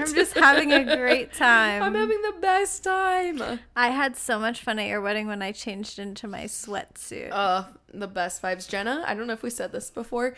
not. 0.00 0.08
I'm 0.08 0.14
just 0.14 0.34
having 0.34 0.72
a 0.72 0.96
great 0.96 1.32
time. 1.34 1.82
I'm 1.82 1.94
having 1.94 2.20
the 2.22 2.34
best 2.40 2.84
time." 2.84 3.60
I 3.74 3.88
had 3.88 4.16
so 4.16 4.38
much 4.38 4.62
fun 4.62 4.78
at 4.78 4.88
your 4.88 5.00
wedding 5.00 5.26
when 5.26 5.42
I 5.42 5.52
changed 5.52 5.98
into 5.98 6.28
my 6.28 6.44
sweatsuit. 6.44 7.28
Uh, 7.32 7.64
the 7.92 8.08
best 8.08 8.42
vibes, 8.42 8.68
Jenna. 8.68 9.04
I 9.06 9.14
don't 9.14 9.26
know 9.26 9.32
if 9.32 9.42
we 9.42 9.50
said 9.50 9.72
this 9.72 9.90
before. 9.90 10.36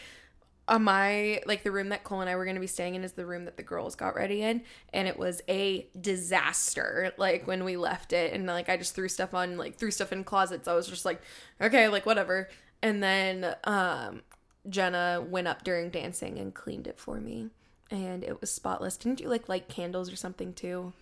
uh, 0.69 0.79
my 0.79 1.41
like 1.47 1.63
the 1.65 1.71
room 1.73 1.89
that 1.89 2.05
Cole 2.05 2.21
and 2.21 2.29
I 2.29 2.37
were 2.37 2.45
gonna 2.45 2.61
be 2.61 2.67
staying 2.67 2.95
in 2.95 3.03
is 3.03 3.13
the 3.13 3.25
room 3.25 3.47
that 3.47 3.57
the 3.57 3.63
girls 3.63 3.95
got 3.95 4.15
ready 4.15 4.43
in, 4.43 4.63
and 4.93 5.09
it 5.09 5.19
was 5.19 5.41
a 5.49 5.89
disaster. 5.99 7.13
Like 7.17 7.47
when 7.47 7.65
we 7.65 7.77
left 7.77 8.13
it, 8.13 8.33
and 8.33 8.47
like 8.47 8.69
I 8.69 8.77
just 8.77 8.95
threw 8.95 9.09
stuff 9.09 9.33
on, 9.35 9.57
like 9.57 9.77
threw 9.77 9.91
stuff 9.91 10.13
in 10.13 10.25
closets. 10.25 10.69
I 10.69 10.75
was 10.75 10.87
just 10.87 11.05
like, 11.05 11.23
okay, 11.61 11.89
like 11.89 12.05
whatever. 12.07 12.49
And 12.83 13.03
then 13.03 13.57
um, 13.65 14.23
Jenna 14.69 15.25
went 15.27 15.49
up 15.49 15.65
during 15.65 15.91
dancing 15.91 16.39
and 16.39 16.55
cleaned 16.55 16.87
it 16.87 16.99
for 16.99 17.21
me, 17.21 17.49
and 17.91 18.25
it 18.25 18.41
was 18.41 18.51
spotless. 18.51 18.97
Didn't 18.97 19.21
you 19.21 19.29
like 19.29 19.49
light 19.49 19.69
candles 19.69 20.13
or 20.13 20.17
something 20.17 20.53
too? 20.53 20.93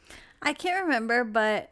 I 0.43 0.53
can't 0.53 0.85
remember, 0.85 1.25
but 1.25 1.71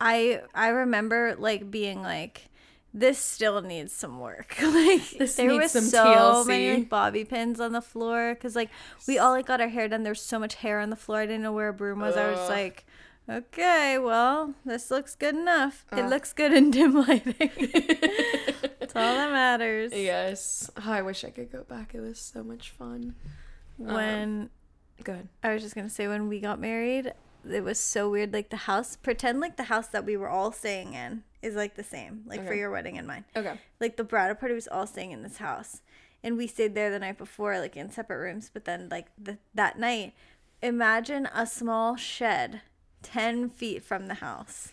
I 0.00 0.42
I 0.54 0.68
remember 0.68 1.34
like 1.38 1.70
being 1.70 2.02
like 2.02 2.48
this 2.94 3.18
still 3.18 3.60
needs 3.60 3.92
some 3.92 4.20
work. 4.20 4.56
like 4.62 5.10
This 5.18 5.36
there 5.36 5.52
was 5.54 5.72
some 5.72 5.84
so 5.84 6.04
TLC. 6.04 6.46
many 6.46 6.76
like, 6.78 6.88
bobby 6.88 7.24
pins 7.24 7.60
on 7.60 7.72
the 7.72 7.82
floor 7.82 8.34
because 8.34 8.56
like 8.56 8.70
we 9.06 9.18
all 9.18 9.32
like 9.32 9.46
got 9.46 9.60
our 9.60 9.68
hair 9.68 9.86
done. 9.88 10.02
There's 10.02 10.22
so 10.22 10.38
much 10.38 10.54
hair 10.56 10.80
on 10.80 10.88
the 10.90 10.96
floor. 10.96 11.20
I 11.20 11.26
didn't 11.26 11.42
know 11.42 11.52
where 11.52 11.68
a 11.68 11.74
broom 11.74 12.00
was. 12.00 12.16
I 12.16 12.30
was 12.30 12.48
like, 12.48 12.86
okay, 13.28 13.98
well 13.98 14.54
this 14.64 14.90
looks 14.90 15.14
good 15.14 15.34
enough. 15.34 15.84
It 15.92 16.06
looks 16.08 16.32
good 16.32 16.54
in 16.54 16.70
dim 16.70 16.94
lighting. 16.94 17.50
That's 18.94 19.06
all 19.08 19.14
that 19.14 19.32
matters. 19.32 19.92
yes. 19.94 20.70
Oh, 20.76 20.92
I 20.92 21.02
wish 21.02 21.24
I 21.24 21.30
could 21.30 21.50
go 21.52 21.62
back. 21.62 21.94
It 21.94 22.00
was 22.00 22.18
so 22.18 22.42
much 22.42 22.70
fun. 22.70 23.14
Um, 23.80 23.94
when 23.94 24.50
Good. 25.04 25.28
I 25.42 25.52
was 25.52 25.62
just 25.62 25.74
gonna 25.74 25.90
say 25.90 26.08
when 26.08 26.28
we 26.28 26.40
got 26.40 26.58
married, 26.58 27.12
it 27.50 27.62
was 27.62 27.78
so 27.78 28.10
weird. 28.10 28.32
Like 28.32 28.50
the 28.50 28.56
house, 28.56 28.96
pretend 28.96 29.40
like 29.40 29.56
the 29.56 29.64
house 29.64 29.88
that 29.88 30.04
we 30.04 30.16
were 30.16 30.28
all 30.28 30.52
staying 30.52 30.94
in 30.94 31.22
is 31.42 31.54
like 31.54 31.76
the 31.76 31.84
same, 31.84 32.22
like 32.26 32.46
for 32.46 32.54
your 32.54 32.70
wedding 32.70 32.98
and 32.98 33.06
mine. 33.06 33.24
Okay. 33.36 33.58
Like 33.80 33.96
the 33.96 34.04
bridal 34.04 34.34
party 34.34 34.54
was 34.54 34.66
all 34.68 34.86
staying 34.86 35.12
in 35.12 35.22
this 35.22 35.36
house, 35.38 35.82
and 36.22 36.36
we 36.36 36.46
stayed 36.46 36.74
there 36.74 36.90
the 36.90 36.98
night 36.98 37.18
before, 37.18 37.58
like 37.60 37.76
in 37.76 37.90
separate 37.90 38.18
rooms. 38.18 38.50
But 38.52 38.64
then, 38.64 38.88
like 38.90 39.06
the, 39.16 39.38
that 39.54 39.78
night, 39.78 40.14
imagine 40.62 41.28
a 41.34 41.46
small 41.46 41.96
shed, 41.96 42.62
ten 43.02 43.48
feet 43.48 43.84
from 43.84 44.06
the 44.06 44.14
house, 44.14 44.72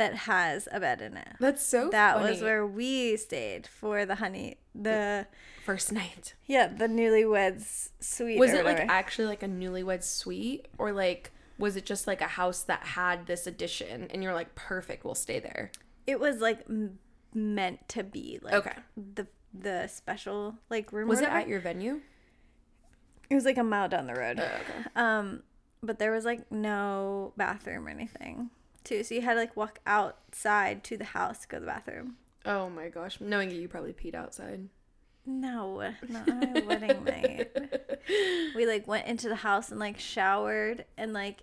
that 0.00 0.14
has 0.14 0.66
a 0.72 0.80
bed 0.80 1.00
in 1.02 1.16
it. 1.16 1.28
That's 1.38 1.62
so 1.64 1.90
That 1.90 2.16
funny. 2.16 2.30
was 2.30 2.40
where 2.42 2.66
we 2.66 3.16
stayed 3.18 3.66
for 3.66 4.04
the 4.06 4.14
honey, 4.16 4.56
the 4.74 5.26
first 5.64 5.92
night. 5.92 6.34
yeah, 6.46 6.66
the 6.66 6.86
newlyweds 6.88 7.90
suite. 8.00 8.38
Was 8.38 8.52
it 8.52 8.64
like 8.64 8.80
actually 8.88 9.26
like 9.28 9.42
a 9.42 9.48
newlywed 9.48 10.02
suite 10.02 10.66
or 10.78 10.92
like 10.92 11.30
was 11.58 11.76
it 11.76 11.84
just 11.84 12.06
like 12.06 12.22
a 12.22 12.26
house 12.26 12.62
that 12.62 12.82
had 12.82 13.26
this 13.26 13.46
addition 13.46 14.08
and 14.10 14.22
you're 14.22 14.32
like 14.34 14.54
perfect, 14.54 15.04
we'll 15.04 15.14
stay 15.14 15.38
there. 15.38 15.70
It 16.06 16.18
was 16.18 16.40
like 16.40 16.60
m- 16.68 16.98
meant 17.34 17.86
to 17.90 18.02
be 18.02 18.38
like 18.42 18.54
Okay. 18.54 18.72
the 19.14 19.26
the 19.52 19.86
special 19.88 20.56
like 20.70 20.92
room. 20.92 21.08
Was 21.08 21.20
it 21.20 21.28
at 21.28 21.46
your 21.48 21.60
venue? 21.60 22.00
It 23.28 23.34
was 23.34 23.44
like 23.44 23.58
a 23.58 23.62
mile 23.64 23.88
down 23.88 24.06
the 24.06 24.14
road. 24.14 24.40
Oh, 24.40 24.44
okay. 24.44 24.88
Um, 24.96 25.42
but 25.82 25.98
there 25.98 26.10
was 26.12 26.24
like 26.24 26.50
no 26.50 27.32
bathroom 27.36 27.86
or 27.86 27.90
anything 27.90 28.50
too, 28.90 29.02
so 29.04 29.14
you 29.14 29.22
had 29.22 29.34
to 29.34 29.40
like 29.40 29.56
walk 29.56 29.78
outside 29.86 30.84
to 30.84 30.96
the 30.96 31.04
house 31.04 31.38
to 31.40 31.48
go 31.48 31.56
to 31.56 31.60
the 31.60 31.66
bathroom. 31.66 32.16
Oh 32.44 32.68
my 32.68 32.88
gosh. 32.88 33.20
Knowing 33.20 33.50
you, 33.50 33.60
you 33.60 33.68
probably 33.68 33.92
peed 33.92 34.14
outside. 34.14 34.68
No, 35.26 35.92
not 36.08 36.28
on 36.28 36.40
my 36.54 36.60
wedding 36.66 37.04
night. 37.04 37.50
We 38.56 38.66
like 38.66 38.86
went 38.88 39.06
into 39.06 39.28
the 39.28 39.36
house 39.36 39.70
and 39.70 39.78
like 39.78 39.98
showered 40.00 40.84
and 40.96 41.12
like 41.12 41.42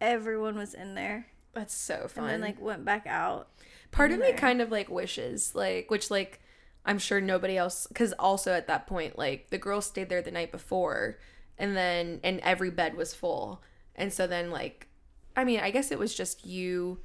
everyone 0.00 0.56
was 0.56 0.74
in 0.74 0.94
there, 0.94 1.26
That's 1.54 1.74
so 1.74 2.06
fun. 2.08 2.24
and 2.24 2.32
then 2.34 2.40
like 2.40 2.60
went 2.60 2.84
back 2.84 3.06
out. 3.06 3.48
part 3.90 4.12
of 4.12 4.18
me 4.20 4.32
kind 4.32 4.60
of 4.60 4.70
like 4.70 4.90
wishes 4.90 5.54
like 5.54 5.90
which 5.90 6.10
like 6.10 6.40
i'm 6.84 6.98
sure 6.98 7.20
nobody 7.20 7.56
else 7.56 7.86
because 7.86 8.12
also 8.18 8.52
at 8.52 8.66
that 8.66 8.86
point 8.86 9.16
like 9.16 9.48
the 9.50 9.56
girls 9.58 9.86
stayed 9.86 10.08
there 10.10 10.20
the 10.20 10.30
night 10.32 10.50
before 10.52 11.18
and 11.56 11.74
then 11.76 12.20
and 12.24 12.40
every 12.40 12.70
bed 12.70 12.94
was 12.96 13.14
full 13.14 13.62
and 13.94 14.12
so 14.12 14.26
then 14.26 14.50
like 14.50 14.88
i 15.36 15.44
mean 15.44 15.60
i 15.60 15.70
guess 15.70 15.90
it 15.90 15.98
was 15.98 16.14
just 16.14 16.44
you 16.46 16.98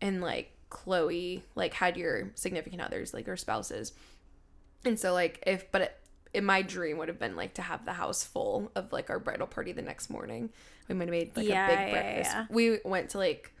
and 0.00 0.20
like 0.20 0.52
chloe 0.70 1.42
like 1.54 1.74
had 1.74 1.96
your 1.96 2.30
significant 2.34 2.82
others 2.82 3.14
like 3.14 3.28
or 3.28 3.36
spouses 3.36 3.92
and 4.84 4.98
so 4.98 5.12
like 5.12 5.42
if 5.46 5.70
but 5.72 5.82
it, 5.82 6.00
in 6.32 6.44
my 6.44 6.62
dream 6.62 6.98
would 6.98 7.08
have 7.08 7.18
been 7.18 7.36
like 7.36 7.54
to 7.54 7.62
have 7.62 7.84
the 7.84 7.92
house 7.92 8.24
full 8.24 8.70
of 8.74 8.92
like 8.92 9.08
our 9.10 9.18
bridal 9.18 9.46
party 9.46 9.72
the 9.72 9.82
next 9.82 10.10
morning 10.10 10.50
we 10.88 10.94
might 10.94 11.04
have 11.04 11.10
made 11.10 11.36
like 11.36 11.46
Yeah, 11.46 11.66
a 11.66 11.68
big 11.68 11.78
yeah, 11.78 11.90
breakfast 11.90 12.30
yeah. 12.32 12.46
we 12.50 12.78
went 12.84 13.10
to 13.10 13.18
like 13.18 13.52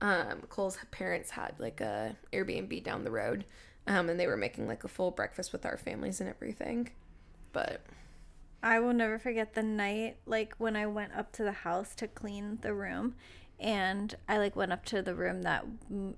um 0.00 0.42
Cole's 0.48 0.78
parents 0.90 1.30
had 1.30 1.54
like 1.58 1.80
a 1.80 2.16
Airbnb 2.32 2.82
down 2.84 3.04
the 3.04 3.10
road. 3.10 3.44
Um 3.86 4.08
and 4.08 4.18
they 4.18 4.26
were 4.26 4.36
making 4.36 4.66
like 4.66 4.84
a 4.84 4.88
full 4.88 5.10
breakfast 5.10 5.52
with 5.52 5.66
our 5.66 5.76
families 5.76 6.20
and 6.20 6.28
everything. 6.30 6.90
But 7.52 7.82
I 8.62 8.78
will 8.80 8.92
never 8.92 9.18
forget 9.18 9.54
the 9.54 9.62
night 9.62 10.18
like 10.26 10.54
when 10.58 10.76
I 10.76 10.86
went 10.86 11.14
up 11.14 11.32
to 11.32 11.42
the 11.44 11.52
house 11.52 11.94
to 11.96 12.08
clean 12.08 12.58
the 12.62 12.74
room 12.74 13.14
and 13.60 14.14
I 14.28 14.38
like 14.38 14.56
went 14.56 14.72
up 14.72 14.84
to 14.86 15.02
the 15.02 15.14
room 15.14 15.42
that 15.42 15.64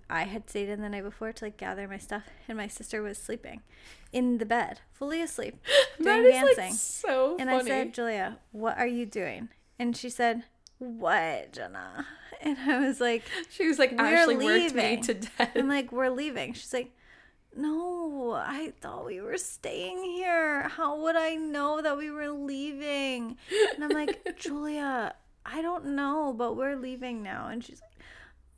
I 0.09 0.23
had 0.25 0.49
stayed 0.49 0.69
in 0.69 0.81
the 0.81 0.89
night 0.89 1.03
before 1.03 1.33
to 1.33 1.45
like 1.45 1.57
gather 1.57 1.89
my 1.89 1.99
stuff 1.99 2.23
and 2.49 2.57
my 2.57 2.69
sister 2.69 3.03
was 3.03 3.19
sleeping 3.19 3.63
in 4.13 4.39
the 4.39 4.47
bed, 4.47 4.81
fully 4.93 5.21
asleep, 5.23 5.59
doing 5.99 6.05
that 6.05 6.25
is 6.25 6.33
dancing. 6.33 6.65
like 6.65 6.73
so 6.75 7.37
and 7.41 7.49
funny. 7.51 7.63
I 7.65 7.75
said, 7.75 7.95
"Julia, 7.95 8.39
what 8.53 8.79
are 8.79 8.87
you 8.87 9.07
doing?" 9.07 9.49
And 9.79 9.97
she 9.97 10.11
said, 10.11 10.45
"What, 10.79 11.53
Jenna?" 11.53 12.07
And 12.45 12.59
I 12.59 12.81
was 12.85 13.01
like, 13.01 13.23
she 13.51 13.69
was 13.69 13.79
like 13.79 13.93
"We're 13.93 14.05
Ashley 14.05 14.35
worked 14.35 14.47
me 14.47 14.53
leaving." 14.65 15.03
to 15.05 15.15
death. 15.15 15.51
I'm 15.55 15.69
like, 15.69 15.93
"We're 15.93 16.11
leaving." 16.11 16.55
She's 16.55 16.73
like, 16.73 16.91
"No, 17.57 18.33
I 18.33 18.73
thought 18.81 19.07
we 19.07 19.21
were 19.21 19.39
staying 19.39 20.03
here. 20.03 20.69
How 20.69 21.01
would 21.03 21.15
I 21.15 21.37
know 21.37 21.81
that 21.83 21.97
we 21.97 22.11
were 22.11 22.31
leaving?" 22.31 23.37
And 23.75 23.85
I'm 23.85 23.91
like, 23.91 24.37
"Julia, 24.39 25.15
I 25.45 25.63
don't 25.63 25.95
know, 25.97 26.35
but 26.37 26.57
we're 26.57 26.77
leaving 26.77 27.23
now." 27.23 27.49
And 27.49 27.63
she's 27.65 27.81
like, 27.81 28.05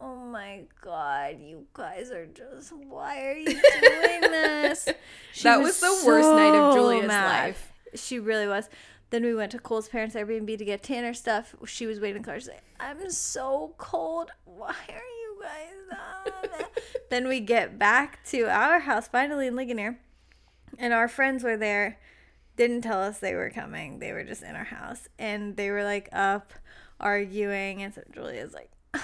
"Oh 0.00 0.16
my 0.16 0.64
god, 0.82 1.40
you 1.40 1.66
guys 1.72 2.10
are 2.10 2.26
just 2.26 2.72
why 2.72 3.24
are 3.26 3.32
you 3.36 3.46
doing 3.46 4.20
this?" 4.30 4.88
That 5.42 5.60
was 5.60 5.80
the 5.80 6.02
worst 6.06 6.28
night 6.30 6.54
of 6.54 6.72
so 6.74 6.78
Julia's 6.78 7.06
mad. 7.06 7.46
life. 7.46 7.72
She 7.94 8.18
really 8.18 8.46
was. 8.46 8.68
Then 9.10 9.22
we 9.22 9.34
went 9.34 9.52
to 9.52 9.58
Cole's 9.60 9.88
parents' 9.88 10.16
Airbnb 10.16 10.58
to 10.58 10.64
get 10.64 10.82
Tanner 10.82 11.14
stuff. 11.14 11.54
She 11.66 11.86
was 11.86 12.00
waiting 12.00 12.16
in 12.16 12.22
the 12.22 12.26
car. 12.26 12.40
She's 12.40 12.48
like, 12.48 12.64
I'm 12.80 13.08
so 13.10 13.74
cold. 13.78 14.32
Why 14.44 14.74
are 14.88 14.94
you 14.94 15.40
guys 15.40 15.98
on? 16.60 16.64
then 17.10 17.28
we 17.28 17.38
get 17.38 17.78
back 17.78 18.24
to 18.30 18.44
our 18.44 18.80
house, 18.80 19.06
finally 19.06 19.46
in 19.46 19.54
Ligonier. 19.54 20.00
And 20.78 20.92
our 20.92 21.06
friends 21.06 21.44
were 21.44 21.56
there. 21.56 22.00
Didn't 22.56 22.80
tell 22.80 23.00
us 23.00 23.18
they 23.18 23.34
were 23.34 23.50
coming. 23.50 24.00
They 24.00 24.10
were 24.12 24.24
just 24.24 24.42
in 24.42 24.56
our 24.56 24.64
house. 24.64 25.06
And 25.16 25.56
they 25.56 25.70
were 25.70 25.84
like 25.84 26.08
up 26.12 26.52
arguing. 27.00 27.82
And 27.82 27.94
so 27.94 28.02
Julia's 28.12 28.52
like, 28.54 28.70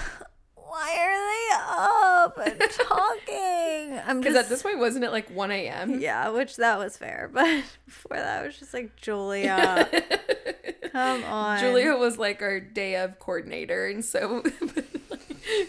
Why 0.54 0.96
are 1.00 2.44
they 2.46 2.46
up 2.46 2.46
and 2.46 2.70
talking? 2.70 3.98
I'm 4.06 4.20
Because 4.20 4.34
just 4.34 4.44
at 4.44 4.48
this 4.48 4.62
point 4.62 4.78
wasn't 4.78 5.04
it 5.04 5.10
like 5.10 5.28
one 5.30 5.50
AM? 5.50 5.98
yeah, 5.98 6.28
which 6.30 6.56
that 6.56 6.78
was 6.78 6.96
fair. 6.96 7.28
But 7.34 7.64
before 7.86 8.16
that, 8.16 8.42
I 8.42 8.46
was 8.46 8.56
just 8.56 8.72
like, 8.72 8.94
Julia, 8.96 9.88
come 10.92 11.24
on. 11.24 11.58
Julia 11.58 11.96
was 11.96 12.18
like 12.18 12.40
our 12.42 12.60
day 12.60 12.96
of 12.96 13.18
coordinator 13.18 13.86
and 13.86 14.04
so 14.04 14.42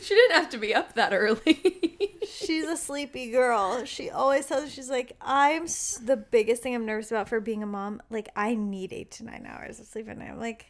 she 0.01 0.13
didn't 0.15 0.36
have 0.36 0.49
to 0.51 0.57
be 0.57 0.75
up 0.75 0.93
that 0.93 1.13
early. 1.13 2.19
She's 2.31 2.65
a 2.65 2.77
sleepy 2.77 3.31
girl. 3.31 3.84
She 3.86 4.10
always 4.12 4.45
tells 4.45 4.71
she's 4.71 4.89
like, 4.89 5.13
I'm 5.19 5.63
s- 5.63 5.99
the 6.03 6.17
biggest 6.17 6.62
thing 6.62 6.75
I'm 6.75 6.86
nervous 6.86 7.10
about 7.12 7.27
for 7.29 7.39
being 7.39 7.63
a 7.63 7.65
mom. 7.67 8.01
Like, 8.12 8.29
I 8.36 8.53
need 8.55 8.93
eight 8.93 9.12
to 9.12 9.23
nine 9.25 9.47
hours 9.49 9.79
of 9.79 9.88
sleep 9.88 10.07
at 10.10 10.17
night. 10.17 10.29
I'm 10.29 10.39
like, 10.39 10.65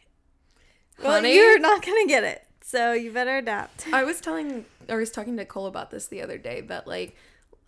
well, 1.00 1.12
Honey? 1.12 1.34
you're 1.34 1.58
not 1.58 1.84
going 1.84 2.06
to 2.06 2.08
get 2.08 2.24
it. 2.24 2.44
So 2.62 2.92
you 2.92 3.12
better 3.12 3.36
adapt. 3.36 3.86
I 3.92 4.04
was 4.04 4.20
telling 4.20 4.64
I 4.88 4.94
was 4.94 5.10
talking 5.10 5.36
to 5.36 5.44
Cole 5.44 5.66
about 5.66 5.90
this 5.90 6.06
the 6.06 6.22
other 6.22 6.38
day 6.38 6.62
that 6.62 6.86
like 6.86 7.16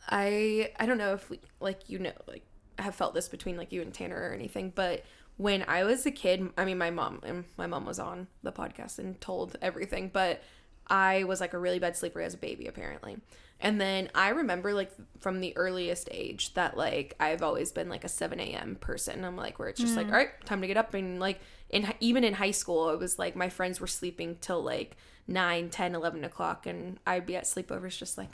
I 0.09 0.73
I 0.79 0.87
don't 0.87 0.99
know 0.99 1.15
if 1.15 1.29
we 1.29 1.41
like 1.61 1.89
you 1.89 1.99
know 1.99 2.13
like 2.27 2.43
have 2.79 2.95
felt 2.95 3.15
this 3.15 3.29
between 3.29 3.57
like 3.57 3.73
you 3.73 3.83
and 3.83 3.93
Tanner 3.93 4.17
or 4.17 4.33
anything, 4.33 4.73
but 4.75 5.05
when 5.37 5.65
I 5.67 5.85
was 5.85 6.07
a 6.07 6.11
kid, 6.11 6.49
I 6.57 6.65
mean 6.65 6.79
my 6.79 6.91
mom 6.91 7.21
and 7.25 7.45
my 7.57 7.67
mom 7.67 7.87
was 7.87 7.99
on 7.99 8.29
the 8.43 8.53
podcast 8.53 8.99
and 8.99 9.21
told 9.21 9.57
everything, 9.61 10.11
but 10.13 10.43
I 10.87 11.25
was 11.25 11.41
like 11.41 11.55
a 11.55 11.59
really 11.59 11.79
bad 11.79 11.97
sleeper 11.97 12.21
as 12.21 12.35
a 12.35 12.39
baby 12.39 12.67
apparently. 12.67 13.19
And 13.61 13.81
then 13.81 14.11
I 14.15 14.31
remember 14.31 14.75
like 14.75 14.93
from 15.19 15.41
the 15.41 15.57
earliest 15.57 16.09
age 16.13 16.55
that 16.55 16.77
like 16.77 17.15
I've 17.19 17.43
always 17.43 17.73
been 17.73 17.89
like 17.89 18.05
a 18.05 18.09
7 18.09 18.39
a.m. 18.39 18.77
person. 18.77 19.25
I'm 19.25 19.37
like 19.37 19.59
where 19.59 19.69
it's 19.69 19.81
just 19.81 19.97
like, 19.97 20.07
mm. 20.07 20.13
all 20.13 20.19
right, 20.19 20.45
time 20.45 20.61
to 20.61 20.67
get 20.67 20.77
up 20.77 20.95
and 20.95 21.19
like 21.21 21.41
in 21.75 21.93
even 22.01 22.25
in 22.25 22.35
high 22.35 22.53
school, 22.53 22.89
it 22.91 22.99
was 22.99 23.19
like 23.19 23.37
my 23.37 23.49
friends 23.51 23.81
were 23.81 23.87
sleeping 23.89 24.39
till 24.41 24.63
like 24.63 24.97
9, 25.27 25.69
10, 25.69 25.95
11 25.95 26.25
o'clock, 26.25 26.67
and 26.67 26.99
I'd 27.07 27.27
be 27.27 27.37
at 27.37 27.45
sleepovers 27.45 27.99
just 27.99 28.17
like, 28.17 28.31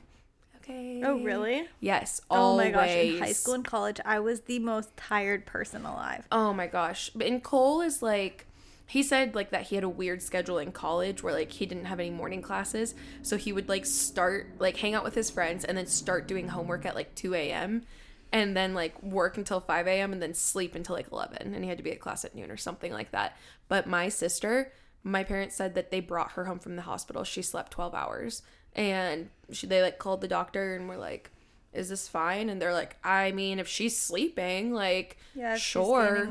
okay. 0.57 1.03
Oh, 1.05 1.19
really? 1.21 1.67
Yes. 1.81 2.21
Oh 2.31 2.37
Always. 2.37 2.73
my 2.73 2.81
gosh. 2.81 2.91
In 2.91 3.19
high 3.19 3.33
school 3.33 3.55
and 3.55 3.65
college, 3.65 3.99
I 4.05 4.21
was 4.21 4.43
the 4.43 4.59
most 4.59 4.95
tired 4.97 5.47
person 5.47 5.85
alive. 5.87 6.29
Oh 6.31 6.53
my 6.53 6.67
gosh. 6.67 7.11
But 7.15 7.27
and 7.27 7.43
Cole 7.43 7.81
is 7.81 8.03
like 8.03 8.47
he 8.87 9.03
said 9.03 9.35
like 9.35 9.51
that 9.51 9.69
he 9.69 9.77
had 9.77 9.85
a 9.85 9.89
weird 9.89 10.21
schedule 10.21 10.59
in 10.59 10.73
college 10.73 11.23
where 11.23 11.33
like 11.33 11.53
he 11.53 11.65
didn't 11.65 11.87
have 11.87 11.99
any 11.99 12.11
morning 12.11 12.43
classes. 12.43 12.95
So 13.23 13.39
he 13.39 13.53
would 13.53 13.69
like 13.71 13.87
start 13.87 14.49
like 14.59 14.77
hang 14.77 14.95
out 14.95 15.05
with 15.05 15.15
his 15.15 15.31
friends 15.31 15.65
and 15.65 15.79
then 15.79 15.87
start 15.87 16.29
doing 16.29 16.49
homework 16.49 16.85
at 16.85 16.95
like 16.95 17.15
2 17.15 17.35
a.m. 17.35 17.85
and 18.33 18.57
then 18.57 18.75
like 18.75 19.01
work 19.03 19.37
until 19.37 19.61
5 19.61 19.87
a.m. 19.87 20.13
and 20.13 20.23
then 20.23 20.35
sleep 20.35 20.75
until 20.75 20.97
like 20.97 21.11
11. 21.11 21.55
And 21.55 21.65
he 21.65 21.69
had 21.69 21.79
to 21.79 21.85
be 21.85 21.93
at 21.93 22.01
class 22.01 22.25
at 22.25 22.35
noon 22.35 22.51
or 22.51 22.57
something 22.57 22.93
like 22.93 23.11
that. 23.11 23.37
But 23.69 23.87
my 23.87 24.09
sister, 24.09 24.73
my 25.03 25.25
parents 25.25 25.57
said 25.57 25.75
that 25.75 25.91
they 25.91 26.01
brought 26.01 26.33
her 26.33 26.45
home 26.45 26.59
from 26.59 26.77
the 26.77 26.83
hospital. 26.83 27.25
She 27.25 27.43
slept 27.43 27.73
12 27.73 27.95
hours 27.95 28.43
and 28.75 29.31
she, 29.51 29.67
they 29.67 29.83
like 29.83 29.99
called 29.99 30.21
the 30.21 30.29
doctor 30.29 30.77
and 30.77 30.89
were 30.89 30.97
like, 30.97 31.31
is 31.73 31.89
this 31.89 32.09
fine? 32.09 32.49
And 32.49 32.61
they're 32.61 32.73
like, 32.73 32.97
I 33.05 33.33
mean, 33.33 33.59
if 33.59 33.69
she's 33.69 33.97
sleeping, 33.97 34.73
like, 34.73 35.19
Yeah, 35.35 35.57
sure. 35.57 36.27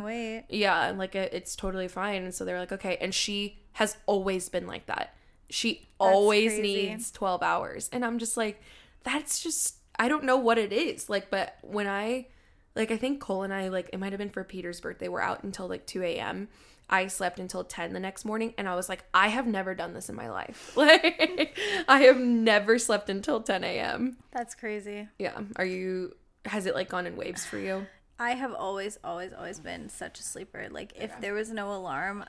Yeah, 0.50 0.92
like 0.92 1.16
it, 1.16 1.34
it's 1.34 1.56
totally 1.56 1.88
fine. 1.88 2.24
And 2.24 2.34
so 2.34 2.44
they're 2.46 2.60
like, 2.60 2.74
okay. 2.74 2.98
And 3.00 3.14
she 3.14 3.60
has 3.74 3.96
always 4.06 4.50
been 4.50 4.68
like 4.68 4.86
that. 4.88 5.16
She 5.50 5.88
always 6.00 6.54
crazy. 6.54 6.90
needs 6.90 7.12
12 7.12 7.42
hours. 7.42 7.90
And 7.92 8.06
I'm 8.06 8.20
just 8.20 8.38
like, 8.38 8.62
that's 9.04 9.42
just, 9.42 9.78
I 10.00 10.08
don't 10.08 10.24
know 10.24 10.38
what 10.38 10.58
it 10.58 10.72
is. 10.72 11.10
Like, 11.10 11.30
but 11.30 11.58
when 11.62 11.88
I, 11.88 12.28
like, 12.76 12.90
I 12.90 12.98
think 12.98 13.20
Cole 13.20 13.44
and 13.44 13.54
I, 13.54 13.68
like, 13.68 13.90
it 13.92 14.00
might 14.00 14.14
have 14.14 14.20
been 14.20 14.30
for 14.30 14.44
Peter's 14.44 14.80
birthday, 14.80 15.10
we're 15.10 15.22
out 15.22 15.44
until 15.44 15.68
like 15.68 15.86
2 15.86 16.02
a.m. 16.02 16.48
I 16.90 17.06
slept 17.08 17.40
until 17.40 17.64
10 17.64 17.94
the 17.94 18.00
next 18.00 18.26
morning 18.26 18.54
and 18.58 18.68
I 18.68 18.76
was 18.76 18.90
like, 18.90 19.04
I 19.14 19.28
have 19.28 19.46
never 19.46 19.76
done 19.76 19.94
this 19.94 20.10
in 20.10 20.16
my 20.16 20.30
life. 20.30 20.74
Like, 20.78 21.60
I 21.88 22.02
have 22.04 22.18
never 22.18 22.80
slept 22.80 23.10
until 23.10 23.42
10 23.42 23.64
a.m. 23.64 24.18
That's 24.32 24.56
crazy. 24.56 25.08
Yeah. 25.20 25.40
Are 25.58 25.66
you, 25.66 26.16
has 26.46 26.66
it 26.66 26.74
like 26.74 26.90
gone 26.90 27.06
in 27.06 27.16
waves 27.16 27.46
for 27.46 27.58
you? 27.60 27.86
I 28.18 28.32
have 28.32 28.54
always, 28.54 28.98
always, 29.04 29.34
always 29.34 29.60
been 29.60 29.90
such 29.90 30.20
a 30.20 30.24
sleeper. 30.24 30.68
Like, 30.72 30.94
if 30.96 31.20
there 31.22 31.34
was 31.34 31.52
no 31.52 31.74
alarm 31.74 32.26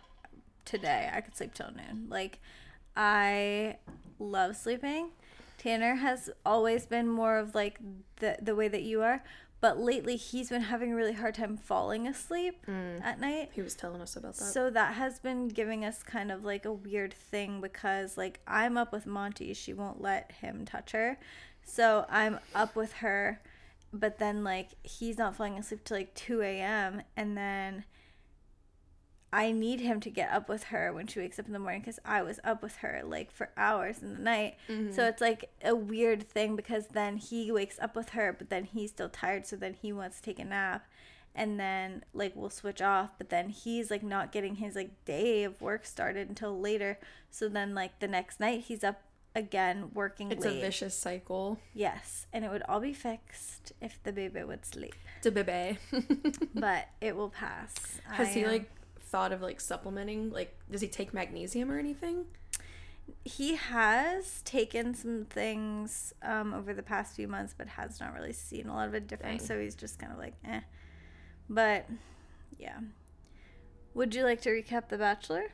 today, 0.64 1.10
I 1.12 1.20
could 1.20 1.36
sleep 1.36 1.54
till 1.54 1.70
noon. 1.72 2.06
Like, 2.08 2.38
I 2.96 3.76
love 4.18 4.56
sleeping. 4.56 5.10
Tanner 5.60 5.96
has 5.96 6.30
always 6.46 6.86
been 6.86 7.06
more 7.06 7.36
of 7.36 7.54
like 7.54 7.78
the 8.16 8.38
the 8.40 8.54
way 8.54 8.66
that 8.66 8.82
you 8.82 9.02
are, 9.02 9.22
but 9.60 9.78
lately 9.78 10.16
he's 10.16 10.48
been 10.48 10.62
having 10.62 10.92
a 10.92 10.96
really 10.96 11.12
hard 11.12 11.34
time 11.34 11.58
falling 11.58 12.08
asleep 12.08 12.64
mm. 12.66 13.04
at 13.04 13.20
night. 13.20 13.50
He 13.52 13.60
was 13.60 13.74
telling 13.74 14.00
us 14.00 14.16
about 14.16 14.36
that. 14.36 14.44
So 14.44 14.70
that 14.70 14.94
has 14.94 15.18
been 15.18 15.48
giving 15.48 15.84
us 15.84 16.02
kind 16.02 16.32
of 16.32 16.44
like 16.44 16.64
a 16.64 16.72
weird 16.72 17.12
thing 17.12 17.60
because 17.60 18.16
like 18.16 18.40
I'm 18.46 18.78
up 18.78 18.90
with 18.90 19.04
Monty, 19.04 19.52
she 19.52 19.74
won't 19.74 20.00
let 20.00 20.32
him 20.32 20.64
touch 20.64 20.92
her. 20.92 21.18
So 21.62 22.06
I'm 22.08 22.38
up 22.54 22.74
with 22.74 22.94
her, 22.94 23.42
but 23.92 24.18
then 24.18 24.42
like 24.42 24.70
he's 24.82 25.18
not 25.18 25.36
falling 25.36 25.58
asleep 25.58 25.84
till 25.84 25.98
like 25.98 26.14
2 26.14 26.40
a.m. 26.40 27.02
and 27.18 27.36
then 27.36 27.84
I 29.32 29.52
need 29.52 29.80
him 29.80 30.00
to 30.00 30.10
get 30.10 30.30
up 30.32 30.48
with 30.48 30.64
her 30.64 30.92
when 30.92 31.06
she 31.06 31.20
wakes 31.20 31.38
up 31.38 31.46
in 31.46 31.52
the 31.52 31.58
morning 31.58 31.80
because 31.82 32.00
I 32.04 32.22
was 32.22 32.40
up 32.42 32.62
with 32.62 32.76
her 32.76 33.02
like 33.04 33.30
for 33.30 33.50
hours 33.56 34.02
in 34.02 34.14
the 34.14 34.20
night. 34.20 34.56
Mm-hmm. 34.68 34.92
So 34.92 35.06
it's 35.06 35.20
like 35.20 35.50
a 35.62 35.74
weird 35.74 36.28
thing 36.28 36.56
because 36.56 36.88
then 36.88 37.16
he 37.16 37.52
wakes 37.52 37.78
up 37.78 37.94
with 37.94 38.10
her, 38.10 38.34
but 38.36 38.50
then 38.50 38.64
he's 38.64 38.90
still 38.90 39.08
tired, 39.08 39.46
so 39.46 39.56
then 39.56 39.74
he 39.74 39.92
wants 39.92 40.16
to 40.16 40.22
take 40.22 40.38
a 40.38 40.44
nap. 40.44 40.86
And 41.32 41.60
then 41.60 42.04
like 42.12 42.32
we'll 42.34 42.50
switch 42.50 42.82
off, 42.82 43.10
but 43.18 43.28
then 43.28 43.50
he's 43.50 43.88
like 43.90 44.02
not 44.02 44.32
getting 44.32 44.56
his 44.56 44.74
like 44.74 45.04
day 45.04 45.44
of 45.44 45.60
work 45.62 45.86
started 45.86 46.28
until 46.28 46.58
later. 46.58 46.98
So 47.30 47.48
then 47.48 47.72
like 47.72 48.00
the 48.00 48.08
next 48.08 48.40
night 48.40 48.62
he's 48.62 48.82
up 48.82 49.00
again 49.36 49.90
working 49.94 50.32
it's 50.32 50.44
late. 50.44 50.58
a 50.58 50.60
vicious 50.60 50.96
cycle. 50.96 51.58
Yes, 51.72 52.26
and 52.32 52.44
it 52.44 52.50
would 52.50 52.64
all 52.68 52.80
be 52.80 52.92
fixed 52.92 53.72
if 53.80 54.02
the 54.02 54.12
baby 54.12 54.42
would 54.42 54.64
sleep, 54.66 54.96
To 55.22 55.30
bebe. 55.30 55.78
but 56.54 56.88
it 57.00 57.14
will 57.14 57.30
pass. 57.30 57.74
Has 58.08 58.28
I 58.28 58.32
he 58.32 58.46
like 58.46 58.68
thought 59.10 59.32
of 59.32 59.42
like 59.42 59.60
supplementing? 59.60 60.30
Like, 60.30 60.58
does 60.70 60.80
he 60.80 60.88
take 60.88 61.12
magnesium 61.14 61.70
or 61.70 61.78
anything? 61.78 62.26
he 63.24 63.56
has 63.56 64.40
taken 64.42 64.94
some 64.94 65.26
things 65.28 66.14
um, 66.22 66.54
over 66.54 66.72
the 66.72 66.82
past 66.82 67.16
few 67.16 67.26
months, 67.26 67.52
but 67.58 67.66
has 67.66 67.98
not 67.98 68.14
really 68.14 68.32
seen 68.32 68.68
a 68.68 68.72
lot 68.74 68.86
of 68.86 68.94
a 68.94 69.00
difference. 69.00 69.42
Dang. 69.42 69.48
So 69.48 69.60
he's 69.60 69.74
just 69.74 69.98
kind 69.98 70.12
of 70.12 70.18
like, 70.18 70.34
eh. 70.44 70.60
But 71.48 71.86
yeah. 72.56 72.78
Would 73.94 74.14
you 74.14 74.22
like 74.22 74.40
to 74.42 74.50
recap 74.50 74.88
The 74.90 74.96
Bachelor? 74.98 75.52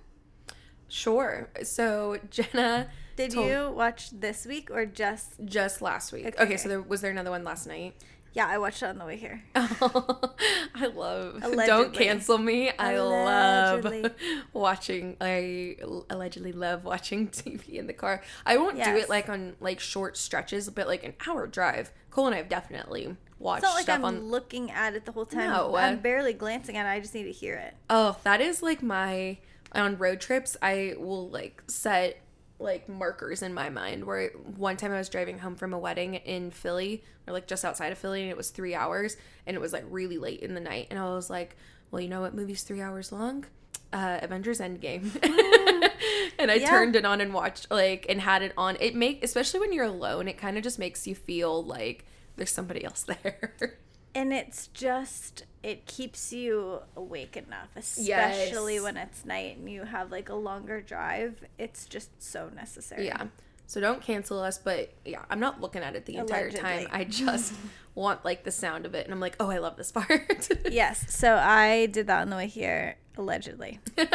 Sure. 0.89 1.49
So 1.63 2.19
Jenna 2.31 2.89
Did 3.17 3.31
told- 3.33 3.49
you 3.49 3.71
watch 3.75 4.11
this 4.11 4.45
week 4.45 4.71
or 4.71 4.85
just? 4.85 5.33
just 5.47 5.81
last 5.81 6.13
week. 6.13 6.27
Okay, 6.27 6.43
Okay. 6.43 6.57
so 6.59 6.69
there 6.69 6.83
was 6.83 7.01
there 7.01 7.11
another 7.11 7.31
one 7.31 7.43
last 7.43 7.67
night. 7.67 7.95
Yeah, 8.37 8.49
I 8.49 8.59
watched 8.59 8.83
it 8.83 8.87
on 8.87 8.99
the 8.99 9.07
way 9.07 9.17
here. 9.17 9.43
I 9.55 10.89
love. 10.95 11.41
Don't 11.65 11.95
cancel 11.95 12.37
me. 12.37 12.71
I 12.79 12.99
love 12.99 13.87
watching. 14.53 15.17
I 15.23 15.77
allegedly 16.11 16.53
love 16.53 16.85
watching 16.85 17.29
TV 17.31 17.77
in 17.77 17.87
the 17.87 17.95
car. 17.95 18.23
I 18.45 18.59
won't 18.59 18.77
do 18.77 18.91
it 18.95 19.09
like 19.09 19.31
on 19.31 19.57
like 19.59 19.81
short 19.81 20.19
stretches, 20.19 20.69
but 20.69 20.87
like 20.87 21.03
an 21.03 21.15
hour 21.27 21.47
drive. 21.47 21.93
Cole 22.11 22.27
and 22.27 22.35
I 22.35 22.39
have 22.39 22.51
definitely 22.51 23.17
watched 23.39 23.65
It's 23.65 23.71
not 23.71 23.75
like 23.75 23.83
stuff 23.85 23.97
I'm 24.01 24.05
on. 24.05 24.29
looking 24.29 24.71
at 24.71 24.93
it 24.95 25.07
the 25.07 25.13
whole 25.13 25.25
time. 25.25 25.49
No. 25.49 25.75
Uh, 25.75 25.79
I'm 25.79 26.01
barely 26.01 26.35
glancing 26.35 26.77
at 26.77 26.85
it. 26.85 26.91
I 26.91 27.01
just 27.01 27.15
need 27.15 27.25
to 27.25 27.33
hear 27.33 27.55
it. 27.57 27.75
Oh, 27.89 28.19
that 28.25 28.43
is 28.43 28.63
like 28.63 28.83
my 28.83 29.39
on 29.73 29.97
road 29.97 30.21
trips. 30.21 30.59
I 30.61 30.95
will 30.99 31.31
like 31.31 31.63
set 31.69 32.19
like 32.59 32.89
markers 32.89 33.43
in 33.43 33.53
my 33.55 33.69
mind. 33.71 34.05
Where 34.05 34.31
one 34.31 34.77
time 34.77 34.93
I 34.93 34.99
was 34.99 35.09
driving 35.09 35.39
home 35.39 35.57
from 35.57 35.73
a 35.73 35.79
wedding 35.79 36.15
in 36.15 36.51
Philly, 36.51 37.05
or 37.27 37.33
like 37.33 37.47
just 37.47 37.65
outside 37.65 37.93
of 37.93 37.99
Philly, 37.99 38.23
and 38.23 38.31
it 38.31 38.37
was 38.37 38.51
three 38.51 38.75
hours, 38.75 39.17
and 39.47 39.55
it 39.57 39.61
was 39.61 39.73
like 39.73 39.85
really 39.91 40.19
late 40.19 40.41
in 40.41 40.55
the 40.55 40.61
night, 40.61 40.87
and 40.91 40.99
I 40.99 41.05
was 41.15 41.29
like, 41.31 41.57
"Well, 41.91 42.01
you 42.01 42.09
know 42.09 42.21
what 42.21 42.35
movie's 42.35 42.63
three 42.63 42.81
hours 42.81 43.13
long? 43.13 43.45
Uh, 43.93 44.19
Avengers 44.23 44.61
Endgame." 44.61 45.15
and 46.39 46.51
I 46.51 46.55
Yeah. 46.55 46.69
turned 46.71 46.97
it 46.97 47.05
on 47.05 47.21
and 47.21 47.33
watched 47.35 47.71
like 47.71 48.07
and 48.09 48.21
had 48.21 48.43
it 48.43 48.53
on. 48.57 48.77
It 48.81 48.95
make 48.95 49.23
especially 49.25 49.61
when 49.61 49.73
you're 49.73 49.85
alone, 49.85 50.29
it 50.29 50.39
kind 50.39 50.57
of 50.57 50.63
just 50.63 50.79
makes 50.79 51.07
you 51.07 51.15
feel 51.15 51.63
like 51.65 52.05
there's 52.37 52.51
somebody 52.51 52.85
else 52.85 53.03
there. 53.23 53.79
And 54.17 54.33
it's 54.33 54.67
just 54.69 55.45
it 55.63 55.87
keeps 55.87 56.33
you 56.33 56.81
awake 56.97 57.37
enough, 57.37 57.69
especially 57.77 58.75
Yes. 58.75 58.83
when 58.83 58.97
it's 58.97 59.25
night 59.25 59.59
and 59.59 59.69
you 59.69 59.83
have 59.85 60.11
like 60.11 60.29
a 60.29 60.35
longer 60.35 60.81
drive. 60.81 61.45
It's 61.59 61.85
just 61.87 62.23
so 62.23 62.49
necessary. 62.55 63.07
Yeah. 63.07 63.27
So 63.67 63.81
don't 63.81 64.01
cancel 64.01 64.41
us, 64.41 64.59
but 64.59 64.93
yeah, 65.05 65.25
I'm 65.29 65.41
not 65.41 65.61
looking 65.61 65.83
at 65.83 65.97
it 65.97 66.07
the 66.07 66.17
entire 66.17 66.51
time. 66.51 66.87
Allegedly. 66.87 67.01
I 67.01 67.05
just 67.05 67.53
want 67.95 68.25
like 68.25 68.45
the 68.45 68.53
sound 68.53 68.87
of 68.87 68.95
it 68.95 69.05
and 69.05 69.13
I'm 69.13 69.21
like, 69.21 69.37
"Oh, 69.41 69.51
I 69.51 69.59
love 69.59 69.77
this 69.77 69.93
part." 69.93 70.49
Yes. 70.71 71.13
So 71.15 71.35
I 71.35 71.87
did 71.87 72.07
that 72.07 72.21
on 72.23 72.31
the 72.31 72.37
way 72.37 72.47
here, 72.47 72.97
allegedly. 73.17 73.81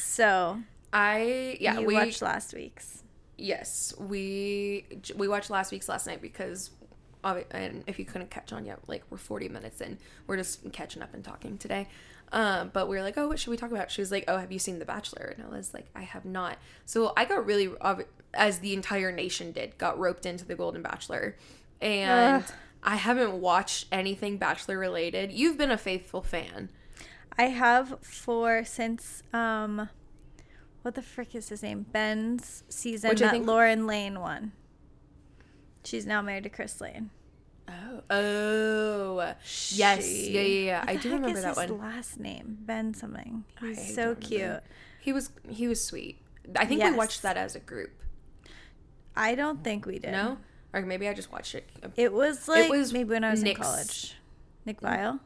So 0.00 0.58
I 0.92 1.56
yeah, 1.60 1.80
we 1.80 1.94
watched 1.94 2.22
last 2.22 2.54
week's. 2.54 3.02
yes, 3.36 3.92
we 3.98 4.86
we 5.16 5.28
watched 5.28 5.50
last 5.50 5.72
week's 5.72 5.88
last 5.88 6.06
night 6.06 6.22
because 6.22 6.70
and 7.24 7.84
if 7.86 7.98
you 7.98 8.04
couldn't 8.04 8.30
catch 8.30 8.52
on 8.52 8.64
yet, 8.64 8.78
like 8.86 9.02
we're 9.10 9.18
40 9.18 9.48
minutes 9.48 9.80
in. 9.80 9.98
We're 10.26 10.36
just 10.36 10.70
catching 10.72 11.02
up 11.02 11.14
and 11.14 11.22
talking 11.24 11.58
today. 11.58 11.88
Um, 12.30 12.70
but 12.74 12.88
we 12.88 12.96
were 12.96 13.02
like, 13.02 13.16
"Oh, 13.16 13.28
what 13.28 13.38
should 13.38 13.50
we 13.50 13.56
talk 13.56 13.70
about?" 13.70 13.90
She 13.90 14.02
was 14.02 14.10
like, 14.12 14.24
"Oh, 14.28 14.36
have 14.36 14.52
you 14.52 14.58
seen 14.58 14.78
The 14.78 14.84
Bachelor?" 14.84 15.34
And 15.36 15.46
I 15.46 15.48
was 15.48 15.72
like, 15.72 15.86
"I 15.94 16.02
have 16.02 16.24
not." 16.26 16.58
So 16.84 17.12
I 17.16 17.24
got 17.24 17.46
really 17.46 17.70
as 18.34 18.58
the 18.58 18.74
entire 18.74 19.10
nation 19.10 19.52
did, 19.52 19.78
got 19.78 19.98
roped 19.98 20.26
into 20.26 20.44
The 20.44 20.54
Golden 20.54 20.82
Bachelor. 20.82 21.36
And 21.80 22.42
Ugh. 22.44 22.52
I 22.82 22.96
haven't 22.96 23.40
watched 23.40 23.86
anything 23.90 24.36
Bachelor 24.36 24.78
related. 24.78 25.32
You've 25.32 25.56
been 25.56 25.70
a 25.70 25.78
faithful 25.78 26.20
fan. 26.22 26.70
I 27.38 27.44
have 27.44 27.96
for 28.02 28.62
since 28.64 29.22
um 29.32 29.88
what 30.82 30.94
the 30.96 31.02
frick 31.02 31.34
is 31.34 31.48
his 31.48 31.62
name? 31.62 31.86
Ben's 31.92 32.62
season 32.68 33.08
Which 33.10 33.20
that 33.20 33.30
think- 33.32 33.46
Lauren 33.46 33.86
Lane 33.86 34.20
won. 34.20 34.52
She's 35.84 36.06
now 36.06 36.20
married 36.22 36.44
to 36.44 36.50
Chris 36.50 36.80
Lane. 36.80 37.10
Oh, 37.68 38.02
oh, 38.10 39.34
yes, 39.74 40.04
She- 40.06 40.30
yeah, 40.30 40.40
yeah, 40.40 40.64
yeah. 40.64 40.84
I 40.86 40.96
do 40.96 41.12
remember 41.12 41.40
that 41.40 41.56
one. 41.56 41.78
Last 41.78 42.18
name 42.18 42.58
Ben 42.62 42.94
something. 42.94 43.44
He's 43.60 43.78
I 43.78 43.82
so 43.94 44.14
cute. 44.14 44.40
remember. 44.40 44.62
He 45.00 45.12
was 45.12 45.30
he 45.48 45.68
was 45.68 45.84
sweet. 45.84 46.20
I 46.56 46.64
think 46.64 46.80
Yes. 46.80 46.92
we 46.92 46.96
watched 46.98 47.22
that 47.22 47.36
as 47.36 47.54
a 47.54 47.60
group. 47.60 47.90
I 49.16 49.34
don't 49.34 49.62
think 49.62 49.84
we 49.84 49.98
did. 49.98 50.12
No, 50.12 50.38
or 50.72 50.80
maybe 50.82 51.08
I 51.08 51.14
just 51.14 51.30
watched 51.30 51.54
it. 51.54 51.68
It 51.96 52.12
was 52.12 52.48
like 52.48 52.70
was 52.70 52.92
maybe 52.92 53.10
when 53.10 53.24
I 53.24 53.30
was 53.32 53.42
Nick's- 53.42 53.58
in 53.58 53.62
college. 53.64 54.14
Nick 54.64 54.80
Viall. 54.80 55.20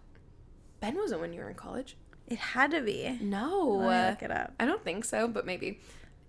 Ben 0.80 0.96
wasn't 0.96 1.20
when 1.20 1.32
you 1.32 1.40
were 1.40 1.48
in 1.50 1.55
college. 1.57 1.96
It 2.26 2.38
had 2.38 2.70
to 2.72 2.80
be. 2.80 3.18
No, 3.20 3.68
look 3.68 4.22
it 4.22 4.30
up. 4.30 4.53
I 4.59 4.64
don't 4.66 4.82
think 4.82 5.05
so, 5.05 5.28
but 5.28 5.46
maybe. 5.46 5.80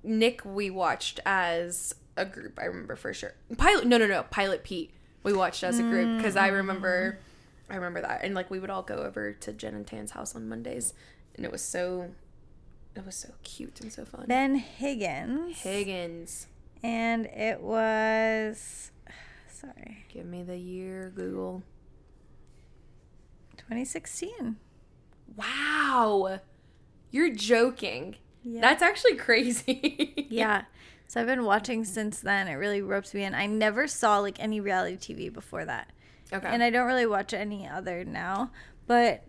Nick, 0.04 0.44
we 0.44 0.70
watched 0.70 1.20
as 1.26 1.96
a 2.18 2.26
group. 2.26 2.60
I 2.62 2.66
remember 2.66 2.96
for 2.96 3.14
sure. 3.14 3.34
Pilot, 3.58 3.86
no, 3.88 3.98
no, 3.98 4.08
no. 4.08 4.24
Pilot 4.24 4.64
Pete, 4.64 4.92
we 5.24 5.34
watched 5.34 5.64
as 5.64 5.80
a 5.80 5.84
group 5.84 6.18
because 6.18 6.36
I 6.36 6.48
remember, 6.48 7.14
mm. 7.70 7.74
I 7.74 7.76
remember 7.76 8.02
that, 8.02 8.24
and 8.24 8.36
like 8.36 8.50
we 8.52 8.60
would 8.60 8.70
all 8.70 8.84
go 8.84 8.96
over 8.98 9.34
to 9.34 9.54
Jen 9.54 9.74
and 9.76 9.88
Tan's 9.88 10.12
house 10.12 10.36
on 10.36 10.48
Mondays, 10.48 10.94
and 11.36 11.46
it 11.46 11.52
was 11.52 11.62
so, 11.64 12.12
it 12.96 13.06
was 13.06 13.16
so 13.16 13.30
cute 13.44 13.82
and 13.82 13.92
so 13.92 14.06
fun. 14.06 14.26
Ben 14.28 14.56
Higgins. 14.56 15.58
Higgins, 15.62 16.48
And 16.84 17.26
it 17.28 17.62
was 17.62 18.92
sorry. 19.52 20.06
give 20.10 20.26
me 20.26 20.44
the 20.44 20.58
year, 20.58 21.12
Google. 21.16 21.64
2016. 23.58 24.58
Wow, 25.36 26.40
you're 27.12 27.34
joking. 27.34 28.18
Yeah. 28.44 28.62
That's 28.62 28.84
actually 28.84 29.16
crazy. 29.18 30.28
yeah. 30.30 30.64
So 31.08 31.22
I've 31.22 31.28
been 31.28 31.46
watching 31.46 31.86
since 31.86 32.20
then. 32.20 32.48
It 32.48 32.56
really 32.56 32.82
ropes 32.82 33.14
me 33.14 33.24
in. 33.24 33.36
I 33.36 33.46
never 33.46 33.88
saw 33.88 34.20
like 34.20 34.40
any 34.40 34.60
reality 34.60 34.98
TV 34.98 35.32
before 35.32 35.66
that. 35.66 35.92
Okay. 36.32 36.48
And 36.48 36.64
I 36.64 36.70
don't 36.70 36.88
really 36.88 37.06
watch 37.06 37.34
any 37.34 37.68
other 37.68 38.04
now, 38.04 38.52
but 38.88 39.24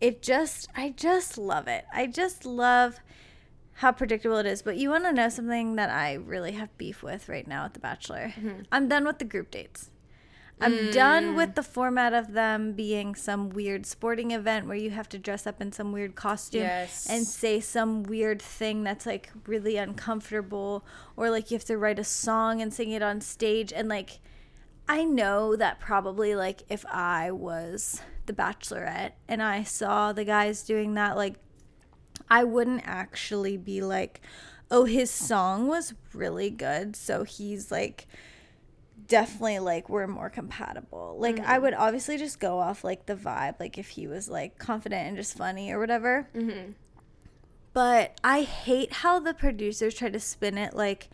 it 0.00 0.22
just 0.22 0.68
I 0.76 0.90
just 0.90 1.38
love 1.38 1.68
it. 1.68 1.84
I 1.92 2.06
just 2.06 2.44
love 2.44 3.00
how 3.74 3.92
predictable 3.92 4.38
it 4.38 4.46
is. 4.46 4.62
But 4.62 4.76
you 4.76 4.90
want 4.90 5.04
to 5.04 5.12
know 5.12 5.28
something 5.28 5.76
that 5.76 5.90
I 5.90 6.14
really 6.14 6.52
have 6.52 6.76
beef 6.78 7.02
with 7.02 7.28
right 7.28 7.46
now 7.46 7.64
at 7.64 7.74
The 7.74 7.80
Bachelor? 7.80 8.32
Mm-hmm. 8.36 8.62
I'm 8.72 8.88
done 8.88 9.04
with 9.04 9.18
the 9.18 9.24
group 9.24 9.52
dates. 9.52 9.90
I'm 10.60 10.72
Mm. 10.72 10.92
done 10.92 11.36
with 11.36 11.54
the 11.54 11.62
format 11.62 12.12
of 12.12 12.32
them 12.32 12.72
being 12.72 13.14
some 13.14 13.48
weird 13.50 13.86
sporting 13.86 14.32
event 14.32 14.66
where 14.66 14.76
you 14.76 14.90
have 14.90 15.08
to 15.10 15.18
dress 15.18 15.46
up 15.46 15.60
in 15.60 15.70
some 15.72 15.92
weird 15.92 16.14
costume 16.16 16.62
Yes. 16.62 17.06
and 17.08 17.24
say 17.26 17.60
some 17.60 18.02
weird 18.02 18.42
thing 18.42 18.82
that's 18.82 19.06
like 19.06 19.30
really 19.46 19.76
uncomfortable 19.76 20.84
or 21.16 21.30
like 21.30 21.50
you 21.50 21.56
have 21.56 21.64
to 21.66 21.78
write 21.78 21.98
a 21.98 22.04
song 22.04 22.60
and 22.60 22.74
sing 22.74 22.90
it 22.90 23.02
on 23.02 23.20
stage 23.20 23.72
and 23.72 23.88
like 23.88 24.18
I 24.88 25.04
know 25.04 25.54
that 25.54 25.78
probably 25.80 26.34
like 26.34 26.62
if 26.68 26.84
I 26.86 27.30
was 27.30 28.00
the 28.26 28.32
bachelorette 28.32 29.12
and 29.28 29.42
I 29.42 29.62
saw 29.62 30.12
the 30.12 30.24
guys 30.24 30.62
doing 30.64 30.94
that 30.94 31.16
like 31.16 31.34
I 32.30 32.42
wouldn't 32.44 32.82
actually 32.84 33.56
be 33.56 33.80
like 33.80 34.20
oh 34.70 34.84
his 34.86 35.10
song 35.10 35.68
was 35.68 35.94
really 36.12 36.50
good 36.50 36.96
so 36.96 37.22
he's 37.24 37.70
like 37.70 38.06
definitely 39.08 39.58
like 39.58 39.88
we're 39.88 40.06
more 40.06 40.30
compatible. 40.30 41.16
Like 41.18 41.40
I 41.40 41.58
would 41.58 41.74
obviously 41.74 42.18
just 42.18 42.38
go 42.38 42.58
off 42.58 42.84
like 42.84 43.06
the 43.06 43.16
vibe 43.16 43.58
like 43.58 43.78
if 43.78 43.88
he 43.88 44.06
was 44.06 44.28
like 44.28 44.58
confident 44.58 45.08
and 45.08 45.16
just 45.16 45.36
funny 45.36 45.72
or 45.72 45.78
whatever. 45.78 46.28
Mm-hmm. 46.34 46.72
But 47.72 48.18
I 48.22 48.42
hate 48.42 48.92
how 48.92 49.18
the 49.18 49.34
producers 49.34 49.94
try 49.94 50.10
to 50.10 50.20
spin 50.20 50.58
it 50.58 50.74
like 50.74 51.08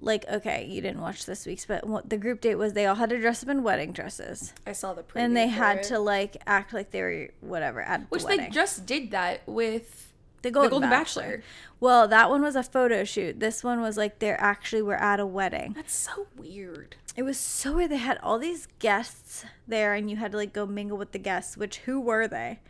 like 0.00 0.24
okay, 0.28 0.66
you 0.66 0.80
didn't 0.80 1.00
watch 1.00 1.26
this 1.26 1.46
week's 1.46 1.66
but 1.66 1.86
what 1.86 2.08
the 2.08 2.16
group 2.16 2.40
date 2.40 2.54
was 2.54 2.72
they 2.72 2.86
all 2.86 2.94
had 2.94 3.10
to 3.10 3.20
dress 3.20 3.42
up 3.42 3.50
in 3.50 3.62
wedding 3.62 3.92
dresses. 3.92 4.54
I 4.66 4.72
saw 4.72 4.94
the 4.94 5.04
and 5.14 5.36
they 5.36 5.48
had 5.48 5.78
it. 5.78 5.82
to 5.84 5.98
like 5.98 6.38
act 6.46 6.72
like 6.72 6.90
they 6.90 7.02
were 7.02 7.28
whatever 7.40 7.82
at 7.82 8.10
which 8.10 8.22
the 8.22 8.28
they 8.28 8.48
just 8.48 8.86
did 8.86 9.10
that 9.10 9.46
with 9.46 10.09
the 10.42 10.50
Golden, 10.50 10.70
Golden 10.70 10.90
Bachelor. 10.90 11.22
Bachelor. 11.22 11.42
Well, 11.80 12.08
that 12.08 12.30
one 12.30 12.42
was 12.42 12.56
a 12.56 12.62
photo 12.62 13.04
shoot. 13.04 13.40
This 13.40 13.62
one 13.64 13.80
was 13.80 13.96
like 13.96 14.18
they 14.18 14.30
actually 14.30 14.82
were 14.82 14.96
at 14.96 15.20
a 15.20 15.26
wedding. 15.26 15.72
That's 15.74 15.94
so 15.94 16.26
weird. 16.36 16.96
It 17.16 17.22
was 17.22 17.38
so 17.38 17.76
weird. 17.76 17.90
They 17.90 17.96
had 17.96 18.18
all 18.22 18.38
these 18.38 18.68
guests 18.78 19.44
there, 19.66 19.94
and 19.94 20.10
you 20.10 20.16
had 20.16 20.32
to 20.32 20.38
like 20.38 20.52
go 20.52 20.66
mingle 20.66 20.96
with 20.98 21.12
the 21.12 21.18
guests. 21.18 21.56
Which 21.56 21.78
who 21.78 22.00
were 22.00 22.26
they? 22.28 22.60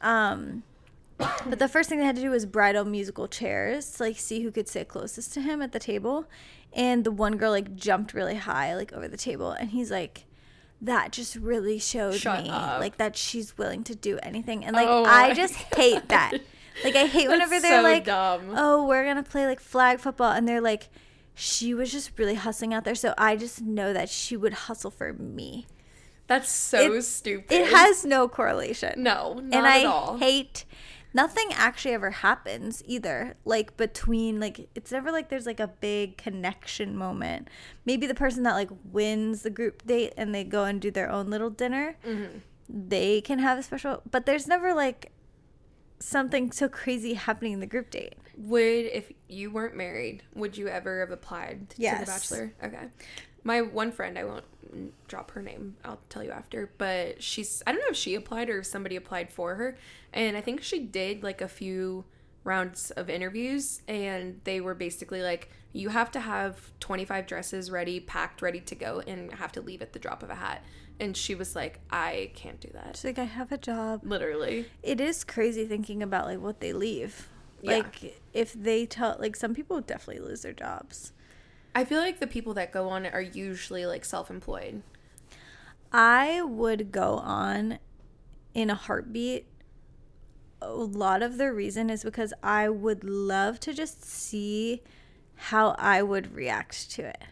Um, 0.00 0.62
but 1.18 1.58
the 1.58 1.68
first 1.68 1.88
thing 1.88 1.98
they 1.98 2.04
had 2.04 2.16
to 2.16 2.22
do 2.22 2.30
was 2.30 2.46
bridal 2.46 2.84
musical 2.84 3.28
chairs 3.28 3.90
to 3.92 4.04
like 4.04 4.18
see 4.18 4.42
who 4.42 4.50
could 4.50 4.68
sit 4.68 4.88
closest 4.88 5.32
to 5.34 5.40
him 5.40 5.60
at 5.62 5.72
the 5.72 5.78
table. 5.78 6.26
And 6.72 7.04
the 7.04 7.10
one 7.10 7.36
girl 7.36 7.50
like 7.50 7.74
jumped 7.74 8.14
really 8.14 8.36
high 8.36 8.74
like 8.76 8.92
over 8.92 9.08
the 9.08 9.16
table, 9.16 9.50
and 9.50 9.70
he's 9.70 9.90
like, 9.90 10.24
"That 10.80 11.10
just 11.12 11.34
really 11.36 11.78
showed 11.78 12.14
Shut 12.14 12.44
me 12.44 12.50
up. 12.50 12.80
like 12.80 12.96
that 12.98 13.16
she's 13.16 13.58
willing 13.58 13.82
to 13.84 13.94
do 13.94 14.18
anything." 14.22 14.64
And 14.64 14.74
like 14.76 14.86
Oh 14.88 15.04
I 15.04 15.34
just 15.34 15.54
hate 15.76 16.08
that. 16.08 16.32
Like 16.84 16.96
I 16.96 17.06
hate 17.06 17.28
whenever 17.28 17.58
they're 17.60 17.78
so 17.78 17.82
like, 17.82 18.04
dumb. 18.04 18.54
"Oh, 18.56 18.86
we're 18.86 19.04
gonna 19.04 19.22
play 19.22 19.46
like 19.46 19.60
flag 19.60 20.00
football," 20.00 20.32
and 20.32 20.46
they're 20.48 20.60
like, 20.60 20.88
"She 21.34 21.74
was 21.74 21.90
just 21.92 22.18
really 22.18 22.34
hustling 22.36 22.72
out 22.74 22.84
there." 22.84 22.94
So 22.94 23.14
I 23.18 23.36
just 23.36 23.60
know 23.62 23.92
that 23.92 24.08
she 24.08 24.36
would 24.36 24.52
hustle 24.52 24.90
for 24.90 25.12
me. 25.12 25.66
That's 26.26 26.50
so 26.50 26.94
It- 26.94 27.02
stupid. 27.02 27.52
It 27.52 27.66
has 27.72 28.04
no 28.04 28.28
correlation. 28.28 29.02
no, 29.02 29.34
not 29.34 29.42
and 29.58 29.66
I 29.66 29.80
at 29.80 29.86
all. 29.86 30.18
hate. 30.18 30.64
Nothing 31.12 31.48
actually 31.54 31.92
ever 31.94 32.10
happens 32.12 32.84
either. 32.86 33.34
Like 33.44 33.76
between 33.76 34.38
like 34.38 34.68
it's 34.76 34.92
never 34.92 35.10
like 35.10 35.28
there's 35.28 35.44
like 35.46 35.58
a 35.58 35.66
big 35.66 36.16
connection 36.16 36.96
moment. 36.96 37.48
Maybe 37.84 38.06
the 38.06 38.14
person 38.14 38.44
that 38.44 38.54
like 38.54 38.70
wins 38.84 39.42
the 39.42 39.50
group 39.50 39.84
date 39.84 40.12
and 40.16 40.32
they 40.32 40.44
go 40.44 40.62
and 40.64 40.80
do 40.80 40.92
their 40.92 41.10
own 41.10 41.28
little 41.28 41.50
dinner, 41.50 41.96
Mm-hmm. 42.06 42.38
they 42.68 43.20
can 43.22 43.40
have 43.40 43.58
a 43.58 43.62
special. 43.64 44.02
But 44.08 44.24
there's 44.24 44.46
never 44.46 44.72
like 44.72 45.10
something 46.00 46.50
so 46.50 46.68
crazy 46.68 47.14
happening 47.14 47.52
in 47.52 47.60
the 47.60 47.66
group 47.66 47.90
date. 47.90 48.14
Would 48.36 48.86
if 48.86 49.12
you 49.28 49.50
weren't 49.50 49.76
married, 49.76 50.22
would 50.34 50.56
you 50.56 50.68
ever 50.68 51.00
have 51.00 51.10
applied 51.10 51.70
to 51.70 51.82
Yes. 51.82 52.00
The 52.00 52.06
Bachelor? 52.06 52.52
Okay. 52.64 52.88
My 53.44 53.62
one 53.62 53.92
friend, 53.92 54.18
I 54.18 54.24
won't 54.24 54.44
drop 55.08 55.30
her 55.32 55.42
name. 55.42 55.76
I'll 55.84 56.00
tell 56.08 56.22
you 56.24 56.30
after. 56.30 56.70
But 56.78 57.22
she's 57.22 57.62
I 57.66 57.72
don't 57.72 57.80
know 57.80 57.90
if 57.90 57.96
she 57.96 58.14
applied 58.14 58.50
or 58.50 58.60
if 58.60 58.66
somebody 58.66 58.96
applied 58.96 59.30
for 59.30 59.54
her, 59.56 59.78
and 60.12 60.36
I 60.36 60.40
think 60.40 60.62
she 60.62 60.80
did 60.80 61.22
like 61.22 61.40
a 61.40 61.48
few 61.48 62.04
rounds 62.44 62.90
of 62.92 63.10
interviews, 63.10 63.82
and 63.86 64.40
they 64.44 64.60
were 64.60 64.74
basically 64.74 65.22
like, 65.22 65.50
you 65.72 65.90
have 65.90 66.10
to 66.12 66.20
have 66.20 66.72
25 66.80 67.26
dresses 67.26 67.70
ready, 67.70 68.00
packed, 68.00 68.42
ready 68.42 68.60
to 68.60 68.74
go, 68.74 69.00
and 69.06 69.32
have 69.34 69.52
to 69.52 69.60
leave 69.60 69.82
at 69.82 69.92
the 69.92 69.98
drop 69.98 70.22
of 70.22 70.30
a 70.30 70.34
hat. 70.34 70.64
And 71.00 71.16
she 71.16 71.34
was 71.34 71.56
like, 71.56 71.80
I 71.90 72.30
can't 72.34 72.60
do 72.60 72.68
that. 72.74 72.96
She's 72.96 73.04
like, 73.04 73.18
I 73.18 73.24
have 73.24 73.50
a 73.50 73.58
job. 73.58 74.02
Literally. 74.04 74.66
It 74.82 75.00
is 75.00 75.24
crazy 75.24 75.64
thinking 75.66 76.02
about 76.02 76.26
like 76.26 76.40
what 76.40 76.60
they 76.60 76.72
leave. 76.72 77.28
Yeah. 77.62 77.78
Like 77.78 78.20
if 78.32 78.52
they 78.52 78.86
tell 78.86 79.16
like 79.18 79.34
some 79.34 79.54
people 79.54 79.80
definitely 79.80 80.22
lose 80.22 80.42
their 80.42 80.52
jobs. 80.52 81.12
I 81.74 81.84
feel 81.84 82.00
like 82.00 82.20
the 82.20 82.26
people 82.26 82.52
that 82.54 82.72
go 82.72 82.88
on 82.88 83.06
are 83.06 83.20
usually 83.20 83.86
like 83.86 84.04
self-employed. 84.04 84.82
I 85.92 86.42
would 86.42 86.92
go 86.92 87.14
on 87.14 87.78
in 88.54 88.70
a 88.70 88.74
heartbeat. 88.74 89.46
A 90.60 90.70
lot 90.70 91.22
of 91.22 91.38
the 91.38 91.52
reason 91.52 91.88
is 91.88 92.04
because 92.04 92.34
I 92.42 92.68
would 92.68 93.04
love 93.04 93.58
to 93.60 93.72
just 93.72 94.04
see 94.04 94.82
how 95.34 95.74
I 95.78 96.02
would 96.02 96.34
react 96.34 96.90
to 96.92 97.08
it. 97.08 97.22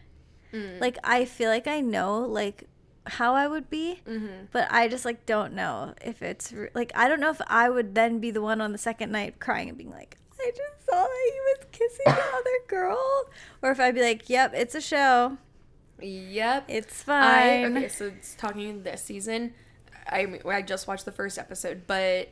Mm. 0.51 0.81
Like 0.81 0.97
I 1.03 1.25
feel 1.25 1.49
like 1.49 1.67
I 1.67 1.81
know 1.81 2.19
like 2.19 2.68
how 3.09 3.33
I 3.35 3.47
would 3.47 3.69
be, 3.69 3.99
mm-hmm. 4.07 4.45
but 4.51 4.67
I 4.71 4.87
just 4.87 5.05
like 5.05 5.25
don't 5.25 5.53
know 5.53 5.93
if 6.03 6.21
it's 6.21 6.51
re- 6.53 6.69
like 6.73 6.91
I 6.95 7.07
don't 7.07 7.19
know 7.19 7.29
if 7.31 7.41
I 7.47 7.69
would 7.69 7.95
then 7.95 8.19
be 8.19 8.31
the 8.31 8.41
one 8.41 8.61
on 8.61 8.71
the 8.71 8.77
second 8.77 9.11
night 9.11 9.39
crying 9.39 9.69
and 9.69 9.77
being 9.77 9.91
like, 9.91 10.17
I 10.39 10.51
just 10.51 10.85
saw 10.85 11.03
that 11.03 11.31
he 11.33 11.39
was 11.39 11.65
kissing 11.71 12.05
the 12.05 12.11
other 12.11 12.59
girl, 12.67 13.29
or 13.61 13.71
if 13.71 13.79
I'd 13.79 13.95
be 13.95 14.01
like, 14.01 14.29
Yep, 14.29 14.53
it's 14.55 14.75
a 14.75 14.81
show, 14.81 15.37
Yep. 16.01 16.65
it's 16.69 17.03
I 17.07 17.63
fine. 17.63 17.77
okay, 17.77 17.87
so 17.89 18.05
it's 18.07 18.35
talking 18.35 18.83
this 18.83 19.03
season. 19.03 19.53
I 20.09 20.25
mean, 20.25 20.41
I 20.45 20.61
just 20.61 20.87
watched 20.87 21.05
the 21.05 21.11
first 21.11 21.37
episode, 21.37 21.83
but 21.87 22.29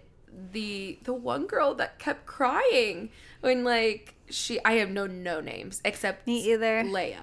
the 0.51 0.99
the 1.03 1.13
one 1.13 1.47
girl 1.47 1.73
that 1.75 1.99
kept 1.99 2.25
crying 2.25 3.09
when 3.41 3.63
like 3.63 4.15
she 4.30 4.63
I 4.65 4.73
have 4.73 4.89
no 4.89 5.07
no 5.07 5.39
names 5.41 5.82
except 5.86 6.28
Me 6.28 6.51
either. 6.51 6.84
Lea, 6.84 7.15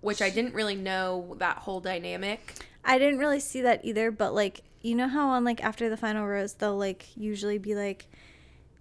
which 0.00 0.20
I 0.22 0.30
didn't 0.30 0.54
really 0.54 0.76
know 0.76 1.34
that 1.38 1.58
whole 1.58 1.80
dynamic. 1.80 2.54
I 2.84 2.98
didn't 2.98 3.18
really 3.18 3.40
see 3.40 3.60
that 3.62 3.84
either, 3.84 4.10
but 4.10 4.34
like 4.34 4.62
you 4.82 4.94
know 4.94 5.08
how 5.08 5.28
on 5.30 5.44
like 5.44 5.64
after 5.64 5.88
the 5.88 5.96
final 5.96 6.26
rose 6.26 6.52
they'll 6.54 6.76
like 6.76 7.16
usually 7.16 7.58
be 7.58 7.74
like, 7.74 8.06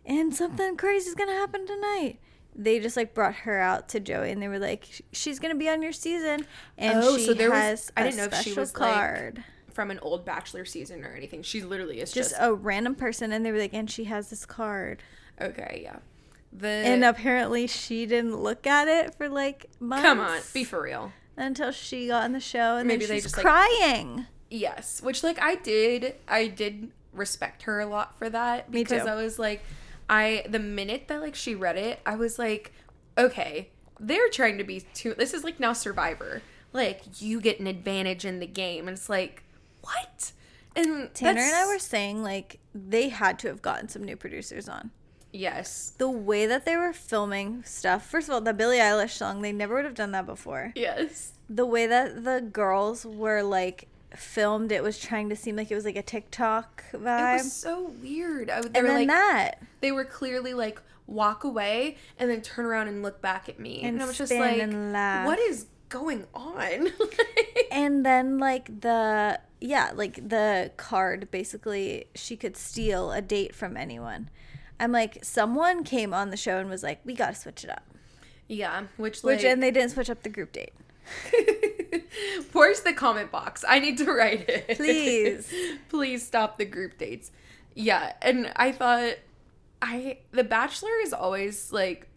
and 0.06 0.36
something 0.36 0.76
crazy 0.78 1.08
is 1.10 1.16
gonna 1.16 1.32
happen 1.34 1.66
tonight. 1.66 2.18
They 2.56 2.80
just 2.80 2.96
like 2.98 3.14
brought 3.14 3.34
her 3.36 3.60
out 3.60 3.90
to 3.90 4.00
Joey 4.00 4.30
and 4.32 4.42
they 4.42 4.48
were 4.48 4.60
like, 4.60 4.88
she's 5.12 5.40
gonna 5.40 5.56
be 5.56 5.70
on 5.70 5.82
your 5.82 5.94
season, 5.94 6.46
and 6.78 7.00
Oh, 7.02 7.18
she 7.18 7.26
so 7.26 7.34
there 7.34 7.50
was- 7.50 7.92
I 7.98 8.04
didn't 8.04 8.18
know 8.18 8.26
if 8.26 8.36
she 8.44 8.54
was, 8.54 8.76
like, 8.78 8.94
card, 8.94 9.44
From 9.74 9.90
an 9.90 9.98
old 10.00 10.24
Bachelor 10.24 10.66
season 10.66 11.04
or 11.04 11.16
anything, 11.16 11.42
she 11.42 11.64
literally 11.64 12.00
is 12.00 12.12
just 12.12 12.32
just, 12.32 12.42
a 12.44 12.54
random 12.54 12.94
person, 12.94 13.32
and 13.32 13.44
they 13.44 13.52
were 13.52 13.58
like, 13.58 13.74
and 13.74 13.90
she 13.90 14.04
has 14.04 14.30
this 14.30 14.46
card, 14.46 15.02
okay. 15.42 15.80
Yeah, 15.84 15.98
the 16.56 16.68
and 16.68 17.04
apparently 17.04 17.68
she 17.68 18.06
didn't 18.06 18.38
look 18.38 18.68
at 18.68 18.88
it 18.88 19.16
for 19.16 19.28
like 19.30 19.66
months. 19.80 20.04
come 20.04 20.20
on, 20.20 20.40
be 20.54 20.64
for 20.64 20.82
real. 20.82 21.12
until 21.36 21.72
she 21.72 22.08
got 22.08 22.24
on 22.24 22.32
the 22.32 22.40
show, 22.40 22.78
and 22.78 22.88
Maybe 22.88 23.06
then 23.06 23.18
they 23.18 23.22
just, 23.22 23.36
like- 23.38 23.46
crying. 23.46 24.28
Yes, 24.50 25.02
which 25.02 25.24
like 25.24 25.42
I 25.42 25.56
did, 25.56 26.16
I 26.28 26.48
did 26.48 26.92
respect 27.12 27.64
her 27.64 27.80
a 27.80 27.86
lot 27.88 28.18
for 28.18 28.30
that 28.30 28.70
because. 28.72 29.08
I 29.08 29.16
was 29.16 29.40
like, 29.40 29.62
I 30.10 30.46
the 30.48 30.60
minute 30.60 31.08
that 31.08 31.22
like 31.22 31.34
she 31.36 31.56
read 31.56 31.76
it, 31.78 32.00
I 32.06 32.16
was 32.16 32.38
like, 32.38 32.72
okay, 33.18 33.70
they're 34.00 34.30
trying 34.30 34.60
to 34.60 34.64
be 34.64 34.82
too. 34.94 35.16
This 35.16 35.34
is 35.34 35.44
like 35.44 35.60
now 35.60 35.74
Survivor, 35.74 36.44
like 36.72 37.02
you 37.20 37.42
get 37.42 37.60
an 37.60 37.66
advantage 37.68 38.26
in 38.26 38.40
the 38.40 38.46
game, 38.46 38.88
and 38.88 38.96
it's 38.96 39.10
like, 39.10 39.42
what? 39.82 40.34
And 40.76 41.12
Tanner 41.16 41.42
and 41.42 41.56
I 41.56 41.66
were 41.66 41.80
saying 41.80 42.22
like 42.22 42.60
they 42.76 43.10
had 43.10 43.40
to 43.40 43.48
have 43.48 43.62
gotten 43.64 43.90
some 43.90 44.04
new 44.04 44.16
producers 44.16 44.70
on. 44.70 44.92
Yes, 45.34 45.94
the 45.98 46.10
way 46.10 46.46
that 46.46 46.66
they 46.66 46.78
were 46.78 46.94
filming 46.94 47.64
stuff. 47.66 48.06
First 48.06 48.30
of 48.30 48.34
all, 48.36 48.42
the 48.42 48.54
Billie 48.54 48.78
Eilish 48.78 49.12
song, 49.12 49.42
they 49.42 49.52
never 49.52 49.76
would 49.76 49.86
have 49.86 49.96
done 49.96 50.12
that 50.12 50.26
before. 50.26 50.72
yes, 50.76 51.34
The 51.50 51.66
way 51.66 51.88
that 51.88 52.24
the 52.24 52.40
girls 52.42 53.06
were 53.06 53.42
like 53.44 53.88
filmed, 54.16 54.72
it 54.72 54.84
was 54.84 55.00
trying 55.00 55.30
to 55.30 55.36
seem 55.36 55.56
like 55.56 55.72
it 55.72 55.76
was 55.76 55.86
like 55.86 55.96
a 55.96 56.04
TikTok 56.04 56.84
vibe. 56.94 57.40
it 57.40 57.44
was 57.44 57.52
so 57.52 57.92
weird. 58.02 58.50
I, 58.50 58.62
they 58.62 58.68
and 58.80 58.88
then 58.88 58.96
like, 58.96 59.08
that. 59.08 59.62
they 59.82 59.92
were 59.92 60.06
clearly 60.06 60.54
like 60.54 60.80
walk 61.08 61.44
away 61.44 61.98
and 62.18 62.30
then 62.30 62.42
turn 62.42 62.66
around 62.66 62.88
and 62.88 63.02
look 63.04 63.22
back 63.22 63.50
at 63.50 63.60
me, 63.60 63.82
and, 63.82 63.96
And 63.96 64.04
I 64.04 64.06
was 64.06 64.18
just 64.18 64.32
like, 64.32 64.62
what 65.26 65.40
is 65.40 65.66
going 65.90 66.26
on? 66.34 66.90
And 67.72 68.06
then 68.06 68.38
like 68.38 68.82
the 68.82 69.40
yeah, 69.60 69.92
like 69.96 70.30
the 70.30 70.72
card 70.78 71.32
basically 71.32 72.06
she 72.14 72.36
could 72.38 72.56
steal 72.56 73.12
a 73.12 73.20
date 73.20 73.56
from 73.56 73.76
anyone. 73.76 74.30
I'm 74.80 74.92
like 74.92 75.20
someone 75.24 75.84
came 75.84 76.14
on 76.14 76.30
the 76.30 76.38
show 76.38 76.58
and 76.58 76.70
was 76.70 76.84
like, 76.84 77.00
"We 77.06 77.14
got 77.14 77.34
to 77.34 77.36
switch 77.40 77.64
it 77.64 77.70
up." 77.70 77.84
yeah, 78.48 78.84
which 78.98 79.22
Which 79.24 79.44
like, 79.44 79.52
and 79.52 79.64
they 79.64 79.72
didn't 79.72 79.92
switch 79.92 80.10
up 80.10 80.24
the 80.24 80.30
group 80.30 80.52
date. 80.52 80.74
Where's 82.52 82.82
the 82.82 82.94
comment 82.94 83.32
box? 83.32 83.64
I 83.68 83.80
need 83.80 83.98
to 84.00 84.12
write 84.12 84.48
it. 84.50 84.78
Please. 84.78 85.52
Please 85.90 86.26
stop 86.26 86.58
the 86.58 86.66
group 86.66 86.98
dates. 86.98 87.32
Yeah, 87.76 88.14
and 88.22 88.52
I 88.56 88.72
thought 88.72 89.16
I 89.82 90.20
The 90.32 90.44
Bachelor 90.44 90.92
is 91.04 91.14
always 91.14 91.72
like 91.72 92.08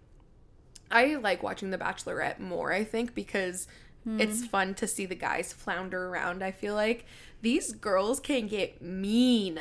I 0.91 1.17
like 1.17 1.43
watching 1.43 1.71
The 1.71 1.79
Bachelorette 1.79 2.39
more, 2.39 2.73
I 2.73 2.85
think, 2.85 3.15
because 3.15 3.67
it's 4.07 4.41
Hmm. 4.43 4.47
fun 4.47 4.75
to 4.77 4.87
see 4.87 5.05
the 5.05 5.17
guys 5.17 5.53
flounder 5.53 6.07
around. 6.09 6.45
I 6.45 6.53
feel 6.53 6.75
like 6.75 7.07
these 7.43 7.73
girls 7.73 8.21
can 8.21 8.47
get 8.47 8.81
mean. 8.81 9.59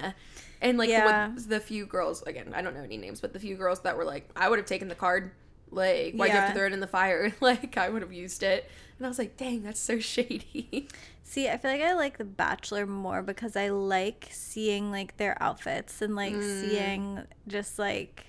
And 0.66 0.78
like 0.78 0.90
Yeah. 0.90 1.32
the, 1.36 1.42
the 1.42 1.60
few 1.60 1.86
girls, 1.86 2.22
again, 2.24 2.52
I 2.56 2.62
don't 2.62 2.74
know 2.74 2.84
any 2.84 2.98
names, 2.98 3.22
but 3.22 3.34
the 3.34 3.40
few 3.40 3.56
girls 3.56 3.82
that 3.82 3.96
were 3.98 4.06
like, 4.06 4.30
I 4.36 4.50
would 4.50 4.60
have 4.60 4.66
taken 4.66 4.88
the 4.88 4.96
card. 4.96 5.32
Like, 5.72 6.14
why'd 6.16 6.30
you 6.32 6.36
have 6.38 6.50
to 6.50 6.56
throw 6.56 6.68
it 6.68 6.74
in 6.74 6.80
the 6.80 6.88
fire? 6.88 7.34
Like, 7.42 7.78
I 7.78 7.90
would 7.90 8.02
have 8.02 8.14
used 8.14 8.44
it. 8.44 8.70
And 8.98 9.06
I 9.06 9.10
was 9.10 9.18
like, 9.20 9.36
dang, 9.38 9.64
that's 9.64 9.80
so 9.80 10.00
shady. 10.14 10.88
See, 11.24 11.50
I 11.50 11.58
feel 11.58 11.72
like 11.72 11.82
I 11.82 11.94
like 11.94 12.18
The 12.18 12.24
Bachelor 12.24 12.86
more 12.86 13.22
because 13.22 13.56
I 13.56 13.70
like 13.70 14.28
seeing 14.32 14.92
like 14.92 15.18
their 15.18 15.42
outfits 15.42 16.02
and 16.02 16.16
like 16.16 16.34
Mm. 16.34 16.62
seeing 16.70 17.20
just 17.48 17.78
like 17.80 18.28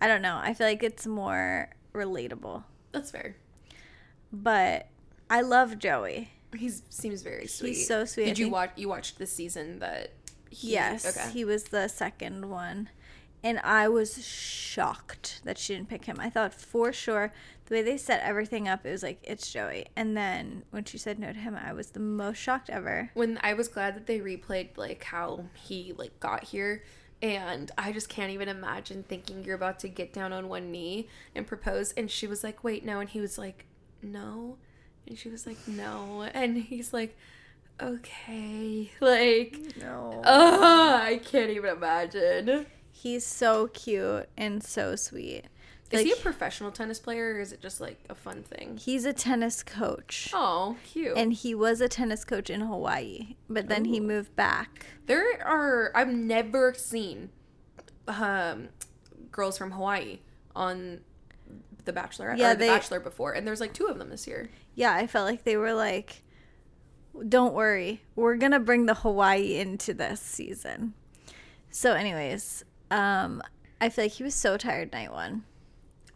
I 0.00 0.06
don't 0.06 0.22
know. 0.22 0.38
I 0.40 0.54
feel 0.54 0.66
like 0.68 0.82
it's 0.84 1.06
more 1.06 1.68
relatable. 1.92 2.62
that's 2.92 3.10
fair. 3.10 3.34
But 4.32 4.86
I 5.30 5.40
love 5.40 5.78
Joey. 5.78 6.30
He 6.56 6.70
seems 6.88 7.22
very 7.22 7.46
sweet. 7.46 7.70
He's 7.70 7.86
so 7.86 8.04
sweet. 8.04 8.24
I 8.24 8.26
Did 8.28 8.38
you 8.38 8.44
think- 8.46 8.54
watch? 8.54 8.70
You 8.76 8.88
watched 8.88 9.18
the 9.18 9.26
season 9.26 9.80
that? 9.80 10.12
He, 10.50 10.72
yes, 10.72 11.04
Okay. 11.16 11.30
he 11.32 11.44
was 11.44 11.64
the 11.64 11.88
second 11.88 12.48
one. 12.50 12.88
And 13.44 13.60
I 13.60 13.86
was 13.88 14.26
shocked 14.26 15.40
that 15.44 15.58
she 15.58 15.74
didn't 15.74 15.88
pick 15.88 16.06
him. 16.06 16.18
I 16.18 16.28
thought 16.28 16.52
for 16.52 16.92
sure 16.92 17.32
the 17.66 17.74
way 17.76 17.82
they 17.82 17.96
set 17.96 18.20
everything 18.22 18.66
up, 18.66 18.84
it 18.84 18.90
was 18.90 19.02
like 19.04 19.20
it's 19.22 19.52
Joey. 19.52 19.86
And 19.94 20.16
then 20.16 20.64
when 20.70 20.84
she 20.84 20.98
said 20.98 21.18
no 21.20 21.32
to 21.32 21.38
him, 21.38 21.54
I 21.56 21.72
was 21.72 21.90
the 21.90 22.00
most 22.00 22.38
shocked 22.38 22.68
ever. 22.68 23.10
when 23.14 23.38
I 23.42 23.54
was 23.54 23.68
glad 23.68 23.94
that 23.94 24.06
they 24.06 24.18
replayed 24.18 24.76
like 24.76 25.04
how 25.04 25.44
he 25.54 25.92
like 25.96 26.18
got 26.18 26.44
here 26.44 26.82
and 27.22 27.70
I 27.76 27.92
just 27.92 28.08
can't 28.08 28.30
even 28.32 28.48
imagine 28.48 29.02
thinking 29.02 29.44
you're 29.44 29.56
about 29.56 29.78
to 29.80 29.88
get 29.88 30.12
down 30.12 30.32
on 30.32 30.48
one 30.48 30.70
knee 30.70 31.08
and 31.34 31.46
propose 31.46 31.92
and 31.92 32.08
she 32.10 32.26
was 32.28 32.42
like 32.44 32.62
wait 32.62 32.84
no 32.84 33.00
and 33.00 33.08
he 33.10 33.20
was 33.20 33.36
like 33.38 33.66
no 34.02 34.56
and 35.06 35.18
she 35.18 35.28
was 35.28 35.44
like 35.46 35.58
no 35.66 36.22
and 36.32 36.56
he's 36.56 36.92
like 36.92 37.16
okay 37.82 38.90
like 39.00 39.58
No. 39.80 40.20
uh, 40.24 40.98
I 41.02 41.20
can't 41.24 41.50
even 41.50 41.70
imagine 41.76 42.66
He's 42.90 43.24
so 43.24 43.68
cute 43.68 44.28
and 44.36 44.60
so 44.62 44.96
sweet. 44.96 45.44
is 45.92 45.98
Like, 45.98 46.06
he 46.06 46.12
a 46.12 46.16
professional 46.16 46.72
tennis 46.72 46.98
player 46.98 47.34
or 47.34 47.40
is 47.40 47.52
it 47.52 47.60
just 47.60 47.80
like 47.80 48.00
a 48.10 48.14
fun 48.14 48.42
thing 48.42 48.76
he's 48.76 49.04
a 49.04 49.12
tennis 49.12 49.62
coach. 49.62 50.30
oh 50.34 50.76
cute 50.84 51.16
And 51.16 51.32
he 51.32 51.54
was 51.54 51.80
a 51.80 51.88
tennis 51.88 52.24
coach 52.24 52.50
in 52.50 52.60
Hawaii, 52.62 53.36
but 53.48 53.68
then 53.68 53.84
he 53.84 54.00
moved 54.00 54.34
back. 54.34 54.86
There 55.06 55.40
are 55.46 55.92
I've 55.94 56.08
never 56.08 56.74
seen 56.74 57.30
um 58.08 58.68
girls 59.30 59.56
from 59.58 59.70
Hawaii 59.72 60.18
on 60.56 61.00
The 61.84 61.92
Bachelor 61.92 62.34
Yeah, 62.36 62.54
The 62.54 62.58
they- 62.60 62.68
Bachelor 62.68 63.00
before, 63.00 63.32
and 63.32 63.46
there's 63.46 63.60
like 63.60 63.72
two 63.74 63.86
of 63.86 63.98
them 63.98 64.08
this 64.10 64.26
year. 64.26 64.50
Yeah, 64.74 64.92
I 64.94 65.06
felt 65.06 65.26
like 65.28 65.44
they 65.44 65.56
were 65.56 65.72
like, 65.74 66.22
don't 67.22 67.54
worry, 67.54 68.02
we're 68.16 68.36
going 68.36 68.52
to 68.52 68.60
bring 68.60 68.86
the 68.86 68.94
Hawaii 68.94 69.56
into 69.56 69.94
this 69.94 70.20
season. 70.20 70.94
So, 71.70 71.94
anyways, 71.94 72.64
um, 72.90 73.42
I 73.80 73.88
feel 73.88 74.04
like 74.06 74.12
he 74.12 74.24
was 74.24 74.34
so 74.34 74.56
tired 74.56 74.92
night 74.92 75.12
one. 75.12 75.44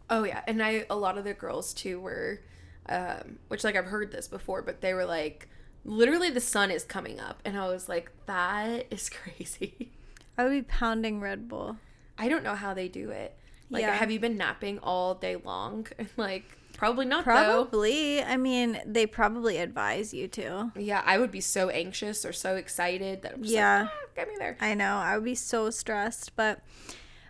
Oh 0.09 0.23
yeah, 0.25 0.41
and 0.47 0.61
I 0.61 0.85
a 0.89 0.95
lot 0.95 1.17
of 1.17 1.23
the 1.23 1.33
girls 1.33 1.73
too 1.73 1.99
were, 1.99 2.41
um, 2.89 3.39
which 3.47 3.63
like 3.63 3.75
I've 3.75 3.85
heard 3.85 4.11
this 4.11 4.27
before, 4.27 4.61
but 4.61 4.81
they 4.81 4.93
were 4.93 5.05
like, 5.05 5.47
literally 5.85 6.29
the 6.29 6.41
sun 6.41 6.71
is 6.71 6.83
coming 6.83 7.19
up, 7.19 7.39
and 7.45 7.57
I 7.57 7.67
was 7.67 7.87
like, 7.87 8.11
that 8.25 8.87
is 8.91 9.09
crazy. 9.37 9.91
I 10.37 10.43
would 10.43 10.51
be 10.51 10.61
pounding 10.63 11.19
Red 11.21 11.47
Bull. 11.47 11.77
I 12.17 12.27
don't 12.27 12.43
know 12.43 12.55
how 12.55 12.73
they 12.73 12.87
do 12.89 13.09
it. 13.11 13.35
Like, 13.69 13.81
Yeah. 13.81 13.95
have 13.95 14.11
you 14.11 14.19
been 14.19 14.37
napping 14.37 14.77
all 14.79 15.15
day 15.15 15.35
long? 15.37 15.87
Like, 16.17 16.43
probably 16.83 17.05
not 17.05 17.25
though. 17.25 17.31
Probably. 17.65 18.21
I 18.21 18.37
mean, 18.37 18.79
they 18.85 19.05
probably 19.05 19.57
advise 19.57 20.13
you 20.13 20.27
to. 20.29 20.71
Yeah, 20.75 21.01
I 21.05 21.17
would 21.17 21.31
be 21.31 21.41
so 21.41 21.69
anxious 21.69 22.25
or 22.25 22.33
so 22.33 22.55
excited 22.55 23.21
that 23.23 23.33
I'm 23.33 23.41
just 23.43 23.53
Yeah. 23.53 23.81
like, 23.83 23.89
ah, 23.93 24.07
get 24.15 24.27
me 24.27 24.35
there. 24.37 24.57
I 24.59 24.73
know. 24.73 24.95
I 24.97 25.15
would 25.15 25.25
be 25.25 25.35
so 25.35 25.69
stressed, 25.69 26.35
but 26.35 26.59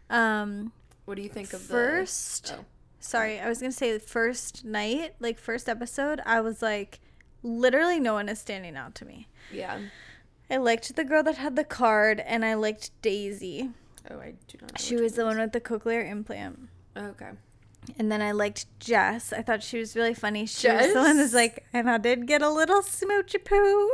um 0.10 0.72
What 1.06 1.16
do 1.16 1.22
you 1.22 1.30
think 1.30 1.54
of 1.54 1.62
first 1.62 2.48
the? 2.48 2.54
Oh. 2.56 2.66
sorry 3.00 3.40
i 3.40 3.48
was 3.48 3.60
gonna 3.60 3.72
say 3.72 3.94
the 3.94 4.00
first 4.00 4.64
night 4.66 5.16
like 5.20 5.38
first 5.40 5.68
episode 5.70 6.20
i 6.26 6.40
was 6.42 6.62
like 6.62 7.00
literally 7.42 8.00
no 8.00 8.14
one 8.14 8.28
is 8.30 8.40
standing 8.40 8.76
out 8.76 8.96
to 8.96 9.06
me 9.06 9.28
Yeah. 9.52 9.80
i 10.50 10.58
liked 10.58 10.96
the 10.96 11.04
girl 11.06 11.24
that 11.24 11.38
had 11.38 11.56
the 11.56 11.64
card 11.64 12.20
and 12.20 12.44
i 12.46 12.54
liked 12.54 12.92
daisy 13.02 13.70
Oh, 14.12 14.20
I 14.20 14.34
do 14.50 14.58
not. 14.62 14.72
Know 14.74 14.78
she 14.78 14.98
was 14.98 15.14
the 15.14 15.24
one 15.24 15.38
with 15.40 15.54
the 15.54 15.62
cochlear 15.62 16.06
implant. 16.12 16.68
Okay. 16.98 17.30
And 17.98 18.12
then 18.12 18.22
i 18.22 18.32
liked 18.32 18.66
jess 18.80 19.32
i 19.34 19.42
thought 19.42 19.62
she 19.64 19.78
was 19.78 19.96
really 19.96 20.14
funny 20.14 20.46
she 20.46 20.68
was 20.70 20.94
the 20.94 21.00
one 21.00 21.16
Jess? 21.16 21.18
that's 21.18 21.34
like 21.34 21.66
and 21.74 21.90
i 21.90 21.98
did 21.98 22.26
get 22.28 22.42
a 22.42 22.50
little 22.50 22.82
smoochy 22.82 23.44
poo 23.44 23.92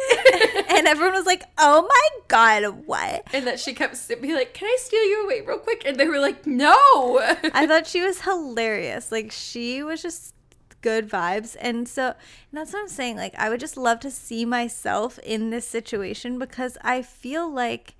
and 0.75 0.87
everyone 0.87 1.13
was 1.13 1.25
like 1.25 1.43
oh 1.57 1.81
my 1.81 2.09
god 2.27 2.63
what 2.85 3.23
And 3.33 3.45
that 3.47 3.59
she 3.59 3.73
kept 3.73 3.97
si- 3.97 4.15
be 4.15 4.33
like, 4.33 4.53
"Can 4.53 4.67
I 4.67 4.77
steal 4.79 5.03
you 5.03 5.23
away 5.25 5.41
real 5.41 5.57
quick?" 5.57 5.83
And 5.85 5.97
they 5.97 6.07
were 6.07 6.19
like, 6.19 6.45
"No." 6.47 6.73
I 7.53 7.65
thought 7.67 7.87
she 7.87 8.01
was 8.01 8.21
hilarious. 8.21 9.11
Like 9.11 9.31
she 9.31 9.83
was 9.83 10.01
just 10.01 10.33
good 10.81 11.09
vibes. 11.09 11.55
And 11.59 11.87
so 11.87 12.07
and 12.07 12.15
that's 12.53 12.73
what 12.73 12.81
I'm 12.81 12.87
saying. 12.87 13.17
Like 13.17 13.35
I 13.37 13.49
would 13.49 13.59
just 13.59 13.77
love 13.77 13.99
to 14.01 14.11
see 14.11 14.45
myself 14.45 15.19
in 15.19 15.49
this 15.49 15.67
situation 15.67 16.39
because 16.39 16.77
I 16.83 17.01
feel 17.01 17.51
like 17.51 17.95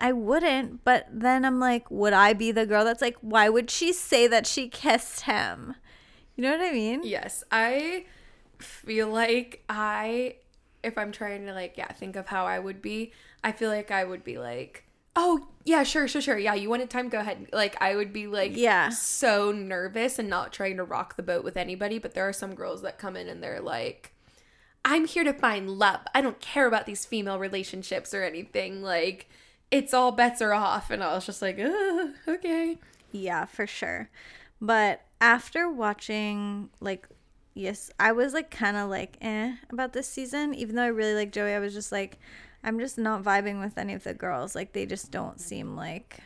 I 0.00 0.12
wouldn't, 0.12 0.84
but 0.84 1.06
then 1.12 1.44
I'm 1.44 1.60
like, 1.60 1.90
would 1.90 2.12
I 2.12 2.32
be 2.32 2.50
the 2.52 2.66
girl 2.66 2.84
that's 2.84 3.02
like, 3.02 3.16
why 3.20 3.48
would 3.48 3.70
she 3.70 3.92
say 3.92 4.26
that 4.26 4.46
she 4.46 4.68
kissed 4.68 5.22
him? 5.22 5.74
You 6.36 6.42
know 6.42 6.52
what 6.52 6.60
I 6.66 6.72
mean? 6.72 7.02
yes, 7.04 7.44
I 7.52 8.06
feel 8.58 9.08
like 9.08 9.62
I, 9.68 10.36
if 10.82 10.96
I'm 10.98 11.12
trying 11.12 11.46
to 11.46 11.52
like, 11.52 11.76
yeah, 11.76 11.92
think 11.92 12.16
of 12.16 12.26
how 12.28 12.46
I 12.46 12.58
would 12.58 12.80
be. 12.80 13.12
I 13.44 13.52
feel 13.52 13.70
like 13.70 13.90
I 13.90 14.04
would 14.04 14.22
be 14.24 14.38
like, 14.38 14.84
"Oh 15.16 15.48
yeah, 15.64 15.82
sure, 15.82 16.06
sure, 16.08 16.22
sure, 16.22 16.38
yeah, 16.38 16.54
you 16.54 16.70
wanted 16.70 16.88
time, 16.90 17.08
go 17.08 17.18
ahead." 17.20 17.48
Like 17.52 17.76
I 17.82 17.96
would 17.96 18.12
be 18.12 18.28
like, 18.28 18.56
Yeah. 18.56 18.88
so 18.90 19.50
nervous 19.52 20.18
and 20.18 20.28
not 20.30 20.52
trying 20.52 20.76
to 20.76 20.84
rock 20.84 21.16
the 21.16 21.22
boat 21.24 21.42
with 21.44 21.56
anybody. 21.56 21.98
But 21.98 22.14
there 22.14 22.26
are 22.28 22.32
some 22.32 22.54
girls 22.54 22.82
that 22.82 22.98
come 22.98 23.16
in 23.16 23.28
and 23.28 23.42
they're 23.42 23.60
like. 23.60 24.12
I'm 24.84 25.06
here 25.06 25.22
to 25.22 25.32
find 25.32 25.70
love. 25.70 26.00
I 26.12 26.20
don't 26.20 26.40
care 26.40 26.66
about 26.66 26.86
these 26.86 27.04
female 27.06 27.38
relationships 27.38 28.12
or 28.12 28.24
anything. 28.24 28.82
Like, 28.82 29.28
it's 29.72 29.94
all 29.94 30.12
bets 30.12 30.40
are 30.40 30.52
off. 30.52 30.90
And 30.90 31.02
I 31.02 31.14
was 31.14 31.26
just 31.26 31.42
like, 31.42 31.58
okay. 32.28 32.78
Yeah, 33.10 33.46
for 33.46 33.66
sure. 33.66 34.10
But 34.60 35.00
after 35.20 35.68
watching, 35.68 36.68
like, 36.80 37.08
yes, 37.54 37.90
I 37.98 38.12
was 38.12 38.34
like 38.34 38.50
kind 38.50 38.76
of 38.76 38.88
like 38.88 39.16
eh 39.20 39.56
about 39.70 39.94
this 39.94 40.06
season. 40.06 40.54
Even 40.54 40.76
though 40.76 40.84
I 40.84 40.88
really 40.88 41.14
like 41.14 41.32
Joey, 41.32 41.54
I 41.54 41.58
was 41.58 41.74
just 41.74 41.90
like, 41.90 42.18
I'm 42.62 42.78
just 42.78 42.98
not 42.98 43.24
vibing 43.24 43.60
with 43.60 43.76
any 43.76 43.94
of 43.94 44.04
the 44.04 44.14
girls. 44.14 44.54
Like, 44.54 44.72
they 44.72 44.86
just 44.86 45.10
don't 45.10 45.40
seem 45.40 45.74
like 45.74 46.20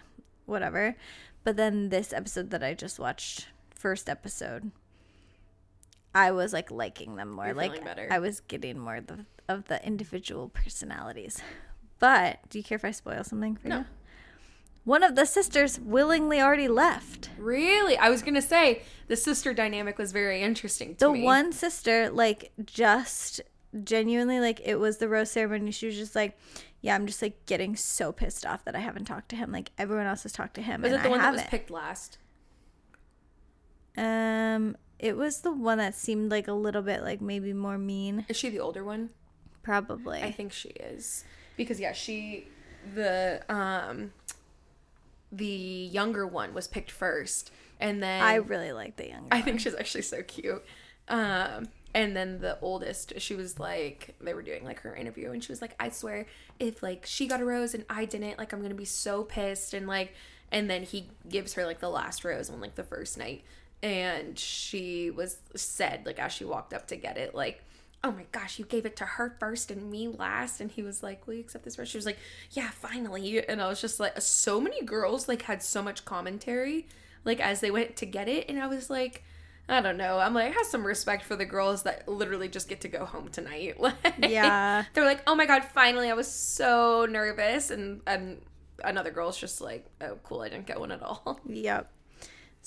whatever. 0.44 0.96
But 1.44 1.56
then 1.56 1.88
this 1.88 2.12
episode 2.12 2.50
that 2.50 2.64
I 2.64 2.74
just 2.74 2.98
watched, 2.98 3.46
first 3.74 4.08
episode, 4.08 4.72
I 6.14 6.32
was 6.32 6.52
like 6.52 6.70
liking 6.70 7.14
them 7.14 7.30
more. 7.30 7.46
You're 7.46 7.54
like, 7.54 7.84
better. 7.84 8.08
I 8.10 8.18
was 8.18 8.40
getting 8.40 8.78
more 8.78 8.96
of 8.96 9.06
the, 9.06 9.24
of 9.48 9.66
the 9.66 9.84
individual 9.86 10.48
personalities. 10.48 11.40
But 11.98 12.38
do 12.50 12.58
you 12.58 12.64
care 12.64 12.76
if 12.76 12.84
I 12.84 12.90
spoil 12.90 13.24
something 13.24 13.56
for 13.56 13.68
you? 13.68 13.74
No. 13.74 13.78
you? 13.80 13.84
One 14.84 15.02
of 15.02 15.16
the 15.16 15.24
sisters 15.24 15.80
willingly 15.80 16.40
already 16.40 16.68
left. 16.68 17.30
Really? 17.38 17.96
I 17.98 18.08
was 18.08 18.22
going 18.22 18.34
to 18.34 18.42
say 18.42 18.82
the 19.08 19.16
sister 19.16 19.52
dynamic 19.52 19.98
was 19.98 20.12
very 20.12 20.42
interesting 20.42 20.94
to 20.94 21.06
The 21.06 21.12
me. 21.12 21.24
one 21.24 21.52
sister, 21.52 22.08
like, 22.08 22.52
just 22.64 23.40
genuinely, 23.82 24.38
like, 24.38 24.60
it 24.64 24.76
was 24.76 24.98
the 24.98 25.08
rose 25.08 25.30
ceremony. 25.32 25.72
She 25.72 25.86
was 25.86 25.96
just 25.96 26.14
like, 26.14 26.38
yeah, 26.82 26.94
I'm 26.94 27.06
just 27.06 27.20
like 27.20 27.46
getting 27.46 27.74
so 27.74 28.12
pissed 28.12 28.46
off 28.46 28.64
that 28.64 28.76
I 28.76 28.78
haven't 28.78 29.06
talked 29.06 29.28
to 29.30 29.36
him. 29.36 29.50
Like, 29.50 29.72
everyone 29.76 30.06
else 30.06 30.22
has 30.22 30.30
talked 30.32 30.54
to 30.54 30.62
him. 30.62 30.82
Was 30.82 30.92
and 30.92 31.00
it 31.00 31.02
the 31.02 31.08
I 31.08 31.10
one 31.10 31.20
that 31.20 31.32
was 31.32 31.42
picked 31.44 31.70
last? 31.70 32.18
Um, 33.96 34.76
it 34.98 35.16
was 35.16 35.40
the 35.40 35.50
one 35.50 35.78
that 35.78 35.94
seemed 35.94 36.30
like 36.30 36.46
a 36.48 36.52
little 36.52 36.82
bit 36.82 37.02
like 37.02 37.20
maybe 37.20 37.52
more 37.52 37.78
mean. 37.78 38.24
Is 38.28 38.36
she 38.36 38.50
the 38.50 38.60
older 38.60 38.84
one? 38.84 39.10
Probably. 39.62 40.22
I 40.22 40.30
think 40.30 40.52
she 40.52 40.68
is. 40.68 41.24
Because 41.56 41.80
yeah, 41.80 41.92
she 41.92 42.48
the 42.94 43.42
um 43.48 44.12
the 45.32 45.46
younger 45.46 46.26
one 46.26 46.54
was 46.54 46.68
picked 46.68 46.90
first 46.90 47.50
and 47.80 48.02
then 48.02 48.22
I 48.22 48.36
really 48.36 48.72
like 48.72 48.96
the 48.96 49.08
younger. 49.08 49.28
I 49.30 49.40
think 49.42 49.60
she's 49.60 49.74
actually 49.74 50.02
so 50.02 50.22
cute. 50.22 50.64
Um, 51.08 51.68
and 51.94 52.16
then 52.16 52.40
the 52.40 52.58
oldest, 52.60 53.14
she 53.20 53.34
was 53.34 53.58
like, 53.58 54.14
they 54.20 54.34
were 54.34 54.42
doing 54.42 54.64
like 54.64 54.80
her 54.80 54.94
interview, 54.94 55.30
and 55.30 55.42
she 55.42 55.52
was 55.52 55.62
like, 55.62 55.74
I 55.80 55.90
swear, 55.90 56.26
if 56.58 56.82
like 56.82 57.06
she 57.06 57.26
got 57.26 57.40
a 57.40 57.44
rose 57.44 57.74
and 57.74 57.84
I 57.88 58.04
didn't, 58.04 58.38
like 58.38 58.52
I'm 58.52 58.62
gonna 58.62 58.74
be 58.74 58.84
so 58.84 59.22
pissed. 59.22 59.74
And 59.74 59.86
like, 59.86 60.14
and 60.50 60.68
then 60.70 60.82
he 60.82 61.08
gives 61.28 61.54
her 61.54 61.64
like 61.64 61.80
the 61.80 61.90
last 61.90 62.24
rose 62.24 62.50
on 62.50 62.60
like 62.60 62.74
the 62.74 62.84
first 62.84 63.18
night, 63.18 63.44
and 63.82 64.38
she 64.38 65.10
was 65.10 65.38
said 65.54 66.04
like 66.06 66.18
as 66.18 66.32
she 66.32 66.44
walked 66.44 66.72
up 66.72 66.86
to 66.88 66.96
get 66.96 67.16
it, 67.16 67.34
like, 67.34 67.62
oh 68.06 68.12
my 68.12 68.26
gosh, 68.30 68.58
you 68.58 68.64
gave 68.64 68.86
it 68.86 68.94
to 68.96 69.04
her 69.04 69.36
first 69.40 69.70
and 69.70 69.90
me 69.90 70.06
last. 70.06 70.60
And 70.60 70.70
he 70.70 70.82
was 70.82 71.02
like, 71.02 71.26
will 71.26 71.34
you 71.34 71.40
accept 71.40 71.64
this 71.64 71.74
first? 71.74 71.90
She 71.90 71.98
was 71.98 72.06
like, 72.06 72.18
yeah, 72.52 72.70
finally. 72.70 73.46
And 73.46 73.60
I 73.60 73.68
was 73.68 73.80
just 73.80 73.98
like, 73.98 74.20
so 74.20 74.60
many 74.60 74.82
girls 74.82 75.26
like 75.28 75.42
had 75.42 75.60
so 75.62 75.82
much 75.82 76.04
commentary 76.04 76.86
like 77.24 77.40
as 77.40 77.60
they 77.60 77.72
went 77.72 77.96
to 77.96 78.06
get 78.06 78.28
it. 78.28 78.48
And 78.48 78.62
I 78.62 78.68
was 78.68 78.88
like, 78.88 79.24
I 79.68 79.80
don't 79.80 79.96
know. 79.96 80.20
I'm 80.20 80.32
like, 80.32 80.46
I 80.46 80.50
have 80.50 80.66
some 80.66 80.86
respect 80.86 81.24
for 81.24 81.34
the 81.34 81.44
girls 81.44 81.82
that 81.82 82.06
literally 82.08 82.48
just 82.48 82.68
get 82.68 82.82
to 82.82 82.88
go 82.88 83.04
home 83.04 83.28
tonight. 83.28 83.74
Like, 83.80 83.96
Yeah. 84.20 84.84
They're 84.94 85.04
like, 85.04 85.22
oh 85.26 85.34
my 85.34 85.46
God, 85.46 85.64
finally. 85.64 86.08
I 86.08 86.14
was 86.14 86.30
so 86.30 87.06
nervous. 87.10 87.72
And, 87.72 88.02
and 88.06 88.40
another 88.84 89.10
girl's 89.10 89.36
just 89.36 89.60
like, 89.60 89.84
oh, 90.00 90.18
cool. 90.22 90.42
I 90.42 90.48
didn't 90.48 90.66
get 90.66 90.78
one 90.78 90.92
at 90.92 91.02
all. 91.02 91.40
Yep. 91.48 91.90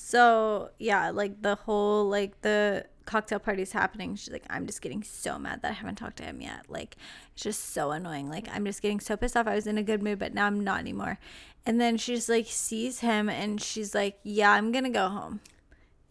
So 0.02 0.70
yeah, 0.80 1.10
like 1.10 1.42
the 1.42 1.56
whole 1.56 2.08
like 2.08 2.40
the 2.40 2.86
cocktail 3.10 3.40
party's 3.40 3.72
happening. 3.72 4.16
She's 4.16 4.32
like, 4.32 4.44
I'm 4.52 4.68
just 4.68 4.82
getting 4.82 5.02
so 5.04 5.40
mad 5.40 5.64
that 5.64 5.70
I 5.72 5.74
haven't 5.74 5.96
talked 5.96 6.18
to 6.18 6.24
him 6.24 6.42
yet. 6.42 6.66
Like 6.70 6.96
it's 7.34 7.42
just 7.44 7.72
so 7.74 7.90
annoying. 7.92 8.30
Like 8.30 8.48
I'm 8.54 8.66
just 8.66 8.82
getting 8.84 9.00
so 9.00 9.18
pissed 9.18 9.36
off. 9.36 9.48
I 9.48 9.56
was 9.56 9.66
in 9.66 9.78
a 9.80 9.84
good 9.84 10.04
mood, 10.04 10.20
but 10.20 10.34
now 10.34 10.46
I'm 10.46 10.64
not 10.64 10.80
anymore. 10.80 11.18
And 11.66 11.82
then 11.82 11.98
she 11.98 12.16
just 12.16 12.30
like 12.30 12.46
sees 12.48 13.00
him 13.00 13.28
and 13.28 13.60
she's 13.60 13.96
like, 13.96 14.20
Yeah, 14.24 14.52
I'm 14.52 14.72
gonna 14.72 14.92
go 14.92 15.10
home. 15.10 15.40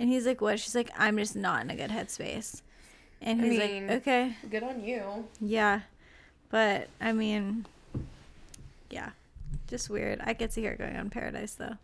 And 0.00 0.08
he's 0.08 0.26
like, 0.26 0.40
What? 0.40 0.58
She's 0.58 0.74
like, 0.74 0.90
I'm 0.98 1.16
just 1.18 1.36
not 1.36 1.62
in 1.62 1.70
a 1.70 1.76
good 1.76 1.90
headspace. 1.90 2.62
And 3.22 3.40
I 3.40 3.44
he's 3.44 3.58
mean- 3.58 3.86
like, 3.86 3.96
Okay. 3.98 4.36
Good 4.50 4.62
on 4.64 4.82
you. 4.82 5.24
Yeah. 5.40 5.82
But 6.50 6.88
I 7.00 7.12
mean 7.12 7.66
yeah. 8.90 9.10
Just 9.68 9.88
weird. 9.88 10.20
I 10.24 10.34
could 10.34 10.52
see 10.52 10.64
her 10.64 10.74
going 10.74 10.96
on 10.96 11.10
paradise 11.10 11.54
though. 11.54 11.76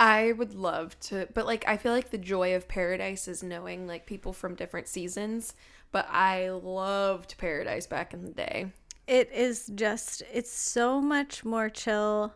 I 0.00 0.32
would 0.32 0.54
love 0.54 0.98
to, 1.00 1.28
but 1.34 1.46
like 1.46 1.64
I 1.68 1.76
feel 1.76 1.92
like 1.92 2.10
the 2.10 2.18
joy 2.18 2.54
of 2.56 2.66
Paradise 2.68 3.28
is 3.28 3.42
knowing 3.42 3.86
like 3.86 4.06
people 4.06 4.32
from 4.32 4.54
different 4.54 4.88
seasons. 4.88 5.54
But 5.92 6.08
I 6.10 6.50
loved 6.50 7.36
Paradise 7.38 7.86
back 7.86 8.14
in 8.14 8.22
the 8.24 8.30
day. 8.32 8.72
it 9.06 9.30
is 9.32 9.70
just 9.74 10.22
it's 10.32 10.50
so 10.52 11.00
much 11.00 11.44
more 11.44 11.68
chill 11.68 12.32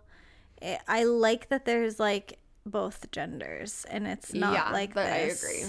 I- 0.88 1.04
like 1.04 1.48
that 1.50 1.64
there's 1.64 2.00
like 2.00 2.38
both 2.66 3.10
genders 3.12 3.84
and 3.90 4.06
it's 4.06 4.34
not 4.34 4.54
Yeah, 4.54 4.70
like 4.72 4.94
that 4.94 5.12
I 5.12 5.16
agree. 5.18 5.64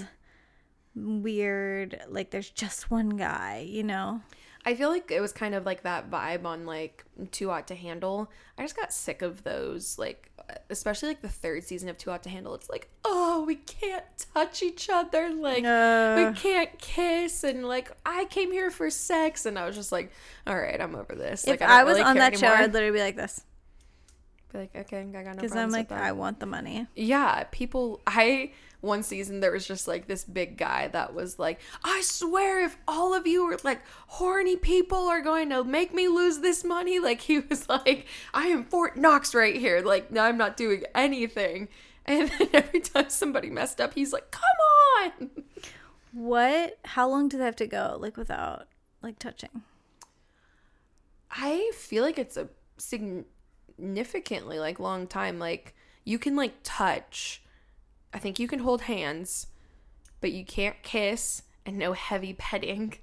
weird 0.94 2.00
like 2.08 2.30
there's 2.30 2.50
just 2.50 2.90
one 2.90 3.10
guy 3.10 3.66
you 3.68 3.82
know 3.82 4.20
I 4.64 4.74
feel 4.74 4.88
like 4.88 5.12
it 5.12 5.20
was 5.20 5.32
kind 5.32 5.54
of 5.54 5.64
like 5.64 5.82
that 5.84 6.10
vibe 6.10 6.44
on 6.44 6.66
like 6.66 7.04
Too 7.30 7.50
Hot 7.50 7.68
to 7.68 7.76
Handle. 7.76 8.28
I 8.58 8.62
just 8.62 8.74
got 8.76 8.92
sick 8.92 9.22
of 9.22 9.44
those, 9.44 9.96
like 9.96 10.32
especially 10.70 11.08
like 11.08 11.22
the 11.22 11.28
third 11.28 11.64
season 11.64 11.88
of 11.88 11.98
Too 11.98 12.10
Hot 12.10 12.22
to 12.24 12.28
Handle. 12.28 12.54
It's 12.54 12.68
like, 12.68 12.88
oh, 13.04 13.44
we 13.46 13.56
can't 13.56 14.04
touch 14.34 14.62
each 14.62 14.88
other, 14.88 15.30
like 15.34 15.58
we 15.58 16.40
can't 16.40 16.78
kiss, 16.78 17.44
and 17.44 17.66
like 17.66 17.90
I 18.04 18.26
came 18.26 18.52
here 18.52 18.70
for 18.70 18.90
sex, 18.90 19.46
and 19.46 19.58
I 19.58 19.66
was 19.66 19.76
just 19.76 19.92
like, 19.92 20.10
all 20.46 20.56
right, 20.56 20.80
I'm 20.80 20.94
over 20.94 21.14
this. 21.14 21.46
Like 21.46 21.60
if 21.60 21.68
i, 21.68 21.84
was 21.84 21.98
really 21.98 22.08
on 22.08 22.16
that 22.16 22.38
show 22.38 22.48
i'd 22.48 22.72
literally 22.72 22.96
be 22.96 23.02
like 23.02 23.16
this 23.16 23.42
be 24.52 24.58
like, 24.58 24.76
okay, 24.76 25.00
I 25.00 25.04
got 25.04 25.24
no 25.24 25.32
because 25.34 25.56
i'm 25.56 25.70
like 25.70 25.90
i 25.92 26.12
want 26.12 26.40
the 26.40 26.46
money 26.46 26.86
Yeah, 26.94 27.44
people. 27.50 28.00
I 28.06 28.52
one 28.80 29.02
season 29.02 29.40
there 29.40 29.52
was 29.52 29.66
just 29.66 29.88
like 29.88 30.06
this 30.06 30.24
big 30.24 30.56
guy 30.56 30.88
that 30.88 31.14
was 31.14 31.38
like, 31.38 31.60
I 31.84 32.02
swear 32.02 32.64
if 32.64 32.76
all 32.86 33.14
of 33.14 33.26
you 33.26 33.44
are 33.44 33.58
like 33.64 33.82
horny 34.06 34.56
people 34.56 35.08
are 35.08 35.20
going 35.20 35.50
to 35.50 35.64
make 35.64 35.94
me 35.94 36.08
lose 36.08 36.38
this 36.38 36.64
money, 36.64 36.98
like 37.00 37.20
he 37.22 37.40
was 37.40 37.68
like, 37.68 38.06
I 38.34 38.48
am 38.48 38.64
Fort 38.64 38.96
Knox 38.96 39.34
right 39.34 39.56
here. 39.56 39.80
Like, 39.80 40.10
no, 40.10 40.22
I'm 40.22 40.38
not 40.38 40.56
doing 40.56 40.84
anything. 40.94 41.68
And 42.04 42.28
then 42.38 42.48
every 42.52 42.80
time 42.80 43.10
somebody 43.10 43.50
messed 43.50 43.80
up, 43.80 43.94
he's 43.94 44.12
like, 44.12 44.30
come 44.30 44.42
on. 45.20 45.30
what 46.12 46.78
how 46.84 47.08
long 47.08 47.28
do 47.28 47.36
they 47.36 47.44
have 47.44 47.56
to 47.56 47.66
go 47.66 47.98
like 48.00 48.16
without 48.16 48.66
like 49.02 49.18
touching 49.18 49.62
I 51.30 51.70
feel 51.74 52.02
like 52.02 52.18
it's 52.18 52.36
a 52.36 52.48
significantly 52.78 54.58
like 54.58 54.80
long 54.80 55.06
time. 55.06 55.38
Like 55.38 55.74
you 56.04 56.18
can 56.18 56.36
like 56.36 56.54
touch. 56.62 57.42
I 58.16 58.18
think 58.18 58.38
you 58.38 58.48
can 58.48 58.60
hold 58.60 58.82
hands, 58.82 59.48
but 60.22 60.32
you 60.32 60.44
can't 60.44 60.82
kiss 60.82 61.42
and 61.66 61.76
no 61.76 61.92
heavy 61.92 62.32
petting. 62.32 62.94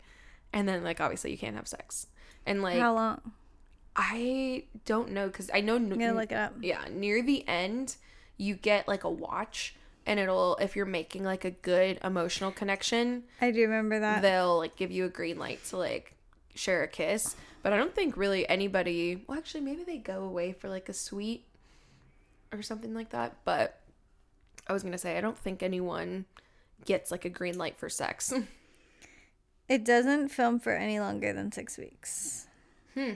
And 0.51 0.67
then 0.67 0.83
like 0.83 0.99
obviously 0.99 1.31
you 1.31 1.37
can't 1.37 1.55
have 1.55 1.67
sex. 1.67 2.07
And 2.45 2.63
like 2.63 2.79
how 2.79 2.95
long 2.95 3.21
I 3.95 4.63
don't 4.85 5.11
know 5.11 5.29
cuz 5.29 5.51
I 5.53 5.61
know 5.61 5.77
gonna 5.77 6.13
look 6.13 6.31
it 6.31 6.37
up 6.37 6.53
yeah, 6.61 6.85
near 6.91 7.21
the 7.21 7.47
end 7.47 7.95
you 8.37 8.55
get 8.55 8.87
like 8.87 9.03
a 9.03 9.09
watch 9.09 9.75
and 10.07 10.19
it'll 10.19 10.55
if 10.55 10.75
you're 10.75 10.85
making 10.85 11.23
like 11.23 11.45
a 11.45 11.51
good 11.51 11.99
emotional 12.03 12.51
connection, 12.51 13.23
i 13.39 13.51
do 13.51 13.61
remember 13.61 13.99
that 13.99 14.23
they'll 14.23 14.57
like 14.57 14.75
give 14.75 14.91
you 14.91 15.05
a 15.05 15.09
green 15.09 15.37
light 15.37 15.63
to 15.65 15.77
like 15.77 16.15
share 16.55 16.83
a 16.83 16.87
kiss. 16.87 17.35
But 17.61 17.71
I 17.71 17.77
don't 17.77 17.95
think 17.95 18.17
really 18.17 18.49
anybody. 18.49 19.23
Well, 19.27 19.37
actually, 19.37 19.61
maybe 19.61 19.83
they 19.83 19.97
go 19.97 20.23
away 20.23 20.53
for 20.53 20.69
like 20.69 20.89
a 20.89 20.93
sweet 20.93 21.45
or 22.51 22.61
something 22.61 22.93
like 22.93 23.11
that. 23.11 23.37
But 23.45 23.79
I 24.67 24.73
was 24.73 24.83
gonna 24.83 24.97
say 24.97 25.17
I 25.17 25.21
don't 25.21 25.37
think 25.37 25.61
anyone 25.61 26.25
gets 26.85 27.11
like 27.11 27.25
a 27.25 27.29
green 27.29 27.57
light 27.57 27.77
for 27.77 27.89
sex. 27.89 28.33
it 29.69 29.85
doesn't 29.85 30.29
film 30.29 30.59
for 30.59 30.73
any 30.73 30.99
longer 30.99 31.33
than 31.33 31.51
six 31.51 31.77
weeks 31.77 32.47
hmm. 32.93 33.13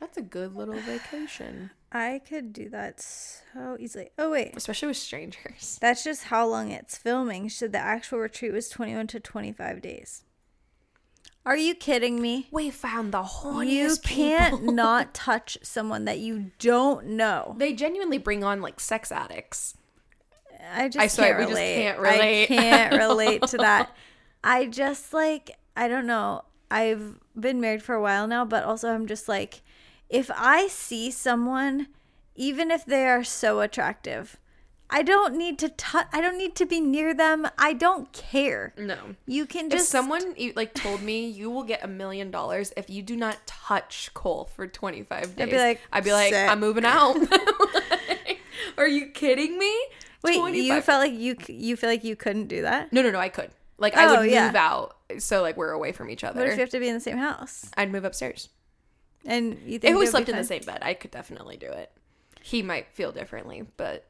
That's 0.00 0.18
a 0.18 0.22
good 0.22 0.54
little 0.54 0.74
vacation, 0.74 1.70
I 1.90 2.20
could 2.28 2.52
do 2.52 2.68
that 2.70 3.00
so 3.00 3.76
easily. 3.78 4.10
Oh 4.18 4.30
wait, 4.32 4.52
especially 4.54 4.88
with 4.88 4.96
strangers. 4.98 5.78
that's 5.80 6.04
just 6.04 6.24
how 6.24 6.46
long 6.46 6.70
it's 6.70 6.98
filming. 6.98 7.48
Said 7.48 7.72
the 7.72 7.78
actual 7.78 8.18
retreat 8.18 8.52
was 8.52 8.68
21 8.68 9.06
to 9.08 9.20
25 9.20 9.80
days. 9.80 10.24
Are 11.46 11.56
you 11.56 11.74
kidding 11.74 12.20
me? 12.20 12.48
We 12.50 12.70
found 12.70 13.12
the 13.12 13.22
horniest 13.22 13.70
You 13.70 13.96
can't 14.02 14.60
people. 14.60 14.74
not 14.74 15.14
touch 15.14 15.56
someone 15.62 16.04
that 16.06 16.18
you 16.18 16.50
don't 16.58 17.06
know. 17.06 17.54
They 17.58 17.72
genuinely 17.72 18.18
bring 18.18 18.42
on 18.44 18.60
like 18.60 18.80
sex 18.80 19.12
addicts. 19.12 19.74
I 20.72 20.88
just 20.88 21.18
I 21.18 21.22
can't 21.22 21.38
we 21.38 21.44
just 21.44 21.54
relate. 21.54 21.74
can't 21.74 21.98
relate. 21.98 22.42
I 22.42 22.46
can't 22.46 22.94
relate 22.96 23.42
to 23.42 23.56
that. 23.58 23.94
I 24.44 24.66
just 24.66 25.12
like 25.12 25.58
I 25.76 25.88
don't 25.88 26.06
know. 26.06 26.44
I've 26.70 27.18
been 27.38 27.60
married 27.60 27.82
for 27.82 27.94
a 27.94 28.00
while 28.00 28.26
now, 28.26 28.44
but 28.44 28.64
also 28.64 28.90
I'm 28.90 29.06
just 29.06 29.28
like 29.28 29.62
if 30.08 30.30
I 30.34 30.68
see 30.68 31.10
someone 31.10 31.88
even 32.36 32.70
if 32.70 32.84
they 32.84 33.06
are 33.06 33.24
so 33.24 33.60
attractive, 33.60 34.38
I 34.90 35.02
don't 35.02 35.36
need 35.36 35.58
to 35.60 35.68
touch 35.68 36.06
I 36.12 36.20
don't 36.20 36.38
need 36.38 36.54
to 36.56 36.66
be 36.66 36.80
near 36.80 37.14
them. 37.14 37.48
I 37.58 37.72
don't 37.72 38.12
care. 38.12 38.74
No. 38.76 38.96
You 39.26 39.46
can 39.46 39.70
just. 39.70 39.84
If 39.84 39.88
someone 39.88 40.34
like 40.54 40.74
told 40.74 41.02
me 41.02 41.26
you 41.28 41.50
will 41.50 41.64
get 41.64 41.82
a 41.84 41.88
million 41.88 42.30
dollars 42.30 42.72
if 42.76 42.90
you 42.90 43.02
do 43.02 43.16
not 43.16 43.46
touch 43.46 44.10
Cole 44.14 44.50
for 44.54 44.66
25 44.66 45.36
days, 45.36 45.46
I'd 45.46 45.50
be 45.50 45.58
like, 45.58 45.80
I'd 45.92 46.04
be 46.04 46.12
like, 46.12 46.32
"Sick." 46.32 46.48
I'm 46.48 46.60
moving 46.60 46.84
out. 46.84 47.16
Like, 48.26 48.40
are 48.78 48.88
you 48.88 49.06
kidding 49.08 49.58
me? 49.58 49.72
Wait, 50.24 50.54
you 50.54 50.80
felt 50.80 51.00
like 51.00 51.12
you 51.12 51.36
you 51.48 51.76
feel 51.76 51.90
like 51.90 52.02
you 52.04 52.16
couldn't 52.16 52.46
do 52.48 52.62
that? 52.62 52.92
No, 52.92 53.02
no, 53.02 53.10
no, 53.10 53.18
I 53.18 53.28
could. 53.28 53.50
Like 53.78 53.96
I 53.96 54.06
Oh, 54.06 54.20
would 54.20 54.30
yeah. 54.30 54.46
move 54.46 54.56
out 54.56 54.96
so 55.18 55.42
like 55.42 55.56
we're 55.56 55.70
away 55.70 55.92
from 55.92 56.10
each 56.10 56.24
other. 56.24 56.40
What 56.40 56.48
if 56.48 56.54
you 56.54 56.60
have 56.60 56.70
to 56.70 56.80
be 56.80 56.88
in 56.88 56.94
the 56.94 57.00
same 57.00 57.18
house? 57.18 57.70
I'd 57.76 57.92
move 57.92 58.04
upstairs. 58.04 58.48
And 59.26 59.58
you 59.64 59.78
think 59.78 59.92
If 59.94 59.98
we 59.98 60.06
slept 60.06 60.28
in 60.28 60.36
the 60.36 60.44
same 60.44 60.62
bed, 60.62 60.78
I 60.82 60.94
could 60.94 61.10
definitely 61.10 61.56
do 61.56 61.66
it. 61.68 61.90
He 62.42 62.62
might 62.62 62.88
feel 62.92 63.12
differently, 63.12 63.64
but 63.76 64.06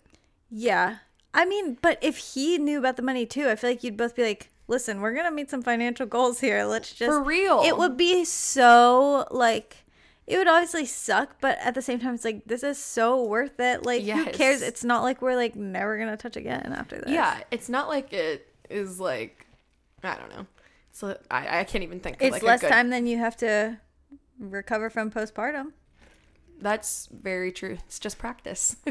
Yeah. 0.51 0.97
I 1.33 1.45
mean, 1.45 1.79
but 1.83 1.99
if 2.01 2.17
he 2.17 2.59
knew 2.59 2.79
about 2.79 2.97
the 2.97 3.03
money 3.03 3.27
too, 3.27 3.49
I 3.49 3.57
feel 3.57 3.71
like 3.71 3.83
you'd 3.83 3.97
both 3.97 4.15
be 4.15 4.23
like, 4.23 4.51
listen, 4.69 5.01
we're 5.01 5.13
going 5.13 5.25
to 5.27 5.31
meet 5.33 5.51
some 5.51 5.63
financial 5.63 6.07
goals 6.07 6.41
here. 6.41 6.65
Let's 6.65 6.93
just. 6.93 7.11
For 7.11 7.21
real. 7.23 7.63
It 7.65 7.77
would 7.77 7.97
be 7.97 8.25
so, 8.25 9.27
like, 9.33 9.84
it 10.27 10.39
would 10.39 10.49
obviously 10.49 10.87
suck, 10.87 11.37
but 11.41 11.59
at 11.61 11.75
the 11.75 11.83
same 11.83 11.99
time, 12.01 12.15
it's 12.15 12.25
like, 12.25 12.45
this 12.47 12.63
is 12.63 12.79
so 12.79 13.23
worth 13.25 13.59
it. 13.61 13.85
Like, 13.85 14.01
who 14.03 14.07
Yes. 14.09 14.37
cares? 14.37 14.63
It's 14.63 14.83
not 14.85 15.03
like 15.03 15.21
we're, 15.23 15.37
like, 15.37 15.55
never 15.57 15.97
going 15.99 16.09
to 16.11 16.17
touch 16.17 16.37
again 16.37 16.73
after 16.77 16.97
this. 16.99 17.11
yeah, 17.11 17.41
it's 17.51 17.69
not 17.69 17.89
like 17.89 18.13
it 18.13 18.49
is 18.71 18.99
like 18.99 19.47
I 20.03 20.17
don't 20.17 20.31
know. 20.31 20.47
So 20.93 21.19
I, 21.31 21.61
I 21.61 21.65
can't 21.65 21.85
even 21.85 22.01
think 22.01 22.17
of 22.17 22.23
It's 22.23 22.33
like 22.33 22.43
less 22.43 22.61
good 22.61 22.71
time 22.71 22.91
than 22.91 23.07
you 23.07 23.19
have 23.19 23.37
to 23.39 23.79
recover 24.39 24.91
from 24.91 25.11
postpartum. 25.11 25.73
That's 26.61 27.09
very 27.13 27.51
true. 27.53 27.79
It's 27.87 27.99
just 27.99 28.19
practice. 28.19 28.77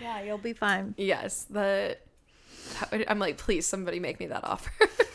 Yeah, 0.00 0.22
you'll 0.22 0.38
be 0.38 0.54
fine. 0.54 0.94
yes, 0.96 1.44
the 1.50 1.98
I'm 3.06 3.18
like, 3.18 3.36
please, 3.36 3.66
somebody 3.66 4.00
make 4.00 4.18
me 4.18 4.26
that 4.28 4.44
offer 4.44 4.72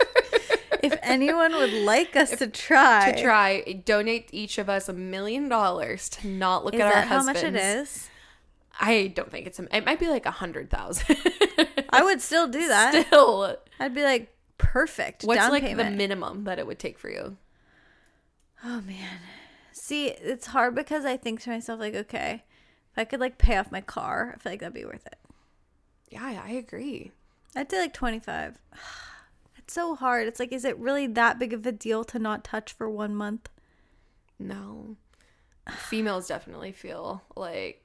If 0.85 0.99
anyone 1.01 1.53
would 1.53 1.73
like 1.73 2.15
us 2.15 2.31
to 2.31 2.47
try, 2.47 3.11
to 3.11 3.21
try. 3.21 3.61
Donate 3.85 4.29
each 4.31 4.57
of 4.57 4.69
us 4.69 4.89
a 4.89 4.93
million 4.93 5.49
dollars 5.49 6.09
to 6.09 6.27
not 6.27 6.65
look 6.65 6.73
is 6.73 6.81
at 6.81 6.87
our 6.87 6.93
that 6.93 7.07
how 7.07 7.17
husbands. 7.17 7.43
much 7.43 7.51
it 7.51 7.55
is? 7.55 8.09
I 8.79 9.07
don't 9.07 9.31
think 9.31 9.47
it's. 9.47 9.59
A, 9.59 9.75
it 9.75 9.85
might 9.85 9.99
be 9.99 10.07
like 10.07 10.25
a 10.25 10.31
hundred 10.31 10.69
thousand. 10.69 11.17
I 11.89 12.03
would 12.03 12.21
still 12.21 12.47
do 12.47 12.67
that. 12.67 13.05
Still, 13.07 13.57
I'd 13.79 13.95
be 13.95 14.03
like, 14.03 14.35
perfect. 14.57 15.23
what's 15.23 15.49
like 15.49 15.63
payment. 15.63 15.91
the 15.91 15.95
minimum 15.95 16.43
that 16.43 16.59
it 16.59 16.67
would 16.67 16.79
take 16.79 16.99
for 16.99 17.09
you? 17.09 17.37
Oh 18.63 18.81
man. 18.81 19.19
See, 19.71 20.07
it's 20.07 20.47
hard 20.47 20.73
because 20.73 21.05
I 21.05 21.17
think 21.17 21.41
to 21.41 21.49
myself 21.49 21.79
like, 21.79 21.95
okay, 21.95 22.43
if 22.91 22.97
I 22.97 23.05
could 23.05 23.19
like 23.19 23.37
pay 23.37 23.57
off 23.57 23.71
my 23.71 23.81
car, 23.81 24.33
I 24.35 24.39
feel 24.39 24.51
like 24.51 24.59
that'd 24.61 24.73
be 24.73 24.85
worth 24.85 25.05
it. 25.05 25.19
Yeah, 26.09 26.41
I 26.43 26.51
agree. 26.51 27.11
I'd 27.55 27.69
say 27.69 27.79
like 27.79 27.93
25. 27.93 28.57
It's 29.65 29.73
so 29.73 29.95
hard. 29.95 30.27
It's 30.27 30.39
like, 30.39 30.53
is 30.53 30.63
it 30.63 30.77
really 30.77 31.07
that 31.07 31.39
big 31.39 31.51
of 31.51 31.65
a 31.65 31.71
deal 31.71 32.03
to 32.05 32.19
not 32.19 32.43
touch 32.43 32.71
for 32.71 32.87
one 32.87 33.15
month? 33.15 33.49
No. 34.37 34.95
Females 35.71 36.27
definitely 36.27 36.71
feel 36.71 37.23
like 37.35 37.81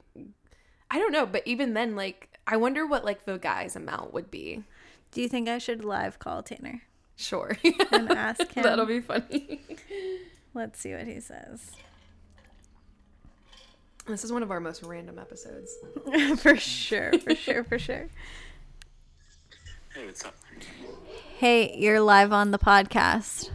I 0.91 0.99
don't 0.99 1.11
know, 1.11 1.25
but 1.25 1.41
even 1.47 1.73
then 1.73 1.95
like 1.95 2.37
I 2.45 2.57
wonder 2.57 2.85
what 2.85 3.03
like 3.03 3.25
the 3.25 3.39
guy's 3.39 3.75
amount 3.75 4.13
would 4.13 4.29
be. 4.29 4.63
Do 5.11 5.21
you 5.23 5.27
think 5.27 5.49
I 5.49 5.57
should 5.57 5.83
live 5.83 6.19
call 6.19 6.43
Tanner 6.43 6.83
Sure. 7.15 7.57
and 7.91 8.11
ask 8.11 8.47
him? 8.53 8.61
That'll 8.61 8.85
be 8.85 8.99
funny. 8.99 9.61
Let's 10.53 10.79
see 10.79 10.93
what 10.93 11.07
he 11.07 11.19
says. 11.19 11.71
This 14.05 14.23
is 14.23 14.31
one 14.31 14.43
of 14.43 14.51
our 14.51 14.59
most 14.59 14.83
random 14.83 15.17
episodes. 15.17 15.75
for 16.37 16.55
sure, 16.57 17.17
for 17.19 17.33
sure, 17.33 17.63
for 17.63 17.79
sure. 17.79 18.07
Hey, 19.95 20.05
what's 20.05 20.23
up? 20.23 20.35
Hey, 21.41 21.75
you're 21.75 22.01
live 22.01 22.31
on 22.31 22.51
the 22.51 22.59
podcast. 22.59 23.49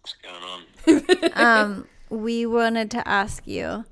What's 0.00 0.16
going 0.22 0.42
on? 0.42 1.30
Um, 1.34 1.86
we 2.08 2.46
wanted 2.46 2.90
to 2.92 3.06
ask 3.06 3.46
you. 3.46 3.84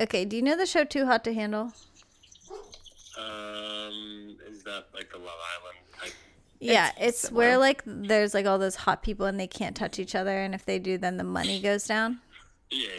Okay, 0.00 0.24
do 0.24 0.36
you 0.36 0.42
know 0.42 0.56
the 0.56 0.64
show 0.64 0.84
Too 0.84 1.06
Hot 1.06 1.24
to 1.24 1.34
Handle? 1.34 1.72
Um, 3.18 4.36
is 4.48 4.62
that 4.62 4.84
like 4.94 5.10
the 5.10 5.18
Love 5.18 5.40
Island 5.58 5.78
type? 6.00 6.12
Yeah, 6.60 6.92
It's 7.00 7.24
it's, 7.24 7.32
where 7.32 7.58
like 7.58 7.82
there's 7.84 8.32
like 8.32 8.46
all 8.46 8.60
those 8.60 8.76
hot 8.76 9.02
people 9.02 9.26
and 9.26 9.40
they 9.40 9.48
can't 9.48 9.74
touch 9.74 9.98
each 9.98 10.14
other, 10.14 10.38
and 10.38 10.54
if 10.54 10.64
they 10.64 10.78
do, 10.78 10.98
then 10.98 11.16
the 11.16 11.24
money 11.24 11.60
goes 11.60 11.84
down. 11.88 12.20
Yeah, 12.70 12.86
yeah, 12.86 12.92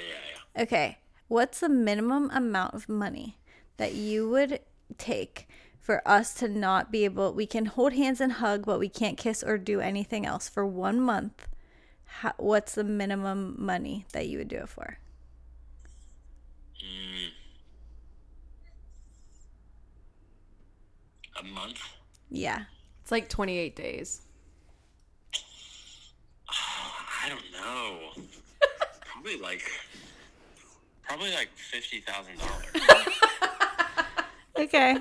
yeah. 0.57 0.63
Okay, 0.63 0.97
what's 1.29 1.61
the 1.61 1.69
minimum 1.69 2.29
amount 2.33 2.73
of 2.73 2.89
money 2.89 3.37
that 3.77 3.93
you 3.93 4.29
would 4.29 4.59
take 4.97 5.47
for 5.89 6.07
us 6.07 6.35
to 6.35 6.47
not 6.47 6.91
be 6.91 7.03
able? 7.03 7.33
We 7.33 7.47
can 7.47 7.65
hold 7.65 7.93
hands 7.93 8.21
and 8.21 8.33
hug, 8.33 8.63
but 8.63 8.77
we 8.77 8.89
can't 8.89 9.17
kiss 9.17 9.41
or 9.41 9.57
do 9.57 9.79
anything 9.79 10.23
else 10.23 10.47
for 10.47 10.63
one 10.63 11.01
month. 11.01 11.47
How, 12.05 12.33
what's 12.37 12.75
the 12.75 12.83
minimum 12.83 13.55
money 13.57 14.05
that 14.13 14.27
you 14.27 14.37
would 14.37 14.49
do 14.49 14.57
it 14.57 14.69
for? 14.69 14.99
Mm. 16.77 17.29
A 21.39 21.43
month? 21.43 21.81
Yeah, 22.29 22.65
It's 23.01 23.09
like 23.09 23.27
28 23.27 23.75
days. 23.75 24.21
I 26.51 27.29
don't 27.29 27.51
know. 27.51 27.97
probably 29.11 29.39
like, 29.39 29.63
probably 31.01 31.31
like 31.31 31.49
fifty 31.55 32.01
thousand 32.01 32.37
dollars. 32.37 32.65
okay. 34.55 34.97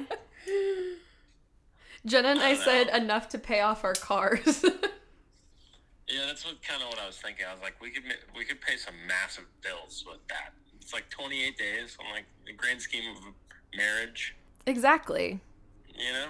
Jenna 2.07 2.28
and 2.28 2.40
I, 2.40 2.51
I 2.51 2.55
said 2.55 2.88
know. 2.88 2.94
enough 2.94 3.28
to 3.30 3.38
pay 3.38 3.61
off 3.61 3.84
our 3.84 3.94
cars. 3.94 4.64
yeah, 6.09 6.26
that's 6.26 6.44
what 6.44 6.62
kind 6.62 6.82
of 6.82 6.88
what 6.88 6.99
I 6.99 7.07
was 7.07 7.16
thinking. 7.16 7.44
I 7.49 7.53
was 7.53 7.62
like, 7.62 7.80
we 7.80 7.90
could 7.90 8.05
we 8.36 8.44
could 8.44 8.61
pay 8.61 8.76
some 8.76 8.94
massive 9.07 9.44
bills 9.62 10.05
with 10.07 10.26
that. 10.28 10.53
It's 10.80 10.92
like 10.92 11.11
twenty 11.11 11.44
eight 11.44 11.59
days. 11.59 11.96
I'm 12.01 12.12
like 12.12 12.26
the 12.46 12.53
grand 12.53 12.80
scheme 12.80 13.05
of 13.16 13.22
marriage. 13.76 14.34
exactly. 14.66 15.40
You 15.94 16.12
know? 16.12 16.26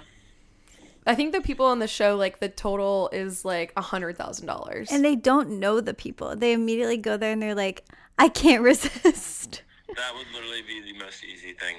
I 1.05 1.15
think 1.15 1.31
the 1.31 1.41
people 1.41 1.65
on 1.65 1.79
the 1.79 1.87
show 1.87 2.15
like 2.15 2.39
the 2.39 2.49
total 2.49 3.09
is 3.13 3.45
like 3.45 3.71
a 3.77 3.81
hundred 3.81 4.17
thousand 4.17 4.47
dollars. 4.47 4.91
And 4.91 5.03
they 5.05 5.15
don't 5.15 5.59
know 5.59 5.79
the 5.81 5.93
people. 5.93 6.35
They 6.35 6.53
immediately 6.53 6.97
go 6.97 7.17
there 7.17 7.31
and 7.31 7.41
they're 7.41 7.55
like, 7.55 7.85
I 8.17 8.29
can't 8.29 8.61
resist. 8.63 9.63
That 9.95 10.13
would 10.15 10.27
literally 10.33 10.61
be 10.61 10.81
the 10.91 10.99
most 10.99 11.23
easy 11.23 11.53
thing. 11.53 11.77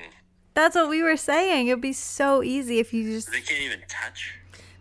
That's 0.61 0.77
what 0.77 0.91
we 0.91 1.03
were 1.03 1.17
saying. 1.17 1.69
It'd 1.69 1.81
be 1.81 1.95
so 1.95 2.43
easy 2.43 2.81
if 2.81 2.93
you 2.93 3.05
just. 3.05 3.33
They 3.33 3.41
can't 3.41 3.63
even 3.63 3.81
touch. 3.89 4.35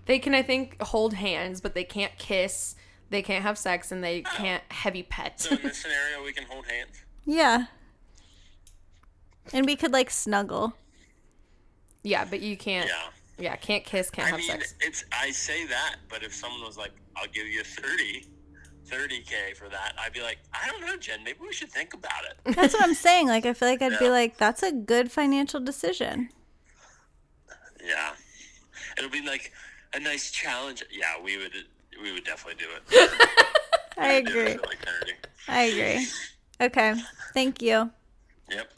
They 0.08 0.20
can, 0.20 0.36
I 0.36 0.42
think, 0.42 0.82
hold 0.82 1.14
hands, 1.14 1.62
but 1.62 1.74
they 1.74 1.86
can't 1.86 2.12
kiss. 2.18 2.76
They 3.12 3.22
can't 3.22 3.44
have 3.44 3.58
sex, 3.58 3.90
and 3.90 4.04
they 4.04 4.24
oh. 4.26 4.30
can't 4.36 4.64
heavy 4.70 5.04
pet. 5.04 5.40
So 5.40 5.56
in 5.56 5.62
this 5.62 5.78
scenario, 5.78 6.22
we 6.26 6.34
can 6.34 6.44
hold 6.50 6.66
hands. 6.66 7.06
Yeah. 7.26 7.68
And 9.54 9.66
we 9.66 9.78
could 9.78 9.94
like 9.94 10.10
snuggle. 10.10 10.74
yeah, 12.04 12.26
but 12.26 12.42
you 12.42 12.58
can't. 12.58 12.90
Yeah. 12.90 13.10
Yeah, 13.38 13.56
can't 13.56 13.86
kiss, 13.86 14.10
can't 14.10 14.28
I 14.28 14.32
have 14.32 14.40
mean, 14.40 14.50
sex. 14.50 14.76
it's 14.82 15.06
I 15.14 15.32
say 15.32 15.66
that, 15.68 15.96
but 16.10 16.24
if 16.24 16.36
someone 16.36 16.62
was 16.62 16.78
like, 16.78 16.92
"I'll 17.16 17.30
give 17.32 17.48
you 17.48 17.64
30, 17.64 18.28
30 18.90 19.22
k 19.22 19.54
for 19.56 19.70
that," 19.70 19.94
I'd 20.00 20.14
be 20.14 20.22
like, 20.22 20.40
"I 20.54 20.68
don't 20.70 20.82
know, 20.82 20.98
Jen. 20.98 21.24
Maybe 21.24 21.40
we 21.42 21.54
should 21.54 21.72
think 21.72 21.94
about 21.94 22.24
it." 22.30 22.38
That's 22.56 22.74
what 22.74 22.84
I'm 22.84 22.94
saying. 22.94 23.28
Like, 23.28 23.46
I 23.46 23.54
feel 23.54 23.70
like 23.70 23.82
I'd 23.82 24.00
be 24.00 24.10
like, 24.10 24.38
that's 24.38 24.64
a 24.64 24.72
good 24.72 25.12
financial 25.12 25.60
decision. 25.60 26.30
yeah, 27.86 28.12
it'll 28.98 29.10
be 29.10 29.22
like 29.26 29.52
a 29.94 30.00
nice 30.00 30.32
challenge. 30.32 30.84
Yeah, 30.92 31.22
we 31.24 31.38
would 31.38 31.54
we 32.02 32.12
would 32.12 32.24
definitely 32.24 32.64
do 32.64 32.70
it. 32.72 33.12
I 33.98 34.22
Do 34.22 34.28
it 34.28 34.30
agree. 34.30 34.58
like 34.68 34.88
I 35.48 35.62
agree. 35.64 36.08
Okay. 36.62 36.94
Thank 37.34 37.62
you. 37.62 37.90
Yep. 38.50 38.72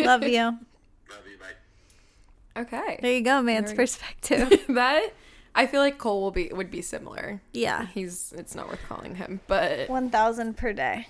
Love 0.00 0.22
you. 0.24 0.42
Love 1.10 1.26
you. 1.26 1.38
Bye. 1.40 2.60
Okay. 2.62 2.98
There 3.02 3.12
you 3.12 3.22
go, 3.22 3.42
man's 3.42 3.66
There 3.66 3.72
we- 3.74 3.76
perspective. 3.76 4.64
that 4.68 5.10
I 5.56 5.66
feel 5.66 5.80
like 5.80 5.98
Cole 5.98 6.20
will 6.22 6.30
be 6.30 6.48
would 6.52 6.70
be 6.70 6.82
similar. 6.82 7.40
Yeah. 7.52 7.86
He's 7.86 8.32
it's 8.36 8.54
not 8.54 8.68
worth 8.68 8.82
calling 8.88 9.14
him, 9.16 9.40
but 9.48 9.88
1,000 9.88 10.56
per 10.56 10.72
day. 10.72 11.08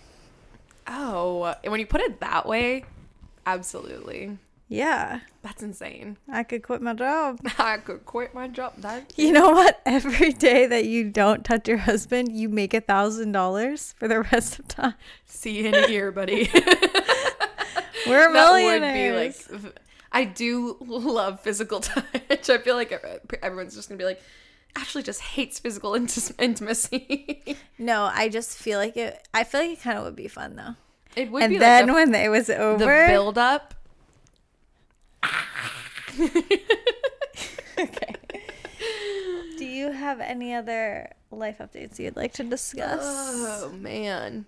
oh, 0.86 1.54
when 1.64 1.80
you 1.80 1.86
put 1.86 2.00
it 2.00 2.20
that 2.20 2.46
way, 2.46 2.84
absolutely, 3.44 4.38
Yeah. 4.68 5.20
that's 5.42 5.62
insane. 5.62 6.16
I 6.30 6.42
could 6.44 6.62
quit 6.62 6.80
my 6.80 6.94
job. 6.94 7.40
I 7.58 7.78
could 7.78 8.04
quit 8.06 8.34
my 8.34 8.46
job. 8.48 8.74
That 8.78 9.12
You 9.18 9.32
know 9.32 9.50
what? 9.50 9.80
Every 9.84 10.32
day 10.32 10.66
that 10.66 10.84
you 10.86 11.10
don't 11.10 11.44
touch 11.44 11.66
your 11.68 11.78
husband, 11.78 12.30
you 12.36 12.48
make 12.48 12.72
a 12.74 12.80
thousand 12.80 13.32
dollars 13.32 13.94
for 13.98 14.06
the 14.08 14.20
rest 14.22 14.58
of 14.60 14.68
time. 14.68 14.94
see 15.24 15.58
you 15.58 15.66
in 15.66 15.74
a 15.74 15.88
year, 15.88 16.12
buddy. 16.12 16.48
We're 18.06 18.32
that 18.32 18.52
would 18.52 18.58
be 18.60 18.64
millionaires. 18.64 19.48
like. 19.50 19.72
I 20.12 20.24
do 20.24 20.76
love 20.86 21.40
physical 21.40 21.80
touch. 21.80 22.50
I 22.50 22.58
feel 22.58 22.74
like 22.76 22.92
everyone's 23.42 23.74
just 23.74 23.88
gonna 23.88 23.98
be 23.98 24.04
like, 24.04 24.20
Ashley 24.76 25.02
just 25.02 25.20
hates 25.20 25.58
physical 25.58 25.92
inti- 25.98 26.34
intimacy. 26.40 27.56
No, 27.78 28.10
I 28.12 28.28
just 28.28 28.56
feel 28.58 28.78
like 28.78 28.96
it. 28.96 29.26
I 29.34 29.44
feel 29.44 29.60
like 29.62 29.70
it 29.70 29.80
kind 29.82 29.98
of 29.98 30.04
would 30.04 30.16
be 30.16 30.28
fun 30.28 30.56
though. 30.56 30.74
it 31.16 31.30
would 31.30 31.40
be 31.40 31.44
and 31.44 31.52
be 31.54 31.58
then 31.58 31.86
like 31.88 31.94
when 31.94 32.14
it 32.14 32.28
was 32.28 32.50
over, 32.50 32.78
the 32.78 33.06
build 33.08 33.38
up. 33.38 33.74
okay. 37.78 38.14
Do 39.58 39.64
you 39.64 39.90
have 39.92 40.20
any 40.20 40.54
other 40.54 41.10
life 41.30 41.58
updates 41.58 41.98
you'd 41.98 42.16
like 42.16 42.32
to 42.34 42.44
discuss? 42.44 43.00
Oh 43.02 43.70
man. 43.72 44.46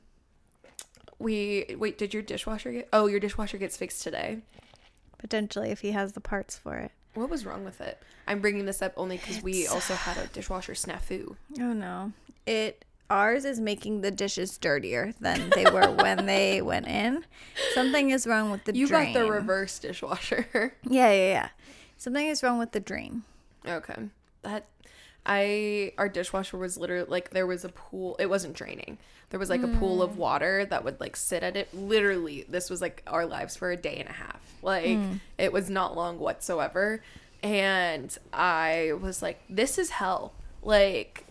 We 1.18 1.74
wait. 1.78 1.98
Did 1.98 2.14
your 2.14 2.22
dishwasher 2.22 2.70
get? 2.72 2.88
Oh, 2.92 3.06
your 3.06 3.18
dishwasher 3.20 3.58
gets 3.58 3.76
fixed 3.76 4.02
today. 4.02 4.38
Potentially, 5.18 5.70
if 5.70 5.80
he 5.80 5.92
has 5.92 6.12
the 6.12 6.20
parts 6.20 6.56
for 6.56 6.76
it. 6.76 6.92
What 7.14 7.28
was 7.30 7.44
wrong 7.44 7.64
with 7.64 7.80
it? 7.80 8.00
I'm 8.26 8.40
bringing 8.40 8.66
this 8.66 8.82
up 8.82 8.92
only 8.96 9.16
because 9.16 9.42
we 9.42 9.66
also 9.66 9.94
had 9.94 10.16
a 10.16 10.26
dishwasher 10.32 10.74
snafu. 10.74 11.36
Oh 11.60 11.72
no. 11.72 12.12
It 12.46 12.84
ours 13.10 13.44
is 13.44 13.58
making 13.58 14.02
the 14.02 14.10
dishes 14.10 14.56
dirtier 14.58 15.14
than 15.20 15.50
they 15.50 15.64
were 15.70 15.90
when 16.02 16.26
they 16.26 16.60
went 16.62 16.86
in. 16.86 17.24
Something 17.74 18.10
is 18.10 18.26
wrong 18.26 18.50
with 18.50 18.64
the 18.64 18.74
You 18.74 18.86
drain. 18.86 19.12
got 19.12 19.20
the 19.24 19.30
reverse 19.30 19.78
dishwasher. 19.78 20.46
Yeah, 20.84 21.10
yeah, 21.12 21.30
yeah. 21.30 21.48
Something 21.96 22.26
is 22.28 22.42
wrong 22.42 22.58
with 22.58 22.72
the 22.72 22.80
drain. 22.80 23.22
okay. 23.66 23.96
That 24.42 24.66
I 25.26 25.92
our 25.98 26.08
dishwasher 26.08 26.56
was 26.56 26.78
literally 26.78 27.06
like 27.08 27.30
there 27.30 27.46
was 27.46 27.64
a 27.64 27.68
pool. 27.68 28.16
It 28.18 28.26
wasn't 28.26 28.54
draining. 28.54 28.98
There 29.30 29.38
was 29.38 29.50
like 29.50 29.62
a 29.62 29.68
pool 29.68 30.02
of 30.02 30.12
mm. 30.12 30.16
water 30.16 30.64
that 30.64 30.84
would 30.84 31.00
like 31.00 31.14
sit 31.14 31.42
at 31.42 31.54
it. 31.54 31.72
Literally, 31.74 32.46
this 32.48 32.70
was 32.70 32.80
like 32.80 33.02
our 33.06 33.26
lives 33.26 33.56
for 33.56 33.70
a 33.70 33.76
day 33.76 33.96
and 33.96 34.08
a 34.08 34.12
half. 34.12 34.40
Like 34.62 34.86
mm. 34.86 35.20
it 35.36 35.52
was 35.52 35.68
not 35.68 35.94
long 35.94 36.18
whatsoever. 36.18 37.02
And 37.42 38.16
I 38.32 38.92
was 39.00 39.20
like, 39.20 39.40
this 39.50 39.76
is 39.76 39.90
hell. 39.90 40.32
Like 40.62 41.24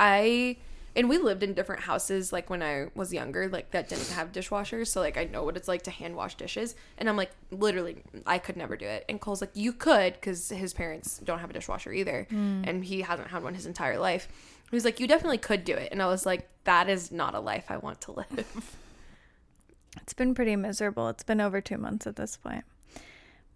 I 0.00 0.56
and 0.94 1.08
we 1.08 1.18
lived 1.18 1.42
in 1.42 1.54
different 1.54 1.82
houses 1.82 2.32
like 2.32 2.50
when 2.50 2.62
I 2.62 2.88
was 2.94 3.12
younger, 3.12 3.48
like 3.48 3.70
that 3.70 3.88
didn't 3.88 4.10
have 4.10 4.32
dishwashers. 4.32 4.88
So 4.88 5.00
like 5.00 5.16
I 5.16 5.24
know 5.24 5.42
what 5.44 5.56
it's 5.56 5.68
like 5.68 5.82
to 5.82 5.90
hand 5.90 6.14
wash 6.16 6.34
dishes. 6.34 6.74
And 6.98 7.08
I'm 7.08 7.16
like, 7.16 7.30
literally, 7.50 8.02
I 8.26 8.38
could 8.38 8.56
never 8.56 8.76
do 8.76 8.86
it. 8.86 9.04
And 9.08 9.20
Cole's 9.20 9.40
like, 9.40 9.50
you 9.54 9.72
could, 9.72 10.14
because 10.14 10.50
his 10.50 10.74
parents 10.74 11.18
don't 11.24 11.38
have 11.38 11.50
a 11.50 11.54
dishwasher 11.54 11.92
either, 11.92 12.26
and 12.30 12.84
he 12.84 13.02
hasn't 13.02 13.28
had 13.28 13.42
one 13.42 13.54
his 13.54 13.66
entire 13.66 13.98
life. 13.98 14.28
He 14.70 14.76
was 14.76 14.84
like, 14.84 15.00
you 15.00 15.06
definitely 15.06 15.38
could 15.38 15.64
do 15.64 15.74
it. 15.74 15.88
And 15.92 16.00
I 16.02 16.06
was 16.06 16.24
like, 16.24 16.48
that 16.64 16.88
is 16.88 17.12
not 17.12 17.34
a 17.34 17.40
life 17.40 17.66
I 17.68 17.76
want 17.76 18.00
to 18.02 18.12
live. 18.12 18.76
It's 20.00 20.14
been 20.14 20.34
pretty 20.34 20.56
miserable. 20.56 21.08
It's 21.10 21.22
been 21.22 21.40
over 21.40 21.60
two 21.60 21.76
months 21.76 22.06
at 22.06 22.16
this 22.16 22.36
point. 22.38 22.64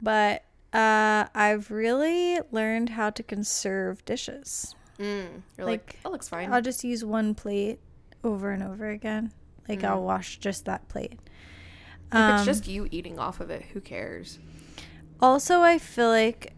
But 0.02 0.44
uh, 0.72 1.26
I've 1.34 1.70
really 1.70 2.38
learned 2.52 2.90
how 2.90 3.10
to 3.10 3.22
conserve 3.22 4.04
dishes. 4.04 4.74
Mm. 4.98 5.42
You're 5.56 5.66
like, 5.66 5.86
Like, 5.94 6.02
that 6.02 6.12
looks 6.12 6.28
fine. 6.28 6.52
I'll 6.52 6.62
just 6.62 6.82
use 6.84 7.04
one 7.04 7.34
plate 7.34 7.80
over 8.24 8.50
and 8.50 8.62
over 8.62 8.88
again. 8.88 9.32
Like 9.68 9.84
I'll 9.84 10.00
Mm. 10.00 10.04
wash 10.04 10.38
just 10.38 10.64
that 10.66 10.88
plate. 10.88 11.18
if 12.12 12.12
it's 12.12 12.40
Um, 12.40 12.44
just 12.46 12.68
you 12.68 12.86
eating 12.92 13.18
off 13.18 13.40
of 13.40 13.50
it, 13.50 13.62
who 13.72 13.80
cares? 13.80 14.38
Also, 15.20 15.60
I 15.62 15.78
feel 15.78 16.08
like 16.08 16.52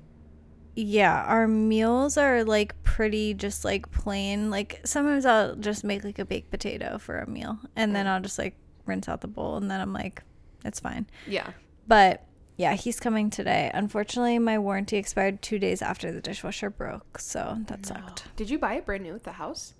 yeah, 0.80 1.24
our 1.24 1.48
meals 1.48 2.16
are 2.16 2.44
like 2.44 2.80
pretty 2.84 3.34
just 3.34 3.64
like 3.64 3.90
plain. 3.90 4.50
Like 4.50 4.80
sometimes 4.84 5.26
I'll 5.26 5.56
just 5.56 5.82
make 5.82 6.04
like 6.04 6.18
a 6.20 6.24
baked 6.24 6.50
potato 6.52 6.98
for 6.98 7.18
a 7.18 7.28
meal 7.28 7.58
and 7.74 7.96
then 7.96 8.06
I'll 8.06 8.20
just 8.20 8.38
like 8.38 8.54
rinse 8.86 9.08
out 9.08 9.20
the 9.22 9.26
bowl 9.26 9.56
and 9.56 9.68
then 9.70 9.80
I'm 9.80 9.92
like, 9.92 10.22
it's 10.64 10.78
fine. 10.78 11.06
Yeah. 11.26 11.50
But 11.88 12.24
yeah, 12.58 12.74
he's 12.74 12.98
coming 12.98 13.30
today. 13.30 13.70
Unfortunately, 13.72 14.36
my 14.40 14.58
warranty 14.58 14.96
expired 14.96 15.40
two 15.40 15.60
days 15.60 15.80
after 15.80 16.10
the 16.10 16.20
dishwasher 16.20 16.68
broke, 16.68 17.20
so 17.20 17.58
that 17.68 17.86
sucked. 17.86 18.24
Did 18.34 18.50
you 18.50 18.58
buy 18.58 18.74
it 18.74 18.84
brand 18.84 19.04
new 19.04 19.14
at 19.14 19.22
the 19.22 19.32
house? 19.32 19.74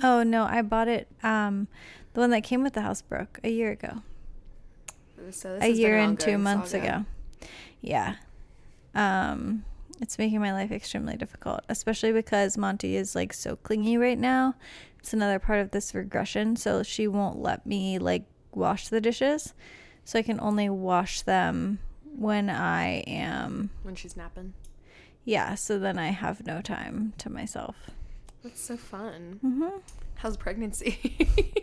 Oh 0.00 0.22
no, 0.22 0.44
I 0.44 0.62
bought 0.62 0.86
it. 0.86 1.08
Um, 1.24 1.66
the 2.14 2.20
one 2.20 2.30
that 2.30 2.44
came 2.44 2.62
with 2.62 2.74
the 2.74 2.82
house 2.82 3.02
broke 3.02 3.40
a 3.42 3.50
year 3.50 3.72
ago. 3.72 4.02
So 5.32 5.54
this 5.54 5.64
a 5.64 5.72
year 5.72 5.96
and 5.96 6.18
two 6.18 6.38
months 6.38 6.70
saga. 6.70 6.86
ago. 6.86 7.48
Yeah. 7.80 8.14
Um, 8.94 9.64
it's 10.00 10.16
making 10.16 10.40
my 10.40 10.52
life 10.52 10.70
extremely 10.70 11.16
difficult, 11.16 11.62
especially 11.68 12.12
because 12.12 12.56
Monty 12.56 12.94
is 12.94 13.16
like 13.16 13.32
so 13.32 13.56
clingy 13.56 13.96
right 13.98 14.18
now. 14.18 14.54
It's 15.00 15.12
another 15.12 15.40
part 15.40 15.58
of 15.58 15.72
this 15.72 15.96
regression, 15.96 16.54
so 16.54 16.84
she 16.84 17.08
won't 17.08 17.40
let 17.40 17.66
me 17.66 17.98
like 17.98 18.24
wash 18.52 18.86
the 18.86 19.00
dishes. 19.00 19.52
So 20.04 20.20
I 20.20 20.22
can 20.22 20.38
only 20.38 20.68
wash 20.70 21.22
them 21.22 21.80
when 22.16 22.48
I 22.50 23.02
am 23.06 23.70
When 23.82 23.94
she's 23.94 24.16
napping. 24.16 24.54
yeah, 25.24 25.54
so 25.54 25.78
then 25.78 25.98
I 25.98 26.08
have 26.08 26.46
no 26.46 26.60
time 26.60 27.12
to 27.18 27.30
myself. 27.30 27.90
That's 28.42 28.60
so 28.60 28.76
fun. 28.76 29.40
Mhm. 29.44 29.80
How's 30.16 30.36
pregnancy? 30.36 31.00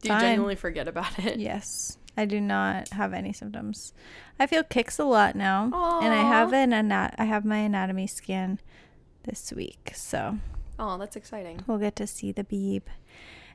Do 0.00 0.08
you 0.08 0.14
Fine. 0.14 0.20
genuinely 0.20 0.56
forget 0.56 0.86
about 0.88 1.18
it? 1.18 1.38
Yes. 1.38 1.98
I 2.16 2.26
do 2.26 2.40
not 2.40 2.90
have 2.90 3.12
any 3.12 3.32
symptoms. 3.32 3.92
I 4.38 4.46
feel 4.46 4.62
kicks 4.62 4.98
a 5.00 5.04
lot 5.04 5.34
now, 5.34 5.64
and 6.00 6.12
I 6.14 6.22
have 6.22 6.52
an 6.52 6.72
anat- 6.72 7.16
I 7.18 7.24
have 7.24 7.44
my 7.44 7.56
anatomy 7.58 8.06
scan 8.06 8.60
this 9.24 9.52
week, 9.52 9.90
so 9.96 10.38
Oh, 10.78 10.96
that's 10.96 11.16
exciting. 11.16 11.62
we'll 11.66 11.78
get 11.78 11.96
to 11.96 12.06
see 12.06 12.30
the 12.30 12.44
beeb. 12.44 12.82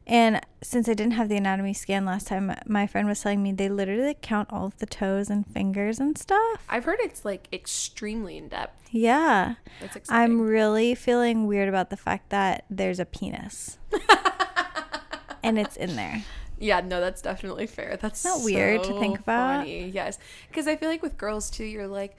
And 0.09 0.41
since 0.63 0.89
I 0.89 0.95
didn't 0.95 1.13
have 1.13 1.29
the 1.29 1.37
anatomy 1.37 1.73
scan 1.75 2.03
last 2.03 2.25
time, 2.25 2.51
my 2.65 2.87
friend 2.87 3.07
was 3.07 3.21
telling 3.21 3.43
me 3.43 3.51
they 3.51 3.69
literally 3.69 4.17
count 4.19 4.51
all 4.51 4.65
of 4.65 4.77
the 4.79 4.87
toes 4.87 5.29
and 5.29 5.45
fingers 5.45 5.99
and 5.99 6.17
stuff. 6.17 6.65
I've 6.67 6.85
heard 6.85 6.97
it's 6.99 7.23
like 7.23 7.47
extremely 7.53 8.35
in 8.35 8.47
depth. 8.47 8.89
Yeah. 8.89 9.55
That's 9.79 9.95
exciting. 9.95 10.23
I'm 10.23 10.41
really 10.41 10.95
feeling 10.95 11.45
weird 11.45 11.69
about 11.69 11.91
the 11.91 11.95
fact 11.97 12.31
that 12.31 12.65
there's 12.71 12.99
a 12.99 13.05
penis 13.05 13.77
and 15.43 15.59
it's 15.59 15.77
in 15.77 15.95
there. 15.95 16.23
Yeah, 16.57 16.81
no, 16.81 16.99
that's 16.99 17.21
definitely 17.21 17.67
fair. 17.67 17.97
That's 18.01 18.25
Not 18.25 18.43
weird 18.43 18.83
to 18.85 18.99
think 18.99 19.19
about. 19.19 19.59
Funny. 19.59 19.89
Yes, 19.89 20.17
because 20.47 20.67
I 20.67 20.75
feel 20.75 20.89
like 20.89 21.03
with 21.03 21.19
girls 21.19 21.51
too, 21.51 21.63
you're 21.63 21.87
like, 21.87 22.17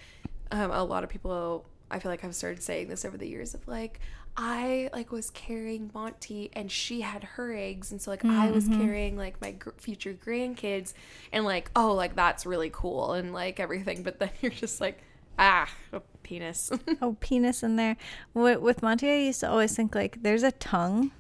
um, 0.53 0.70
a 0.70 0.82
lot 0.84 1.03
of 1.03 1.11
people. 1.11 1.66
I 1.91 1.99
feel 1.99 2.12
like 2.12 2.24
I've 2.24 2.36
started 2.36 2.62
saying 2.62 2.86
this 2.86 3.05
over 3.05 3.18
the 3.18 3.26
years 3.26 3.53
of 3.53 3.66
like, 3.66 3.99
I 4.37 4.89
like 4.93 5.12
was 5.12 5.31
carrying 5.31 5.91
Monty 5.93 6.51
and 6.55 6.70
she 6.70 7.03
had 7.03 7.24
her 7.24 7.53
eggs, 7.55 7.91
and 7.93 8.01
so 8.01 8.11
like 8.11 8.24
I 8.24 8.51
was 8.51 8.64
Mm-hmm. 8.68 8.81
carrying 8.81 9.16
like 9.16 9.41
my 9.41 9.51
gr- 9.53 9.70
future 9.76 10.14
grandkids, 10.14 10.95
and 11.33 11.45
like 11.45 11.70
oh 11.76 11.93
like 11.95 12.14
that's 12.16 12.47
really 12.47 12.70
cool 12.72 13.12
and 13.12 13.33
like 13.33 13.61
everything, 13.61 14.03
but 14.03 14.18
then 14.18 14.31
you're 14.41 14.51
just 14.53 14.81
like 14.81 15.03
ah 15.39 15.68
a 15.93 16.01
penis. 16.22 16.70
Oh, 17.03 17.16
penis 17.20 17.62
in 17.62 17.76
there. 17.76 17.97
With, 18.35 18.61
with 18.61 18.83
Monty, 18.83 19.11
I 19.11 19.16
used 19.16 19.41
to 19.41 19.51
always 19.51 19.74
think 19.74 19.95
like 19.95 20.22
there's 20.22 20.43
a 20.43 20.53
tongue 20.53 21.11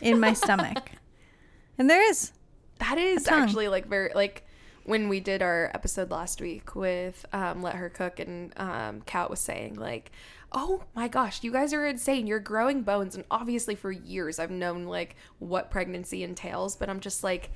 in 0.00 0.20
my 0.20 0.32
stomach, 0.32 0.90
and 1.78 1.88
there 1.90 2.02
is. 2.08 2.32
That 2.78 2.98
is 2.98 3.26
actually 3.26 3.68
like 3.68 3.86
very 3.86 4.10
like 4.14 4.44
when 4.84 5.08
we 5.08 5.18
did 5.18 5.42
our 5.42 5.70
episode 5.74 6.10
last 6.10 6.40
week 6.40 6.76
with 6.76 7.24
um, 7.32 7.62
Let 7.62 7.74
Her 7.76 7.88
Cook 7.88 8.20
and 8.20 8.52
um, 8.58 9.00
Kat 9.06 9.30
was 9.30 9.40
saying 9.40 9.76
like, 9.76 10.12
oh 10.58 10.82
my 10.94 11.06
gosh, 11.06 11.44
you 11.44 11.52
guys 11.52 11.74
are 11.74 11.86
insane. 11.86 12.26
You're 12.26 12.40
growing 12.40 12.80
bones, 12.80 13.14
and 13.14 13.24
obviously 13.30 13.74
for 13.74 13.92
years 13.92 14.38
I've 14.38 14.50
known 14.50 14.84
like 14.84 15.14
what 15.38 15.70
pregnancy 15.70 16.24
entails, 16.24 16.74
but 16.76 16.88
I'm 16.88 16.98
just 16.98 17.22
like, 17.22 17.50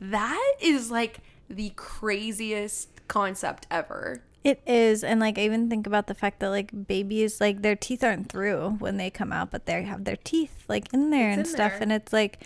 that 0.00 0.54
is 0.60 0.90
like 0.90 1.18
the 1.50 1.70
craziest 1.76 3.06
concept 3.06 3.66
ever. 3.70 4.22
It 4.44 4.62
is, 4.66 5.04
and 5.04 5.20
like 5.20 5.38
I 5.38 5.42
even 5.42 5.68
think 5.68 5.86
about 5.86 6.06
the 6.06 6.14
fact 6.14 6.40
that 6.40 6.48
like 6.48 6.70
babies, 6.86 7.38
like 7.38 7.60
their 7.60 7.76
teeth 7.76 8.02
aren't 8.02 8.30
through 8.30 8.76
when 8.78 8.96
they 8.96 9.10
come 9.10 9.30
out, 9.30 9.50
but 9.50 9.66
they 9.66 9.82
have 9.82 10.04
their 10.04 10.16
teeth 10.16 10.64
like 10.68 10.92
in 10.94 11.10
there 11.10 11.28
It's 11.30 11.36
and 11.36 11.46
in 11.46 11.52
stuff, 11.52 11.72
there. 11.72 11.82
and 11.82 11.92
it's 11.92 12.14
like 12.14 12.42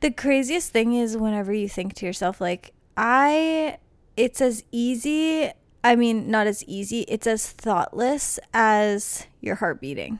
the 0.00 0.10
craziest 0.10 0.70
thing 0.70 0.92
is 0.92 1.16
whenever 1.16 1.52
you 1.52 1.68
think 1.68 1.94
to 1.94 2.04
yourself 2.06 2.40
like 2.42 2.72
I, 2.94 3.78
it's 4.18 4.42
as 4.42 4.64
easy. 4.70 5.50
I 5.84 5.96
mean, 5.96 6.30
not 6.30 6.46
as 6.46 6.62
easy. 6.64 7.00
It's 7.08 7.26
as 7.26 7.50
thoughtless 7.50 8.38
as 8.54 9.26
your 9.40 9.56
heart 9.56 9.80
beating. 9.80 10.18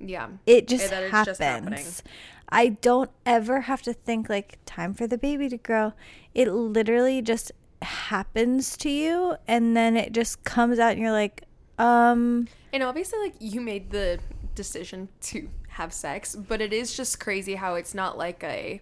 Yeah, 0.00 0.28
It 0.46 0.66
just 0.68 0.92
it's 0.92 1.10
happens. 1.10 1.70
just. 1.76 2.02
I 2.48 2.68
don't 2.68 3.10
ever 3.24 3.62
have 3.62 3.80
to 3.82 3.92
think 3.92 4.28
like 4.28 4.58
time 4.66 4.92
for 4.92 5.06
the 5.06 5.16
baby 5.16 5.48
to 5.48 5.56
grow. 5.56 5.92
It 6.34 6.50
literally 6.52 7.22
just 7.22 7.52
happens 7.80 8.76
to 8.78 8.90
you 8.90 9.36
and 9.46 9.76
then 9.76 9.96
it 9.96 10.12
just 10.12 10.44
comes 10.44 10.78
out 10.78 10.92
and 10.92 11.00
you're 11.00 11.12
like, 11.12 11.44
um 11.78 12.48
And 12.72 12.82
obviously, 12.82 13.18
like 13.20 13.34
you 13.40 13.60
made 13.60 13.90
the 13.90 14.18
decision 14.54 15.08
to 15.22 15.48
have 15.68 15.92
sex, 15.92 16.36
but 16.36 16.60
it 16.60 16.72
is 16.72 16.94
just 16.96 17.18
crazy 17.18 17.54
how 17.54 17.74
it's 17.74 17.94
not 17.94 18.18
like 18.18 18.42
a 18.44 18.80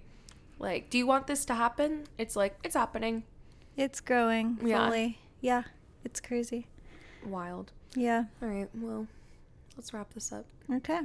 like, 0.59 0.91
do 0.91 0.99
you 0.99 1.07
want 1.07 1.27
this 1.27 1.45
to 1.47 1.55
happen? 1.55 2.05
It's 2.19 2.37
like 2.37 2.59
it's 2.65 2.75
happening. 2.75 3.25
it's 3.77 4.01
growing 4.01 4.59
Yeah. 4.65 4.87
fully. 4.87 5.19
Yeah. 5.41 5.63
It's 6.05 6.21
crazy. 6.21 6.67
Wild. 7.25 7.73
Yeah. 7.95 8.25
All 8.43 8.49
right, 8.49 8.69
well, 8.75 9.07
let's 9.77 9.93
wrap 9.93 10.13
this 10.15 10.33
up. 10.33 10.45
Okay. 10.73 11.01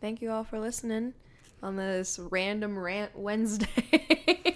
Thank 0.00 0.20
you 0.22 0.30
all 0.30 0.44
for 0.44 0.58
listening 0.58 1.14
on 1.62 1.76
this 1.76 2.18
random 2.30 2.78
rant 2.78 3.16
Wednesday. 3.16 3.68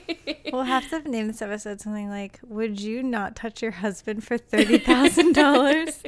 We'll 0.53 0.63
have 0.65 0.89
to 0.91 1.01
name 1.01 1.27
this 1.27 1.43
episode 1.43 1.81
something 1.83 2.09
like 2.09 2.41
Would 2.47 2.81
you 2.81 3.03
not 3.03 3.37
touch 3.37 3.61
your 3.61 3.73
husband 3.73 4.25
for 4.25 4.39
thirty 4.39 4.79
thousand 4.79 5.35
dollars? 5.35 6.03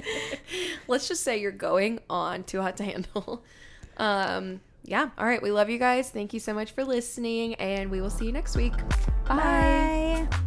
Let's 0.87 1.07
just 1.07 1.23
say 1.23 1.39
you're 1.39 1.53
going 1.53 2.01
on 2.09 2.45
Too 2.45 2.63
Hot 2.63 2.77
to 2.79 2.85
Handle. 2.85 3.43
Um, 4.01 4.61
yeah. 4.85 5.11
All 5.19 5.27
right. 5.27 5.43
We 5.43 5.51
love 5.51 5.69
you 5.69 5.79
guys. 5.79 6.09
Thank 6.09 6.33
you 6.33 6.39
so 6.39 6.55
much 6.55 6.71
for 6.71 6.85
listening, 6.85 7.57
and 7.57 7.91
we 7.91 8.01
will 8.01 8.11
see 8.11 8.27
you 8.27 8.33
next 8.33 8.57
week. 8.57 8.75
Bye. 9.27 10.29
Bye. 10.31 10.39